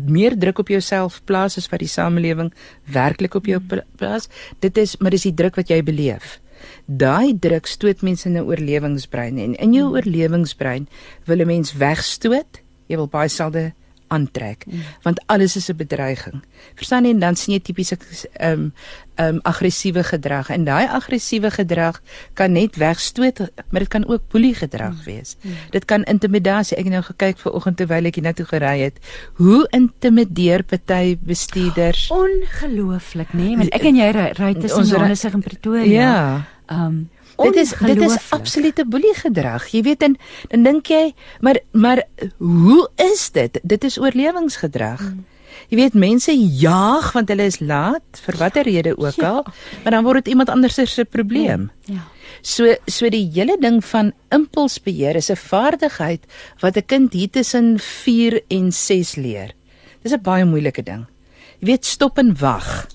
[0.06, 2.52] meer druk op jouself plaas as wat die samelewing
[2.92, 4.28] werklik op jou pla- plaas.
[4.60, 6.38] Dit is maar dis die druk wat jy beleef.
[6.86, 10.88] Daai druk stoot mense in 'n oorlewingsbrein en in jou oorlewingsbrein
[11.26, 13.72] wil 'n mens wegstoot, jy wil baie selde
[14.08, 14.64] aantrek
[15.02, 16.42] want alles is 'n bedreiging.
[16.74, 17.96] Verstaan jy en dan sien jy tipiese
[18.32, 18.72] ehm um,
[19.18, 22.00] ehm um, aggressiewe gedrag en daai aggressiewe gedrag
[22.34, 23.38] kan net wegstoot,
[23.70, 25.36] maar dit kan ook boelie gedrag wees.
[25.70, 26.76] Dit kan intimidasie.
[26.76, 28.98] Ek het nou gekyk ver oggend terwyl ek hiernatoe gery het.
[29.34, 32.10] Hoe intimideer party bestuurders?
[32.10, 33.42] ongelooflik, nê?
[33.42, 33.56] Nee?
[33.56, 35.92] Want ek en jy ry, ry tussen Johannesburg en Pretoria.
[35.92, 36.46] Ja.
[36.68, 37.08] Ehm um,
[37.42, 39.68] Dit is dit is absolute boelie gedrag.
[39.70, 40.16] Jy weet en
[40.50, 42.02] dan dink jy, maar maar
[42.38, 43.60] hoe is dit?
[43.62, 44.98] Dit is oorlewingsgedrag.
[45.00, 45.24] Hmm.
[45.68, 49.28] Jy weet mense jaag want hulle is laat vir watter rede ook Ja.
[49.28, 49.44] al,
[49.82, 51.70] maar dan word dit iemand anders se probleem.
[51.84, 52.06] Ja.
[52.42, 56.24] So so die hele ding van impulsbeheer is 'n vaardigheid
[56.60, 59.54] wat 'n kind hier tussen 4 en 6 leer.
[60.02, 61.06] Dis 'n baie moeilike ding.
[61.60, 62.86] Jy weet stop en wag.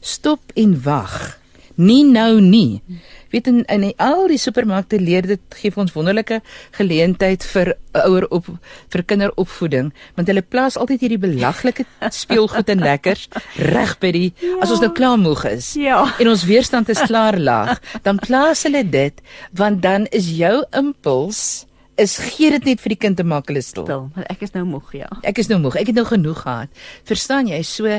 [0.00, 1.38] Stop en wag.
[1.76, 2.82] Nie nou nie.
[3.30, 6.40] Weet in in die, al die supermarkte leer dit gee ons wonderlike
[6.78, 7.72] geleentheid vir
[8.04, 8.48] ouer op
[8.90, 13.28] vir kinderopvoeding want hulle plaas altyd hierdie belaglike speelgoed en lekkers
[13.70, 14.58] reg by die ja.
[14.62, 16.02] as ons nou klaar moeg is Ja.
[16.18, 19.22] en ons weerstand is klaar laag, dan plaas hulle dit
[19.56, 21.66] want dan is jou impuls
[22.00, 23.84] is gee dit net vir die kind te maak hulle stil.
[23.84, 25.08] Stil, want ek is nou moeg, ja.
[25.26, 25.76] Ek is nou moeg.
[25.76, 26.70] Ek het nou genoeg gehad.
[27.04, 27.58] Verstaan jy?
[27.66, 27.98] So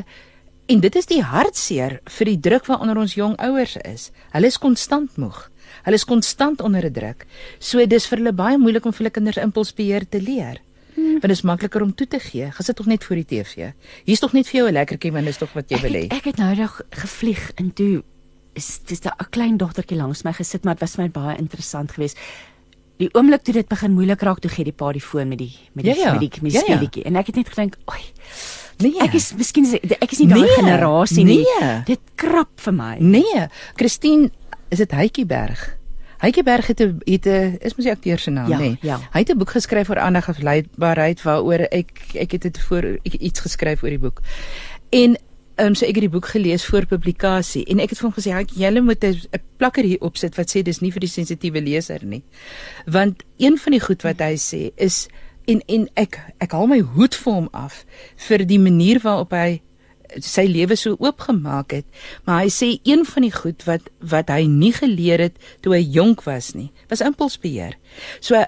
[0.71, 4.09] en dit is die hartseer vir die druk waaronder ons jong ouers is.
[4.33, 5.49] Hulle is konstant moeg.
[5.85, 7.25] Hulle is konstant onder 'n druk.
[7.59, 10.61] So dis vir hulle baie moeilik om vir hulle kinders impulsbeheer te leer.
[10.95, 11.11] Hmm.
[11.19, 12.51] Want dit is makliker om toe te gee.
[12.51, 13.71] Gesit tog net voor die TV.
[14.05, 16.03] Hier's tog net vir jou 'n lekkertjie want dis tog wat jy wil hê.
[16.05, 18.03] Ek, ek het nou nog gevlieg en toe
[18.53, 21.91] is dis 'n klein dogtertjie langs my gesit, maar dit was vir my baie interessant
[21.91, 22.17] geweest.
[22.97, 25.53] Die oomblik toe dit begin moeilik raak, toe gee die pa die foon met die
[25.73, 26.11] met die Ja, ja.
[26.11, 26.75] met die, met die Ja, ja.
[26.75, 28.01] speletjie en ek het net gedink, "Oei,
[28.81, 28.99] Nee.
[28.99, 31.45] ek is miskien is- ek is nie daai Nee, generasie nie.
[31.59, 31.81] nee.
[31.85, 34.31] Dit krap vir my." Nee, Christine,
[34.69, 35.77] is dit Hytjieberg?
[36.21, 38.77] Hytjieberg het 'n het 'n is mos die akteur se naam, Ja, nê?
[38.81, 38.97] ja.
[39.13, 43.39] Hy het 'n boek geskryf oor aandagafleidbaarheid waaroor ek ek het dit voor ek, iets
[43.39, 44.21] geskryf oor die boek.
[44.91, 45.17] En
[45.57, 48.13] ehm um, so ek het die boek gelees voor publikasie en ek het vir hom
[48.23, 49.15] gesê, "Hy, julle moet 'n
[49.57, 52.23] plakker hier opsit wat sê dis nie vir die sensitiewe leser nie."
[52.85, 55.07] Want een van die goed wat hy sê is
[55.45, 57.83] en en ek ek haal my hoed vir hom af
[58.27, 59.61] vir die manier waarop hy
[60.19, 61.85] sy lewe so oopgemaak het.
[62.27, 65.83] Maar hy sê een van die goed wat wat hy nie geleer het toe hy
[65.97, 67.77] jonk was nie was impulsbeheer.
[68.19, 68.43] So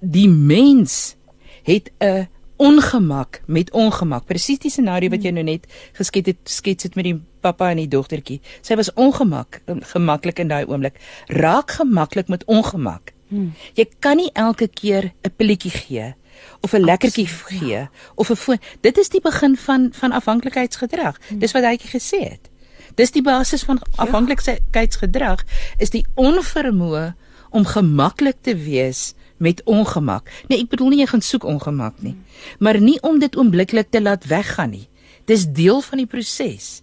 [0.00, 1.16] die mens
[1.64, 2.28] het 'n
[2.58, 4.26] ongemak met ongemak.
[4.26, 7.76] Presies die scenario wat jy nou net geskets het skets het met die pappa en
[7.76, 10.98] die dogtertjie sy was ongemak gemaklik in daai oomblik.
[11.26, 13.12] Raak gemaklik met ongemak.
[13.28, 13.52] Hmm.
[13.76, 16.14] jy kan nie elke keer 'n pilletjie gee
[16.60, 18.58] of 'n lekkertjie gee of 'n foon.
[18.80, 21.18] Dit is die begin van van afhanklikheidsgedrag.
[21.38, 22.50] Dis wat hy gesê het.
[22.94, 25.44] Dis die basis van afhanklikheidsgedrag
[25.78, 27.14] is die onvermoë
[27.50, 30.30] om gemaklik te wees met ongemak.
[30.48, 32.16] Nee, ek bedoel nie jy gaan soek ongemak nie,
[32.58, 34.88] maar nie om dit oombliklik te laat weggaan nie.
[35.24, 36.82] Dis deel van die proses.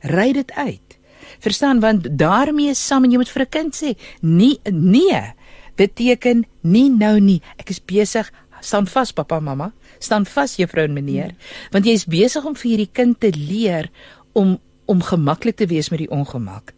[0.00, 0.98] Ry dit uit.
[1.38, 5.34] Verstaan want daarmee saam en jy moet vir 'n kind sê, nee, nee
[5.76, 7.40] beteken nie nou nie.
[7.60, 9.72] Ek is besig staan vas pappa mamma.
[9.98, 11.34] Staan vas juffrou en meneer.
[11.70, 13.90] Want jy is besig om vir hierdie kind te leer
[14.32, 16.70] om om gemaklik te wees met die ongemak.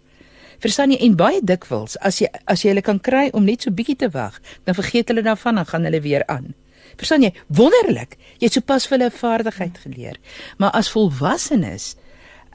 [0.64, 0.96] Verstaan jy?
[1.05, 4.09] En baie dikwels as jy as jy hulle kan kry om net so bietjie te
[4.14, 6.55] wag dan vergeet hulle daarvan dan gaan hulle weer aan.
[6.96, 7.34] Verstaan jy?
[7.52, 8.16] Wonderlik.
[8.40, 10.16] Jy het sopas vir hulle 'n vaardigheid geleer.
[10.59, 11.96] Maar as volwassenes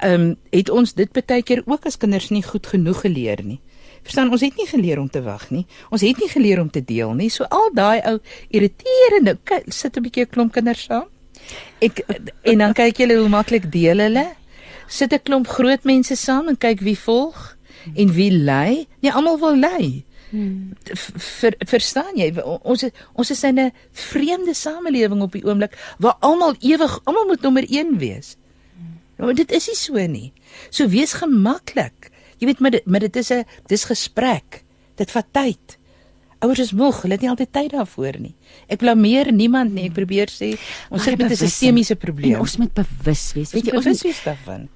[0.02, 3.62] ehm um, het ons dit baie keer ook as kinders nie goed genoeg geleer nie
[4.04, 5.66] Verstaan, ons het nie geleer om te wag nie.
[5.90, 7.30] Ons het nie geleer om te deel nie.
[7.32, 8.18] So al daai ou
[8.50, 11.08] irriterende kyk, sit 'n bietjie 'n klomp kinders saam.
[11.82, 12.04] Ek
[12.44, 14.36] en dan kyk julle hoe maklik deel hulle.
[14.88, 17.58] Sit 'n klomp groot mense saam en kyk wie volg
[17.96, 18.88] en wie lei.
[19.00, 20.04] Nee, almal wil lei.
[20.30, 20.74] Hmm.
[21.18, 22.34] Ver, verstaan jy?
[22.62, 27.42] Ons ons is in 'n vreemde samelewing op die oomblik waar almal ewig almal moet
[27.42, 28.36] nommer 1 wees.
[29.18, 30.34] Nou, dit is nie so nie.
[30.70, 32.10] So wees gemaklik.
[32.44, 34.64] Jy weet maar dit maar dit is 'n dis gesprek.
[35.00, 35.78] Dit vat tyd.
[36.44, 38.36] Ouers is moeg, hulle het nie altyd tyd daarvoor nie.
[38.68, 39.86] Ek blameer niemand nie.
[39.88, 40.58] Ek probeer sê
[40.92, 42.40] ons sit met 'n sistemiese probleem.
[42.40, 43.54] Ons moet bewus wees.
[43.54, 44.68] Weet jy, ons is wees daarvan.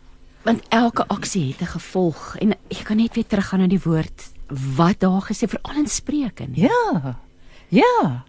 [0.43, 4.31] Want elke aksie het 'n gevolg en jy kan net weer teruggaan na die woord
[4.77, 6.61] wat daar gesê veral in Spreuke nie.
[6.63, 7.19] Ja.
[7.67, 8.23] Ja.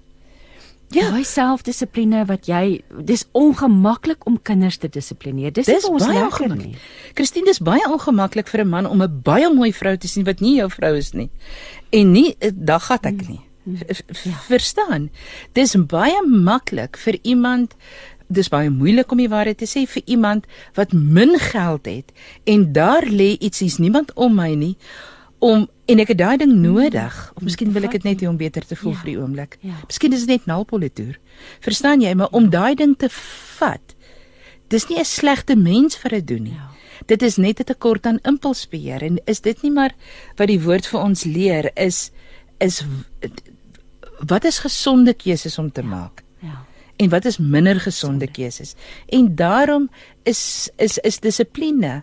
[0.90, 5.52] Ja, daai selfdissipline wat jy dis ongemaklik om kinders te dissiplineer.
[5.52, 6.78] Dis, dis ons baie ongemaklik.
[7.14, 10.40] Christine, dis baie ongemaklik vir 'n man om 'n baie mooi vrou te sien wat
[10.40, 11.30] nie jou vrou is nie.
[11.92, 13.40] En nie dag gat ek nie.
[13.66, 15.10] V- v- Verstaan?
[15.52, 17.74] Dis baie maklik vir iemand
[18.30, 20.44] dis baie moeilik om die waarheid te sê vir iemand
[20.74, 22.12] wat min geld het
[22.46, 24.76] en daar lê iets hier's niemand om my nie
[25.38, 28.36] om en ek het daai ding nodig of miskien wil ek dit net hê om
[28.36, 28.98] beter te voel Ja.
[28.98, 29.58] vir die oomblik.
[29.60, 29.74] Ja.
[29.86, 31.18] Miskien is dit net nalpolitoer.
[31.60, 33.08] Verstaan jy, maar om daai ding te
[33.58, 33.94] vat.
[34.68, 36.52] Dis nie 'n slegte mens vir dit doen nie.
[36.52, 36.70] Ja.
[37.06, 39.94] Dit is net 'n tekort aan impulsbeheer en is dit nie maar
[40.36, 42.10] wat die woord vir ons leer is
[42.60, 42.82] is
[44.26, 46.64] wat is gesonde keuses om te maak Ja.
[46.96, 48.74] en wat is minder gesonde keuses.
[49.08, 49.90] En daarom
[50.24, 52.02] is is is dissipline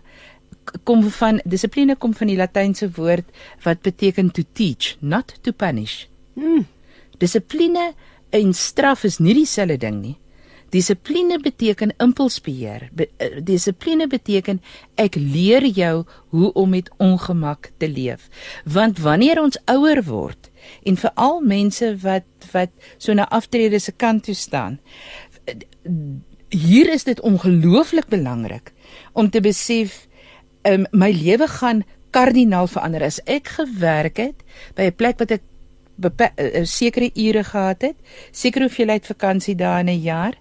[0.84, 3.28] kom van dissipline kom van die latynse woord
[3.64, 6.06] wat beteken to teach, not to punish.
[6.34, 6.66] Mm.
[7.18, 7.92] Dissipline
[8.30, 10.16] en straf is nie dieselfde ding nie.
[10.74, 12.88] Dissipline beteken impulsbeheer.
[12.92, 14.58] Be, uh, dissipline beteken
[14.98, 18.26] ek leer jou hoe om met ongemak te leef.
[18.64, 20.50] Want wanneer ons ouer word
[20.82, 24.80] en veral mense wat wat so na aftrede se kant toe staan,
[26.50, 28.72] hier is dit ongelooflik belangrik
[29.12, 30.06] om te besef
[30.66, 34.42] um, my lewe gaan kardinaal verander as ek gewerk het
[34.76, 35.42] by 'n plek wat ek
[36.04, 37.96] uh, uh, sekere ure gehad het,
[38.30, 40.34] sekere hoeveelheid vakansiedae in 'n jaar.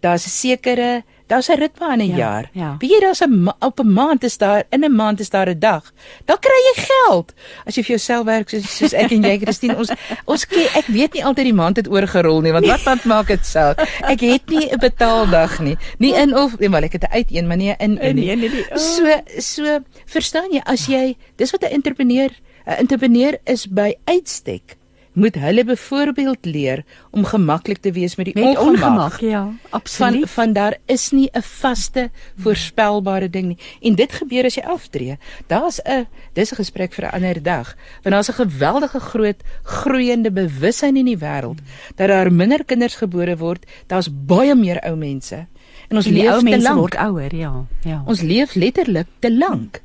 [0.00, 2.44] Daar's 'n sekere, daar's 'n ritme in 'n Ja, jaar.
[2.52, 2.76] ja.
[2.78, 5.58] Weet jy daar's 'n op 'n maand is daar in 'n maand is daar 'n
[5.58, 5.92] dag.
[6.24, 7.32] Dan kry jy geld.
[7.66, 9.90] As jy vir jouself werk soos soos ek en jy Christine, ons
[10.26, 13.26] ons ken, ek weet nie altyd die maand het oorgerol nie, want wat wat maak
[13.26, 13.80] dit saak?
[14.02, 15.76] Ek het nie 'n betaaldag nie.
[15.98, 18.14] Nie in of nee, maar ek het 'n uit een, maar nie 'n in in
[18.16, 18.36] nie.
[18.36, 18.64] Nee, nee.
[18.70, 18.76] Oh.
[18.76, 19.04] So
[19.38, 22.30] so verstaan jy as jy dis wat 'n entrepreneur
[22.66, 24.76] 'n entrepreneur is by uitstek
[25.12, 28.72] moet hulle byvoorbeeld leer om gemaklik te wees met die Met ongemak.
[28.82, 30.30] ongemak, ja, Van absoluut.
[30.30, 33.58] van daar is nie 'n vaste voorspelbare ding nie.
[33.80, 35.18] En dit gebeur as jy aftree.
[35.46, 37.76] Daar's 'n dis 'n gesprek vir 'n ander dag.
[38.02, 41.58] Want daar's 'n geweldige groot groeiende bewussyn in die wêreld
[41.96, 45.46] dat daar minder kinders gebore word, daar's baie meer ou mense.
[45.88, 46.78] En ons En leef ou te mense lank.
[46.78, 48.02] word ouer, ja, ja.
[48.06, 49.82] Ons leef letterlik te lank.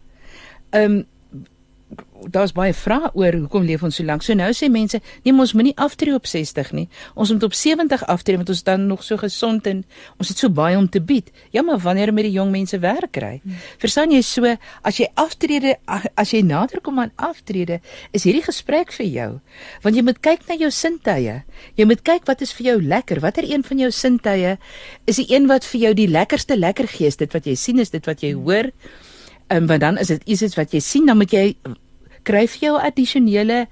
[0.70, 1.06] Ehm um,
[2.34, 4.24] daar's baie vrae oor hoekom leef ons so lank.
[4.26, 6.86] So nou sê mense, nee, ons moenie aftree op 60 nie.
[7.16, 9.84] Ons moet op 70 aftree want ons is dan nog so gesond en
[10.18, 11.32] ons het so baie om te bied.
[11.56, 13.38] Ja, maar wanneer moet die jong mense werk kry?
[13.44, 13.58] Hmm.
[13.82, 17.80] Verstaan jy so as jy aftrede as jy nader kom aan aftrede,
[18.12, 19.30] is hierdie gesprek vir jou.
[19.86, 21.42] Want jy moet kyk na jou sintuie.
[21.78, 23.22] Jy moet kyk wat is vir jou lekker.
[23.24, 24.58] Watter een van jou sintuie
[25.08, 27.12] is die een wat vir jou die lekkerste lekker gee?
[27.12, 28.74] Is dit wat jy sien, is dit wat jy hoor?
[28.74, 29.07] Ehm
[29.54, 31.46] um, want dan is dit iets wat jy sien, dan moet jy
[32.28, 33.66] kry vir jou addisionele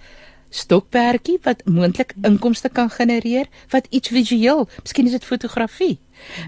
[0.55, 4.65] stokperdjie wat moontlik inkomste kan genereer, wat iets visueel.
[4.83, 5.97] Miskien is dit fotografie.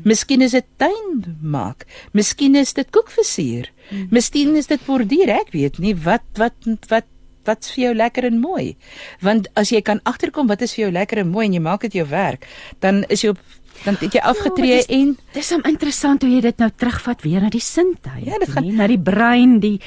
[0.08, 1.84] Miskien is dit tuin maak.
[2.16, 3.72] Miskien is dit koekversier.
[4.14, 6.56] Miskien is dit borduur, ek weet nie wat wat
[6.92, 7.10] wat
[7.48, 8.76] wat's vir jou lekker en mooi.
[9.24, 11.86] Want as jy kan agterkom wat is vir jou lekker en mooi en jy maak
[11.88, 12.48] dit jou werk,
[12.84, 13.40] dan is jy op
[13.86, 16.70] dan het jy afgetree Ja, maar dis- en Dis hom interessant hoe jy dit nou
[16.76, 18.26] terugvat weer na die sintuie.
[18.26, 19.80] Ja, dit gaan- nie, na die brein, die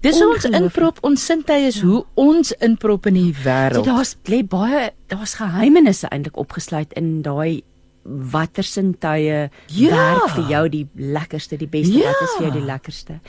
[0.00, 3.84] dis hoe ons inprop ons sintuie is hoe ons inprop in die so wêreld.
[3.84, 7.62] daar's lê baie daar's geheimenisse eintlik opgesluit in daai
[8.04, 9.90] watter sintuie Ja.
[9.90, 12.06] werk vir jou die lekkerste, die beste, Ja.
[12.08, 13.20] wat is vir jou die lekkerste.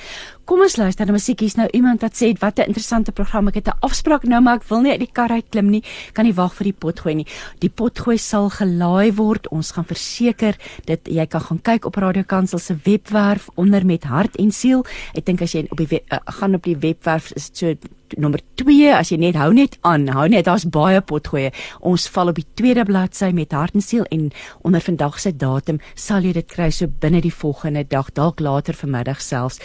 [0.46, 1.40] Kom ons luister na musiek.
[1.40, 3.48] Hier's nou iemand wat sê wat 'n interessante program.
[3.48, 5.84] Ek het 'n afspraak nou, maar ek wil nie uit die kar uit klim nie.
[6.14, 7.26] Kan nie wag vir die potgooi nie.
[7.60, 9.48] Die potgooi sal gelaai word.
[9.50, 14.04] Ons gaan verseker dit jy kan gaan kyk op Radio Kansel se webwerf onder met
[14.04, 14.86] hart en siel.
[15.14, 17.76] Ek dink as jy op die web, uh, gaan op die webwerf is dit so
[18.18, 22.28] nommer 2 as jy net hou net aan hou net daar's baie potgoeie ons val
[22.28, 24.32] op die tweede bladsy met hart en siel en
[24.64, 28.74] onder vandag se datum sal jy dit kry so binne die volgende dag dalk later
[28.74, 29.60] vanmiddag selfs.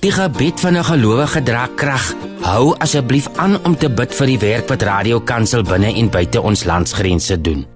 [0.00, 2.14] Die gebed van 'n gelowige dra krag.
[2.40, 6.40] Hou asseblief aan om te bid vir die werk wat Radio Kansel binne en buite
[6.40, 7.66] ons landsgrense doen.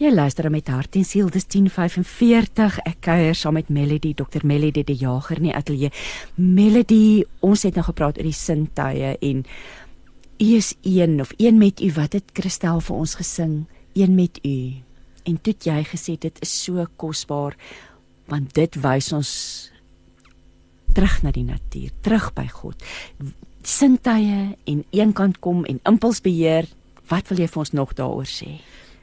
[0.00, 4.82] jy luister met hart en siel dis 10:45 ek kuier saam met Melody Dr Melody
[4.82, 5.90] die jager in die ateljee.
[6.36, 9.44] Melody ons het nou gepraat oor die sintuie en
[10.40, 11.92] u is een of een met u.
[11.92, 13.66] Wat het Christel vir ons gesing?
[13.92, 14.80] Een met u
[15.24, 17.56] en toe het jy gesê dit is so kosbaar
[18.28, 19.70] want dit wys ons
[20.94, 22.82] terug na die natuur terug by God.
[23.66, 26.68] Sintuie en eenkant kom en impulsbeheer.
[27.10, 28.60] Wat wil jy vir ons nog daaroor sê?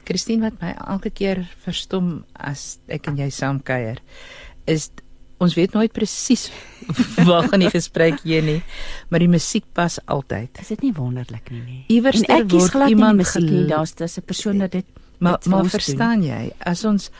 [0.08, 4.00] Christine wat my elke keer verstom as ek en jy saam kuier
[4.68, 4.88] is
[5.38, 6.46] ons weet nooit presies
[7.28, 8.62] waar gaan die gesprek heen nie
[9.12, 10.58] maar die musiek pas altyd.
[10.64, 11.82] Is dit nie wonderlik nie nie?
[11.92, 14.86] Iewers kies word iemand nie die musiek nie, gel- daar's 'n persoon dat dit
[15.18, 15.80] maar maar ons doen.
[15.80, 17.10] verstaan jy as ons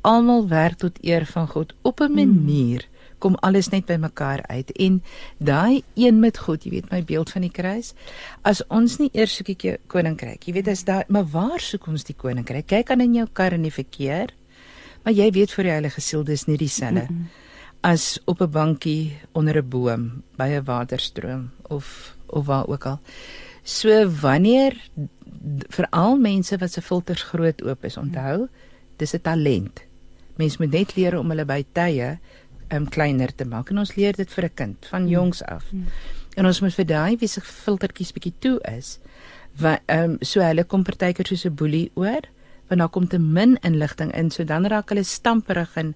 [0.00, 4.70] almal werk tot eer van God op 'n manier kom alles net by mekaar uit
[4.78, 5.00] en
[5.38, 7.94] daai een met God jy weet my beeld van die kruis
[8.42, 12.06] as ons nie eers soek die koninkryk jy weet as daai maar waar soek ons
[12.08, 14.34] die koninkryk kyk aan in jou kar in die verkeer
[15.04, 17.26] maar jy weet vir die heilige siel dis nie dieselfde mm -mm.
[17.82, 23.00] as op 'n bankie onder 'n boom by 'n waterstroom of of waar ook al
[23.62, 24.76] so wanneer
[25.68, 28.48] veral mense wat se filters groot oop is onthou
[28.96, 29.84] dis 'n talent.
[30.36, 32.18] Mens moet net leer om hulle by tye
[32.72, 33.70] um, kleiner te maak.
[33.70, 35.64] En ons leer dit vir 'n kind van jongs af.
[36.36, 38.98] En ons moet vir daai wie se filtertjies bietjie toe is
[39.58, 42.22] wat ehm um, so hulle kom partykeer soos 'n boelie oor
[42.68, 45.94] want daar kom te min inligting in so dan raak hulle stamperig en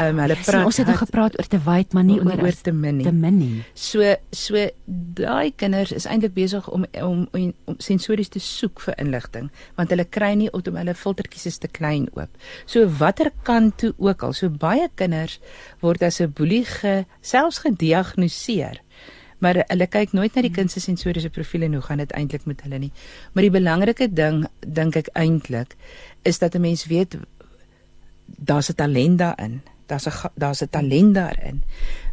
[0.00, 2.42] um, hulle Ja, sien, praat ons het nou gepraat oor te wyd, maar nie oor-
[2.42, 3.04] oor te min nie.
[3.04, 3.64] Te min nie.
[3.74, 8.94] So so daai kinders is eintlik besig om om om, om sensories te soek vir
[8.98, 12.30] inligting want hulle kry nie op hulle filtertjies is te klein oop.
[12.66, 15.38] So watter kant toe ook al, so baie kinders
[15.80, 18.80] word as 'n boelie ge, selfs gediagnoseer.
[19.38, 22.44] Maar hulle kyk nooit na die kind se sensoriese profiel en hoe gaan dit eintlik
[22.44, 22.92] met hulle nie.
[23.32, 25.76] Maar die belangrike ding dink ek eintlik
[26.22, 27.18] is dat 'n mens weet
[28.26, 29.62] daar's 'n talent daarin.
[29.86, 31.62] Daar's 'n daar's 'n talent daarin.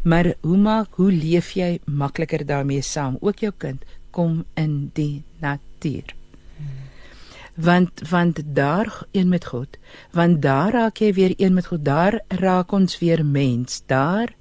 [0.02, 3.16] Maar hoe maak hoe leef jy makliker daarmee saam?
[3.20, 6.14] Ook jou kind kom in die natuur.
[7.54, 9.78] Want want daar een met God,
[10.10, 11.84] want daar raak jy weer een met God.
[11.84, 13.82] Daar raak ons weer mens.
[13.86, 14.34] Daar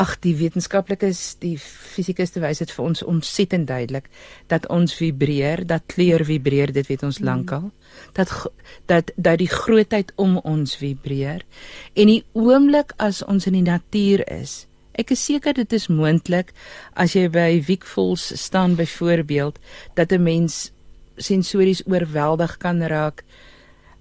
[0.00, 4.06] Ag die wetenskaplikes, die fisikuste wys dit vir ons ontsettend duidelik
[4.48, 7.68] dat ons vibreer, dat kleur vibreer, dit weet ons lankal.
[8.16, 8.32] Dat
[8.88, 11.44] dat dat die grootheid om ons vibreer.
[11.94, 14.64] En die oomblik as ons in die natuur is,
[14.96, 16.54] ek is seker dit is moontlik
[16.96, 19.58] as jy by Wiekvols staan byvoorbeeld
[19.94, 20.72] dat 'n mens
[21.16, 23.24] sensories oorweldig kan raak.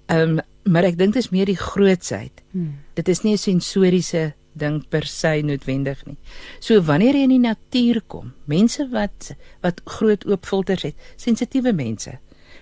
[0.07, 0.39] Ehm um,
[0.69, 2.43] maar ek dink dit is meer die grootsheid.
[2.51, 2.75] Hmm.
[2.93, 6.17] Dit is nie 'n sensoriese ding per se noodwendig nie.
[6.59, 9.33] So wanneer jy in die natuur kom, mense wat
[9.63, 12.17] wat groot oop filters het, sensitiewe mense,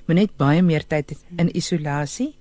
[0.08, 2.34] moet net baie meer tyd in isolasie,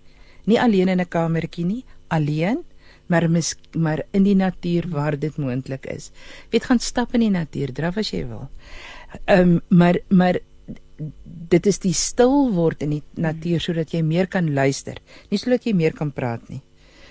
[0.46, 2.64] nie alleen in 'n kamertjie nie, alleen
[3.06, 6.10] maar mis, maar in die natuur waar dit moontlik is.
[6.50, 8.48] Weet gaan stap in die natuur, draf as jy wil.
[9.24, 10.38] Ehm um, maar maar
[11.48, 14.96] dit is die stil word in die natuur sodat jy meer kan luister,
[15.30, 16.62] nie sodat jy meer kan praat nie.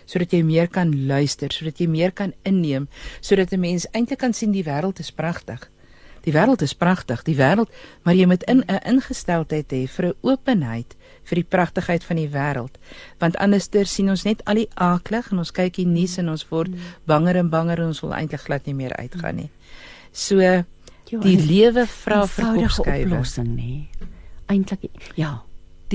[0.06, 2.88] Sodat jy meer kan luister, sodat jy meer kan inneem,
[3.22, 5.70] sodat 'n mens eintlik kan sien die wêreld is pragtig.
[6.26, 7.70] Die wêreld is pragtig, die wêreld,
[8.04, 12.30] maar jy moet in 'n ingesteldheid hê vir 'n openheid vir die pragtigheid van die
[12.30, 12.78] wêreld.
[13.20, 16.50] Want anderster sien ons net al die aaklig en ons kyk die nuus en ons
[16.50, 16.72] word
[17.06, 19.50] banger en banger en ons wil eintlik glad nie meer uitgaan nie.
[20.12, 20.38] So
[21.06, 23.86] die lewe vra vir oplossing nê.
[24.50, 25.44] Eintlik ja,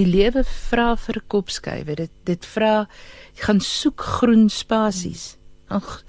[0.00, 1.96] die lewe vra vir kopskuive.
[1.96, 2.88] Dit dit vra
[3.44, 5.36] gaan soek groen spasies.
[5.68, 6.02] Ag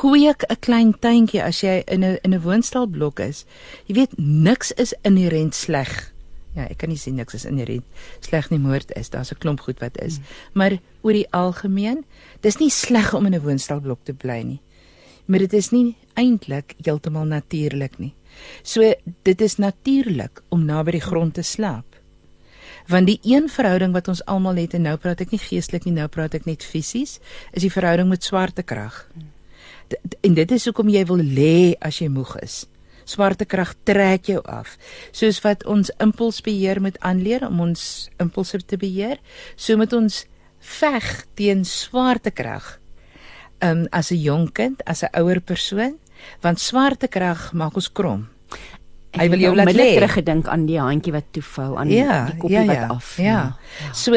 [0.00, 3.44] kweek 'n klein tuintjie as jy in 'n in 'n woonstelblok is.
[3.86, 6.12] Jy weet niks is inherënt sleg.
[6.54, 7.84] Ja, ek kan nie sê niks is inherënt
[8.20, 9.10] sleg nie moord is.
[9.10, 10.16] Daar's 'n klomp goed wat is.
[10.16, 10.24] Hmm.
[10.52, 12.04] Maar oor die algemeen,
[12.40, 14.60] dis nie sleg om in 'n woonstelblok te bly nie.
[15.26, 18.14] Maar dit is nie eintlik heeltemal natuurlik nie.
[18.62, 22.01] So dit is natuurlik om naby die grond te slaap.
[22.92, 25.96] Want die een verhouding wat ons almal het en nou praat ek nie geestelik nie,
[25.96, 27.20] nou praat ek net fisies,
[27.56, 29.06] is die verhouding met swaartekrag.
[29.14, 29.30] Hmm
[30.20, 32.64] en dit is hoekom jy wil lê as jy moeg is.
[33.08, 34.76] Swarte krag trek jou af.
[35.14, 37.82] Soos wat ons impulsbeheer moet aanleer om ons
[38.22, 39.18] impulse te beheer,
[39.56, 40.22] so moet ons
[40.78, 41.08] veg
[41.38, 42.78] teen swarte krag.
[43.62, 45.98] Um as 'n jonk kind, as 'n ouer persoon,
[46.42, 48.28] want swarte krag maak ons krom.
[49.12, 49.72] Hy wil jou laat lê.
[49.72, 52.94] Ek het teruggedink aan die handjie wat toefou aan ja, die koppie ja, ja, wat
[52.96, 53.10] af.
[53.20, 53.34] Ja.
[53.82, 53.90] ja.
[53.92, 54.16] So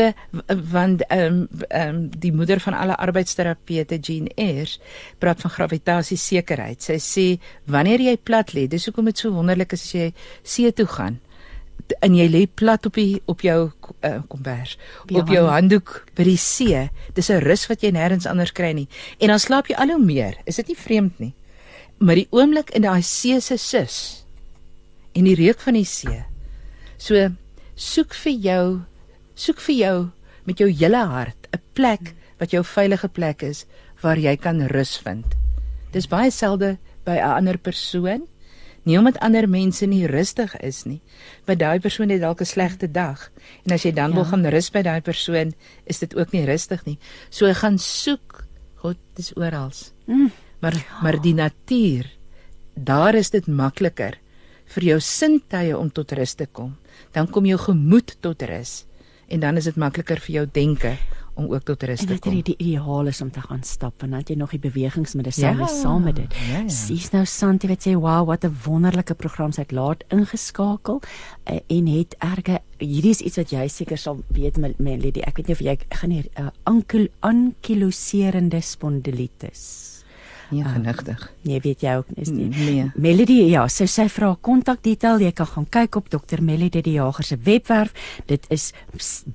[0.72, 4.80] want ehm um, ehm um, die moeder van alle arbeidsterapeute Jean Eyre
[5.20, 6.82] praat van gravitasie sekerheid.
[6.82, 7.28] Sy sê
[7.68, 10.10] wanneer jy plat lê, dis hoekom dit so wonderlik is as jy
[10.44, 11.20] see toe gaan
[12.02, 16.26] en jy lê plat op die op jou uh, kombers op, op jou handdoek by
[16.26, 16.88] die see.
[17.14, 18.88] Dis 'n rus wat jy nêrens anders kry nie.
[19.20, 20.38] En dan slaap jy al hoe meer.
[20.46, 21.34] Is dit nie vreemd nie?
[22.00, 24.25] Maar die oomblik in daai see se sus
[25.16, 26.22] en die reuk van die see.
[26.98, 27.30] So
[27.76, 28.66] soek vir jou
[29.36, 29.98] soek vir jou
[30.48, 33.66] met jou hele hart 'n plek wat jou veilige plek is
[34.02, 35.26] waar jy kan rus vind.
[35.92, 38.28] Dis baie selde by 'n ander persoon.
[38.84, 41.02] Nie omdat ander mense nie rustig is nie,
[41.46, 43.32] maar daai persoon het dalk 'n slegte dag
[43.66, 44.16] en as jy dan ja.
[44.16, 45.54] wil gaan rus by daai persoon,
[45.86, 47.00] is dit ook nie rustig nie.
[47.30, 48.46] So gaan soek.
[48.76, 49.72] God is oral.
[50.06, 50.32] Mm.
[50.60, 52.06] Maar maar die natuur,
[52.76, 54.20] daar is dit makliker
[54.76, 56.76] vir jou sintuie om tot rus te kom.
[57.12, 58.86] Dan kom jou gemoed tot rus
[59.28, 60.98] en dan is dit makliker vir jou denke
[61.36, 62.36] om ook tot rus te kom.
[62.38, 64.62] Dit is die ideaal is om te gaan stap en dan het jy nog die
[64.64, 66.38] bewegingsmedisyne ja, saam met dit.
[66.48, 66.70] Ja, ja.
[66.72, 71.60] Sies nou Santi wat sê wow wat 'n wonderlike program sy het laat ingeskakel uh,
[71.68, 75.56] en het erge hierdie is iets wat jy seker sal weet Melody ek weet nie
[75.56, 79.95] of jy gaan hier uh, ankil ankyloserende spondilitis
[80.50, 81.32] nie uh, genigtig.
[81.42, 82.50] Nee, weet jy ook is nie.
[82.50, 82.92] Nee.
[82.96, 86.98] Melody, ja, so sy vra kontak detail, jy kan gaan kyk op Dr Melody die
[86.98, 87.94] Jager se webwerf.
[88.26, 88.74] Dit is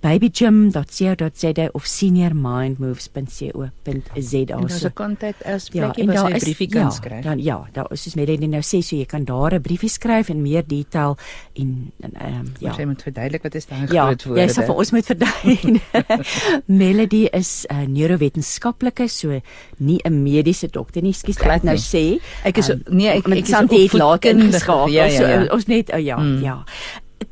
[0.00, 4.44] babygym.co.za of seniormindmoves.co.za.
[4.44, 7.24] Daar's 'n kontak as plekkie ja, waar jy 'n briefie kan ja, skryf.
[7.24, 10.28] Dan ja, daar is soos Melody nou sê, so jy kan daar 'n briefie skryf
[10.28, 11.16] en meer detail
[11.54, 12.74] en ehm um, ja.
[12.76, 14.40] Jy moet verduidelik wat is daai ja, groot woorde.
[14.40, 15.82] Ja, jy sê vir ons moet verduidelik.
[16.82, 19.40] Melody is 'n uh, neurowetenskaplike, so
[19.78, 22.20] nie 'n mediese dokter nie, skus ek nou sê.
[22.44, 24.92] Ek is um, nee, ek ek is net laat ingeskakel.
[24.94, 25.44] Ja, ja, ja.
[25.44, 26.42] So, ons net oh ja, mm.
[26.42, 26.64] ja.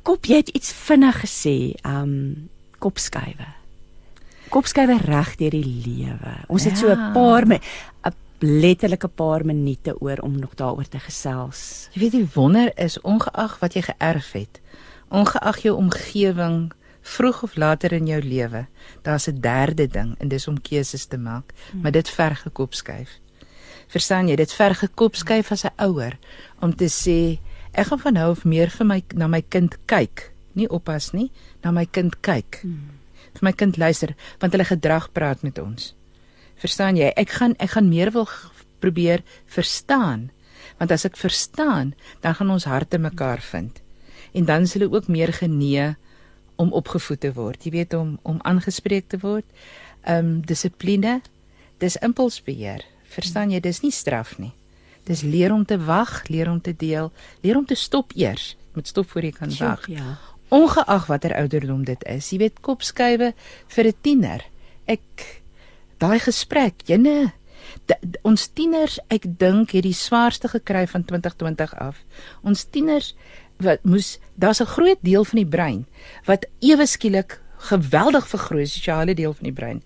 [0.03, 3.49] Kop jy het iets vinnig gesê, um kopskuive.
[4.49, 6.35] Kopskuive reg deur die lewe.
[6.49, 6.71] Ons ja.
[6.71, 7.59] het so 'n paar 'n
[8.41, 11.89] letterlike paar minute oor om nog daaroor te gesels.
[11.93, 14.61] Jy weet die wonder is ongeag wat jy geërf het,
[15.11, 16.71] ongeag jou omgewing
[17.03, 18.67] vroeg of later in jou lewe,
[19.03, 21.81] daar's 'n derde ding en dis om keuses te maak, hmm.
[21.81, 23.09] maar dit verg gekopskuif.
[23.89, 26.19] Verstaan jy, dit verg gekopskuif as 'n ouer
[26.61, 27.39] om te sê
[27.73, 31.31] ek gaan van nou af meer vir my na my kind kyk, nie oppas nie,
[31.63, 32.61] na my kind kyk.
[32.63, 32.99] Hmm.
[33.35, 35.95] Vir my kind luister want hulle gedrag praat met ons.
[36.59, 37.13] Verstaan jy?
[37.17, 38.29] Ek gaan ek gaan meer wil
[38.81, 40.31] probeer verstaan.
[40.79, 43.81] Want as ek verstaan, dan gaan ons harte mekaar vind.
[44.33, 45.95] En dan is hulle ook meer genee
[46.57, 47.65] om opgevoed te word.
[47.65, 49.47] Jy weet om om aangespreek te word.
[50.03, 51.21] Ehm um, dissipline,
[51.79, 52.85] dis impulsbeheer.
[53.09, 54.53] Verstaan jy, dis nie straf nie.
[55.05, 57.13] Dis leer om te wag, leer om te deel,
[57.43, 58.57] leer om te stop eers.
[58.69, 59.87] Jy moet stop voor jy kan wag.
[59.89, 60.19] Ja.
[60.49, 62.31] ongeag watter ouderdom dit is.
[62.33, 63.35] Jy weet kopskuive
[63.69, 64.45] vir 'n tiener.
[64.87, 65.43] Ek
[65.99, 67.33] daai gesprek, jene
[68.23, 71.97] ons tieners, ek dink het die swaarste gekry van 2020 af.
[72.43, 73.15] Ons tieners
[73.59, 75.87] wat moes daar's 'n groot deel van die brein
[76.25, 79.83] wat ewe skielik geweldig vergroot, sosiale deel van die brein.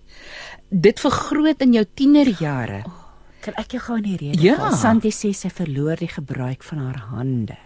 [0.69, 2.83] Dit vergroot in jou tienerjare.
[2.85, 3.02] Oh,
[3.43, 4.55] kan ek jou gou in die rede Ja.
[4.57, 4.75] val?
[4.79, 7.57] Santi sê sy verloor die gebruik van haar hande.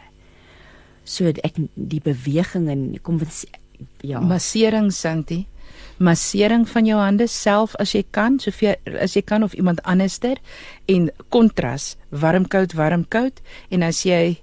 [1.05, 3.19] So ek die beweging en kom
[4.01, 4.19] ja.
[4.19, 5.45] Massering Santi.
[5.99, 10.37] Massering van jou hande self as jy kan, soveel as jy kan of iemand anderster
[10.87, 13.41] en kontras, warm koud warm koud
[13.71, 14.37] en as jy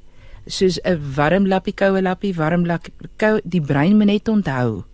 [0.47, 4.85] soos 'n warm lappie koue lappie, warm lappie koue, die brein moet net onthou.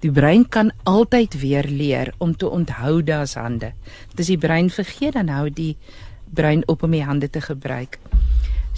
[0.00, 3.72] Die brein kan altyd weer leer om te onthou daar's hande.
[4.10, 5.76] Dit is die brein vergeet dan hou die
[6.34, 7.98] brein op om die hande te gebruik.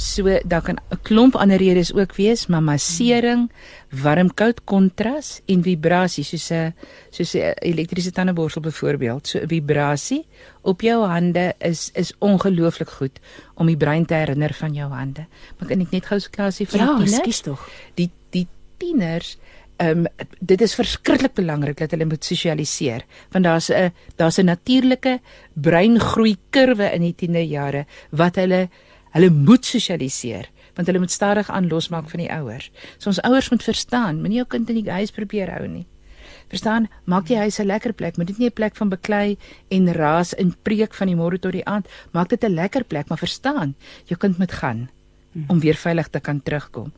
[0.01, 3.51] So daar kan 'n klomp ander redes ook wees, maar massering,
[3.91, 6.75] warm-koud kontras en vibrasie soos 'n
[7.11, 9.27] soos 'n elektriese tandeborsel byvoorbeeld.
[9.29, 10.27] So 'n vibrasie
[10.63, 13.21] op jou hande is is ongelooflik goed
[13.55, 15.27] om die brein te herinner van jou hande.
[15.59, 17.17] Maar kan ek net gou sklasie van Ja, die tieners?
[17.23, 17.69] skus tog.
[17.95, 18.47] Die die
[18.79, 19.39] tieners
[19.81, 24.45] Ehm um, dit is verskriklik belangrik dat hulle moet sosialiseer want daar's 'n daar's 'n
[24.45, 25.21] natuurlike
[25.55, 28.69] breingroei kurwe in die tienerjare wat hulle
[29.15, 32.71] hulle moet sosialiseer want hulle moet stadig aan losmaak van die ouers.
[32.99, 35.87] So ons ouers moet verstaan, moenie jou kind in die huis probeer hou nie.
[36.49, 39.39] Verstaan, maak die huis 'n lekker plek, moet dit nie 'n plek van beklei
[39.69, 43.09] en raas en preek van die môre tot die aand, maak dit 'n lekker plek,
[43.09, 43.75] maar verstaan,
[44.05, 44.91] jou kind moet gaan
[45.49, 46.93] om weer veilig te kan terugkom.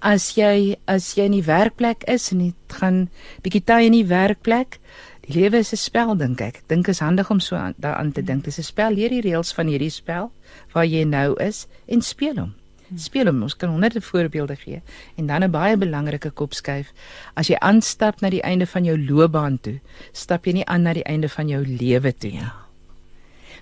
[0.00, 3.08] As jy as jy in die werkplek is en dit gaan
[3.44, 4.78] bietjie tyd in die werkplek,
[5.26, 6.56] die lewe is 'n spel dink ek.
[6.56, 8.44] Ek dink is handig om so aan, daaraan te dink.
[8.44, 10.32] Dis 'n spel, leer die reëls van hierdie spel
[10.72, 12.54] waar jy nou is en speel hom.
[12.96, 13.42] Speel hom.
[13.42, 14.82] Ons kan honderde voorbeelde gee.
[15.16, 16.92] En dan 'n baie belangrike kopskuif.
[17.34, 19.80] As jy aanstap na die einde van jou loopbaan toe,
[20.12, 22.50] stap jy nie aan na die einde van jou lewe toe nie.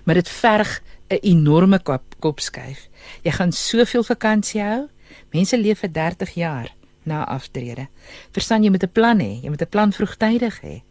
[0.03, 0.81] Maar dit verg
[1.13, 2.87] 'n enorme kop, kopskuif.
[3.23, 4.87] Jy gaan soveel vakansie hou.
[5.33, 6.69] Mense leef vir 30 jaar
[7.05, 7.87] na aftrede.
[8.31, 10.81] Verstaan jy met 'n plan hê, jy moet 'n plan vroegtydig hê.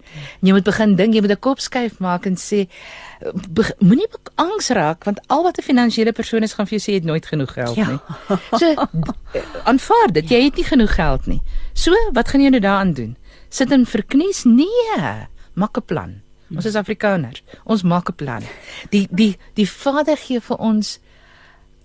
[0.40, 2.68] En jy moet begin dink, jy moet 'n kopskuif maak en sê
[3.80, 6.98] moenie angs raak want al wat 'n finansiële persoon is gaan vir jou sê jy
[7.00, 7.86] het nooit genoeg geld Ja.
[7.90, 8.00] nie.
[8.58, 8.74] So
[9.70, 11.40] aanvaar dit, jy het nie genoeg geld nie.
[11.72, 13.16] So, wat gaan jy nou daaraan doen?
[13.48, 14.44] Sit en verknies?
[14.44, 16.20] Nee, maak 'n plan.
[16.56, 17.42] Ons is Afrikaners.
[17.64, 18.42] Ons maak 'n plan.
[18.90, 20.98] Die die die Vader gee vir ons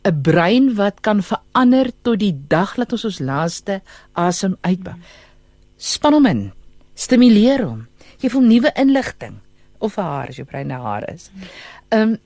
[0.03, 3.81] 'n brein wat kan verander tot die dag dat ons ons laaste
[4.14, 4.95] asem uitbou.
[5.77, 6.52] Span hom in.
[6.95, 7.88] Stimuleer hom.
[8.19, 9.39] Geef hom nuwe inligting
[9.80, 11.30] of vir haar as jou brein 'n haar is.
[11.89, 12.18] Ehm um,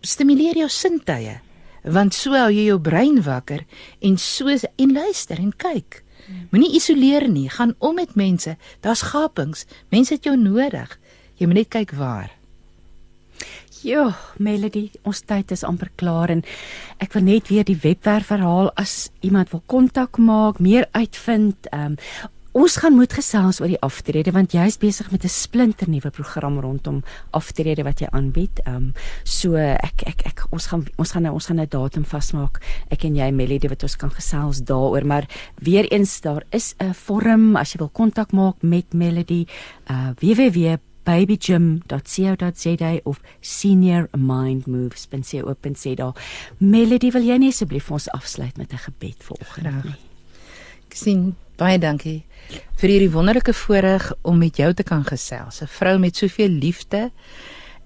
[0.00, 1.40] stimuleer jou sintuie
[1.84, 3.64] want so hou jy jou brein wakker
[4.00, 6.02] en so en luister en kyk.
[6.50, 8.56] Moenie isoleer nie, gaan om met mense.
[8.80, 9.64] Daar's gapings.
[9.88, 10.98] Mense het jou nodig.
[11.38, 12.32] Jy moet net kyk waar.
[13.86, 14.08] Ja,
[14.42, 16.40] Melody, ons tyd is amper klaar en
[16.98, 21.70] ek wil net weer die webwerf herhaal as iemand wil kontak maak, meer uitvind.
[21.70, 21.94] Um,
[22.58, 27.04] ons gaan moet gesels oor die aftrede want jy's besig met 'n splinternuwe program rondom
[27.30, 28.58] aftrede wat jy aanbied.
[28.66, 32.58] Um, so ek ek ek ons gaan ons gaan nou ons gaan 'n datum vasmaak.
[32.90, 35.28] Ek en jy Melody wat ons kan gesels daaroor, maar
[35.62, 39.46] weer eens daar is 'n vorm as jy wil kontak maak met Melody
[39.86, 46.12] uh www babygym.co.za of seniormindmoves.co.za.
[46.58, 49.84] Melody, wil jy nie asseblief ons afsluit met 'n gebed vanoggend Graag.
[49.84, 49.94] nie?
[50.88, 52.24] Ek sien baie dankie
[52.76, 55.60] vir hierdie wonderlike voorreg om met jou te kan gesels.
[55.62, 57.10] 'n Vrou met soveel liefde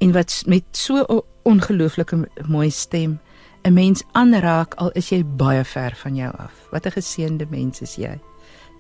[0.01, 3.19] en wat met so 'n ongelooflike mooi stem
[3.65, 6.53] 'n mens aanraak al is jy baie ver van jou af.
[6.71, 8.19] Wat 'n geseënde mens is jy.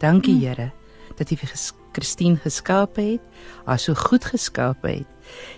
[0.00, 0.70] Dankie Here
[1.16, 3.20] dat U vir ges- Christine geskaap het,
[3.64, 5.06] haar so goed geskaap het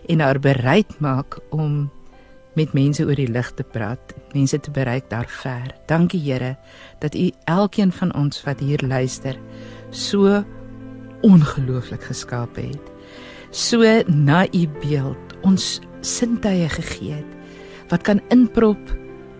[0.08, 1.90] en haar bereid maak om
[2.54, 5.74] met mense oor die lig te praat, mense te bereik daar ver.
[5.90, 6.54] Dankie Here
[7.02, 9.38] dat U elkeen van ons wat hier luister
[9.90, 10.42] so
[11.22, 12.92] ongelooflik geskaap het.
[13.50, 17.30] So na U beeld ons sintuie gegee het
[17.90, 18.80] wat kan inprop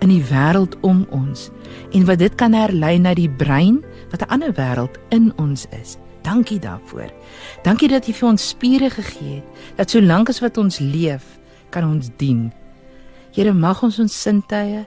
[0.05, 1.49] in die wêreld om ons
[1.97, 5.97] en wat dit kan herlei na die brein wat 'n ander wêreld in ons is.
[6.25, 7.11] Dankie daarvoor.
[7.63, 11.25] Dankie dat U vir ons spiere gegee het dat solank as wat ons leef,
[11.71, 12.49] kan ons dien.
[13.35, 14.85] Here mag ons ons sintuie,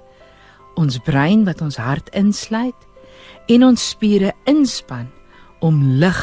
[0.77, 2.87] ons brein wat ons hart insluit
[3.51, 5.09] en ons spiere inspann
[5.65, 6.21] om lig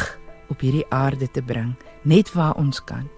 [0.52, 3.08] op hierdie aarde te bring, net waar ons kan.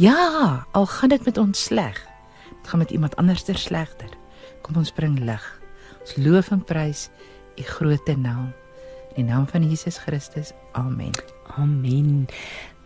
[0.00, 1.98] Ja, al gaan dit met ons sleg.
[2.48, 4.08] Dit gaan met iemand anderster slegter.
[4.62, 5.44] Kom ons bring lig.
[6.00, 7.08] Ons loof en prys
[7.60, 8.52] u groote naam.
[9.10, 10.54] In die naam van Jesus Christus.
[10.72, 11.29] Amen.
[11.56, 12.28] Amen.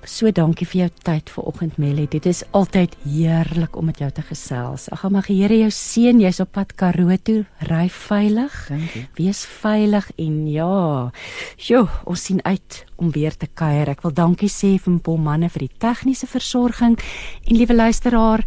[0.05, 2.05] So dankie vir jou tyd vanoggend Melly.
[2.13, 4.91] Dit is altyd heerlik om met jou te gesels.
[4.93, 6.21] Ag mag die Here jou seën.
[6.21, 7.47] Jy's op pad Karoo toe.
[7.71, 8.53] Ry veilig.
[8.69, 9.07] Dankie.
[9.17, 11.11] Wees veilig en ja.
[11.57, 13.89] Sjoe, ons sien uit om weer te kuier.
[13.89, 18.45] Ek wil dankie sê vir Paul manne vir die tegniese versorging en liewe luisteraar.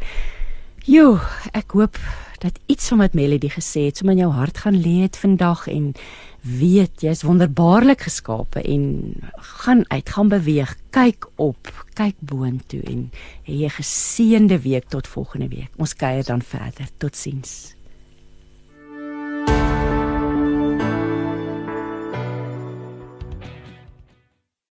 [0.86, 1.18] Jo,
[1.58, 1.98] ek hoop
[2.44, 5.68] dat iets van wat Melody gesê het, sommer in jou hart gaan lê het vandag
[5.68, 5.94] en
[6.42, 9.16] weet jy's wonderbaarlik geskape en
[9.62, 13.10] gaan uit, gaan beweeg, kyk op, kyk boontoe en
[13.48, 15.72] hê 'n geseënde week tot volgende week.
[15.78, 16.88] Ons kuier dan verder.
[16.98, 17.77] Totsiens.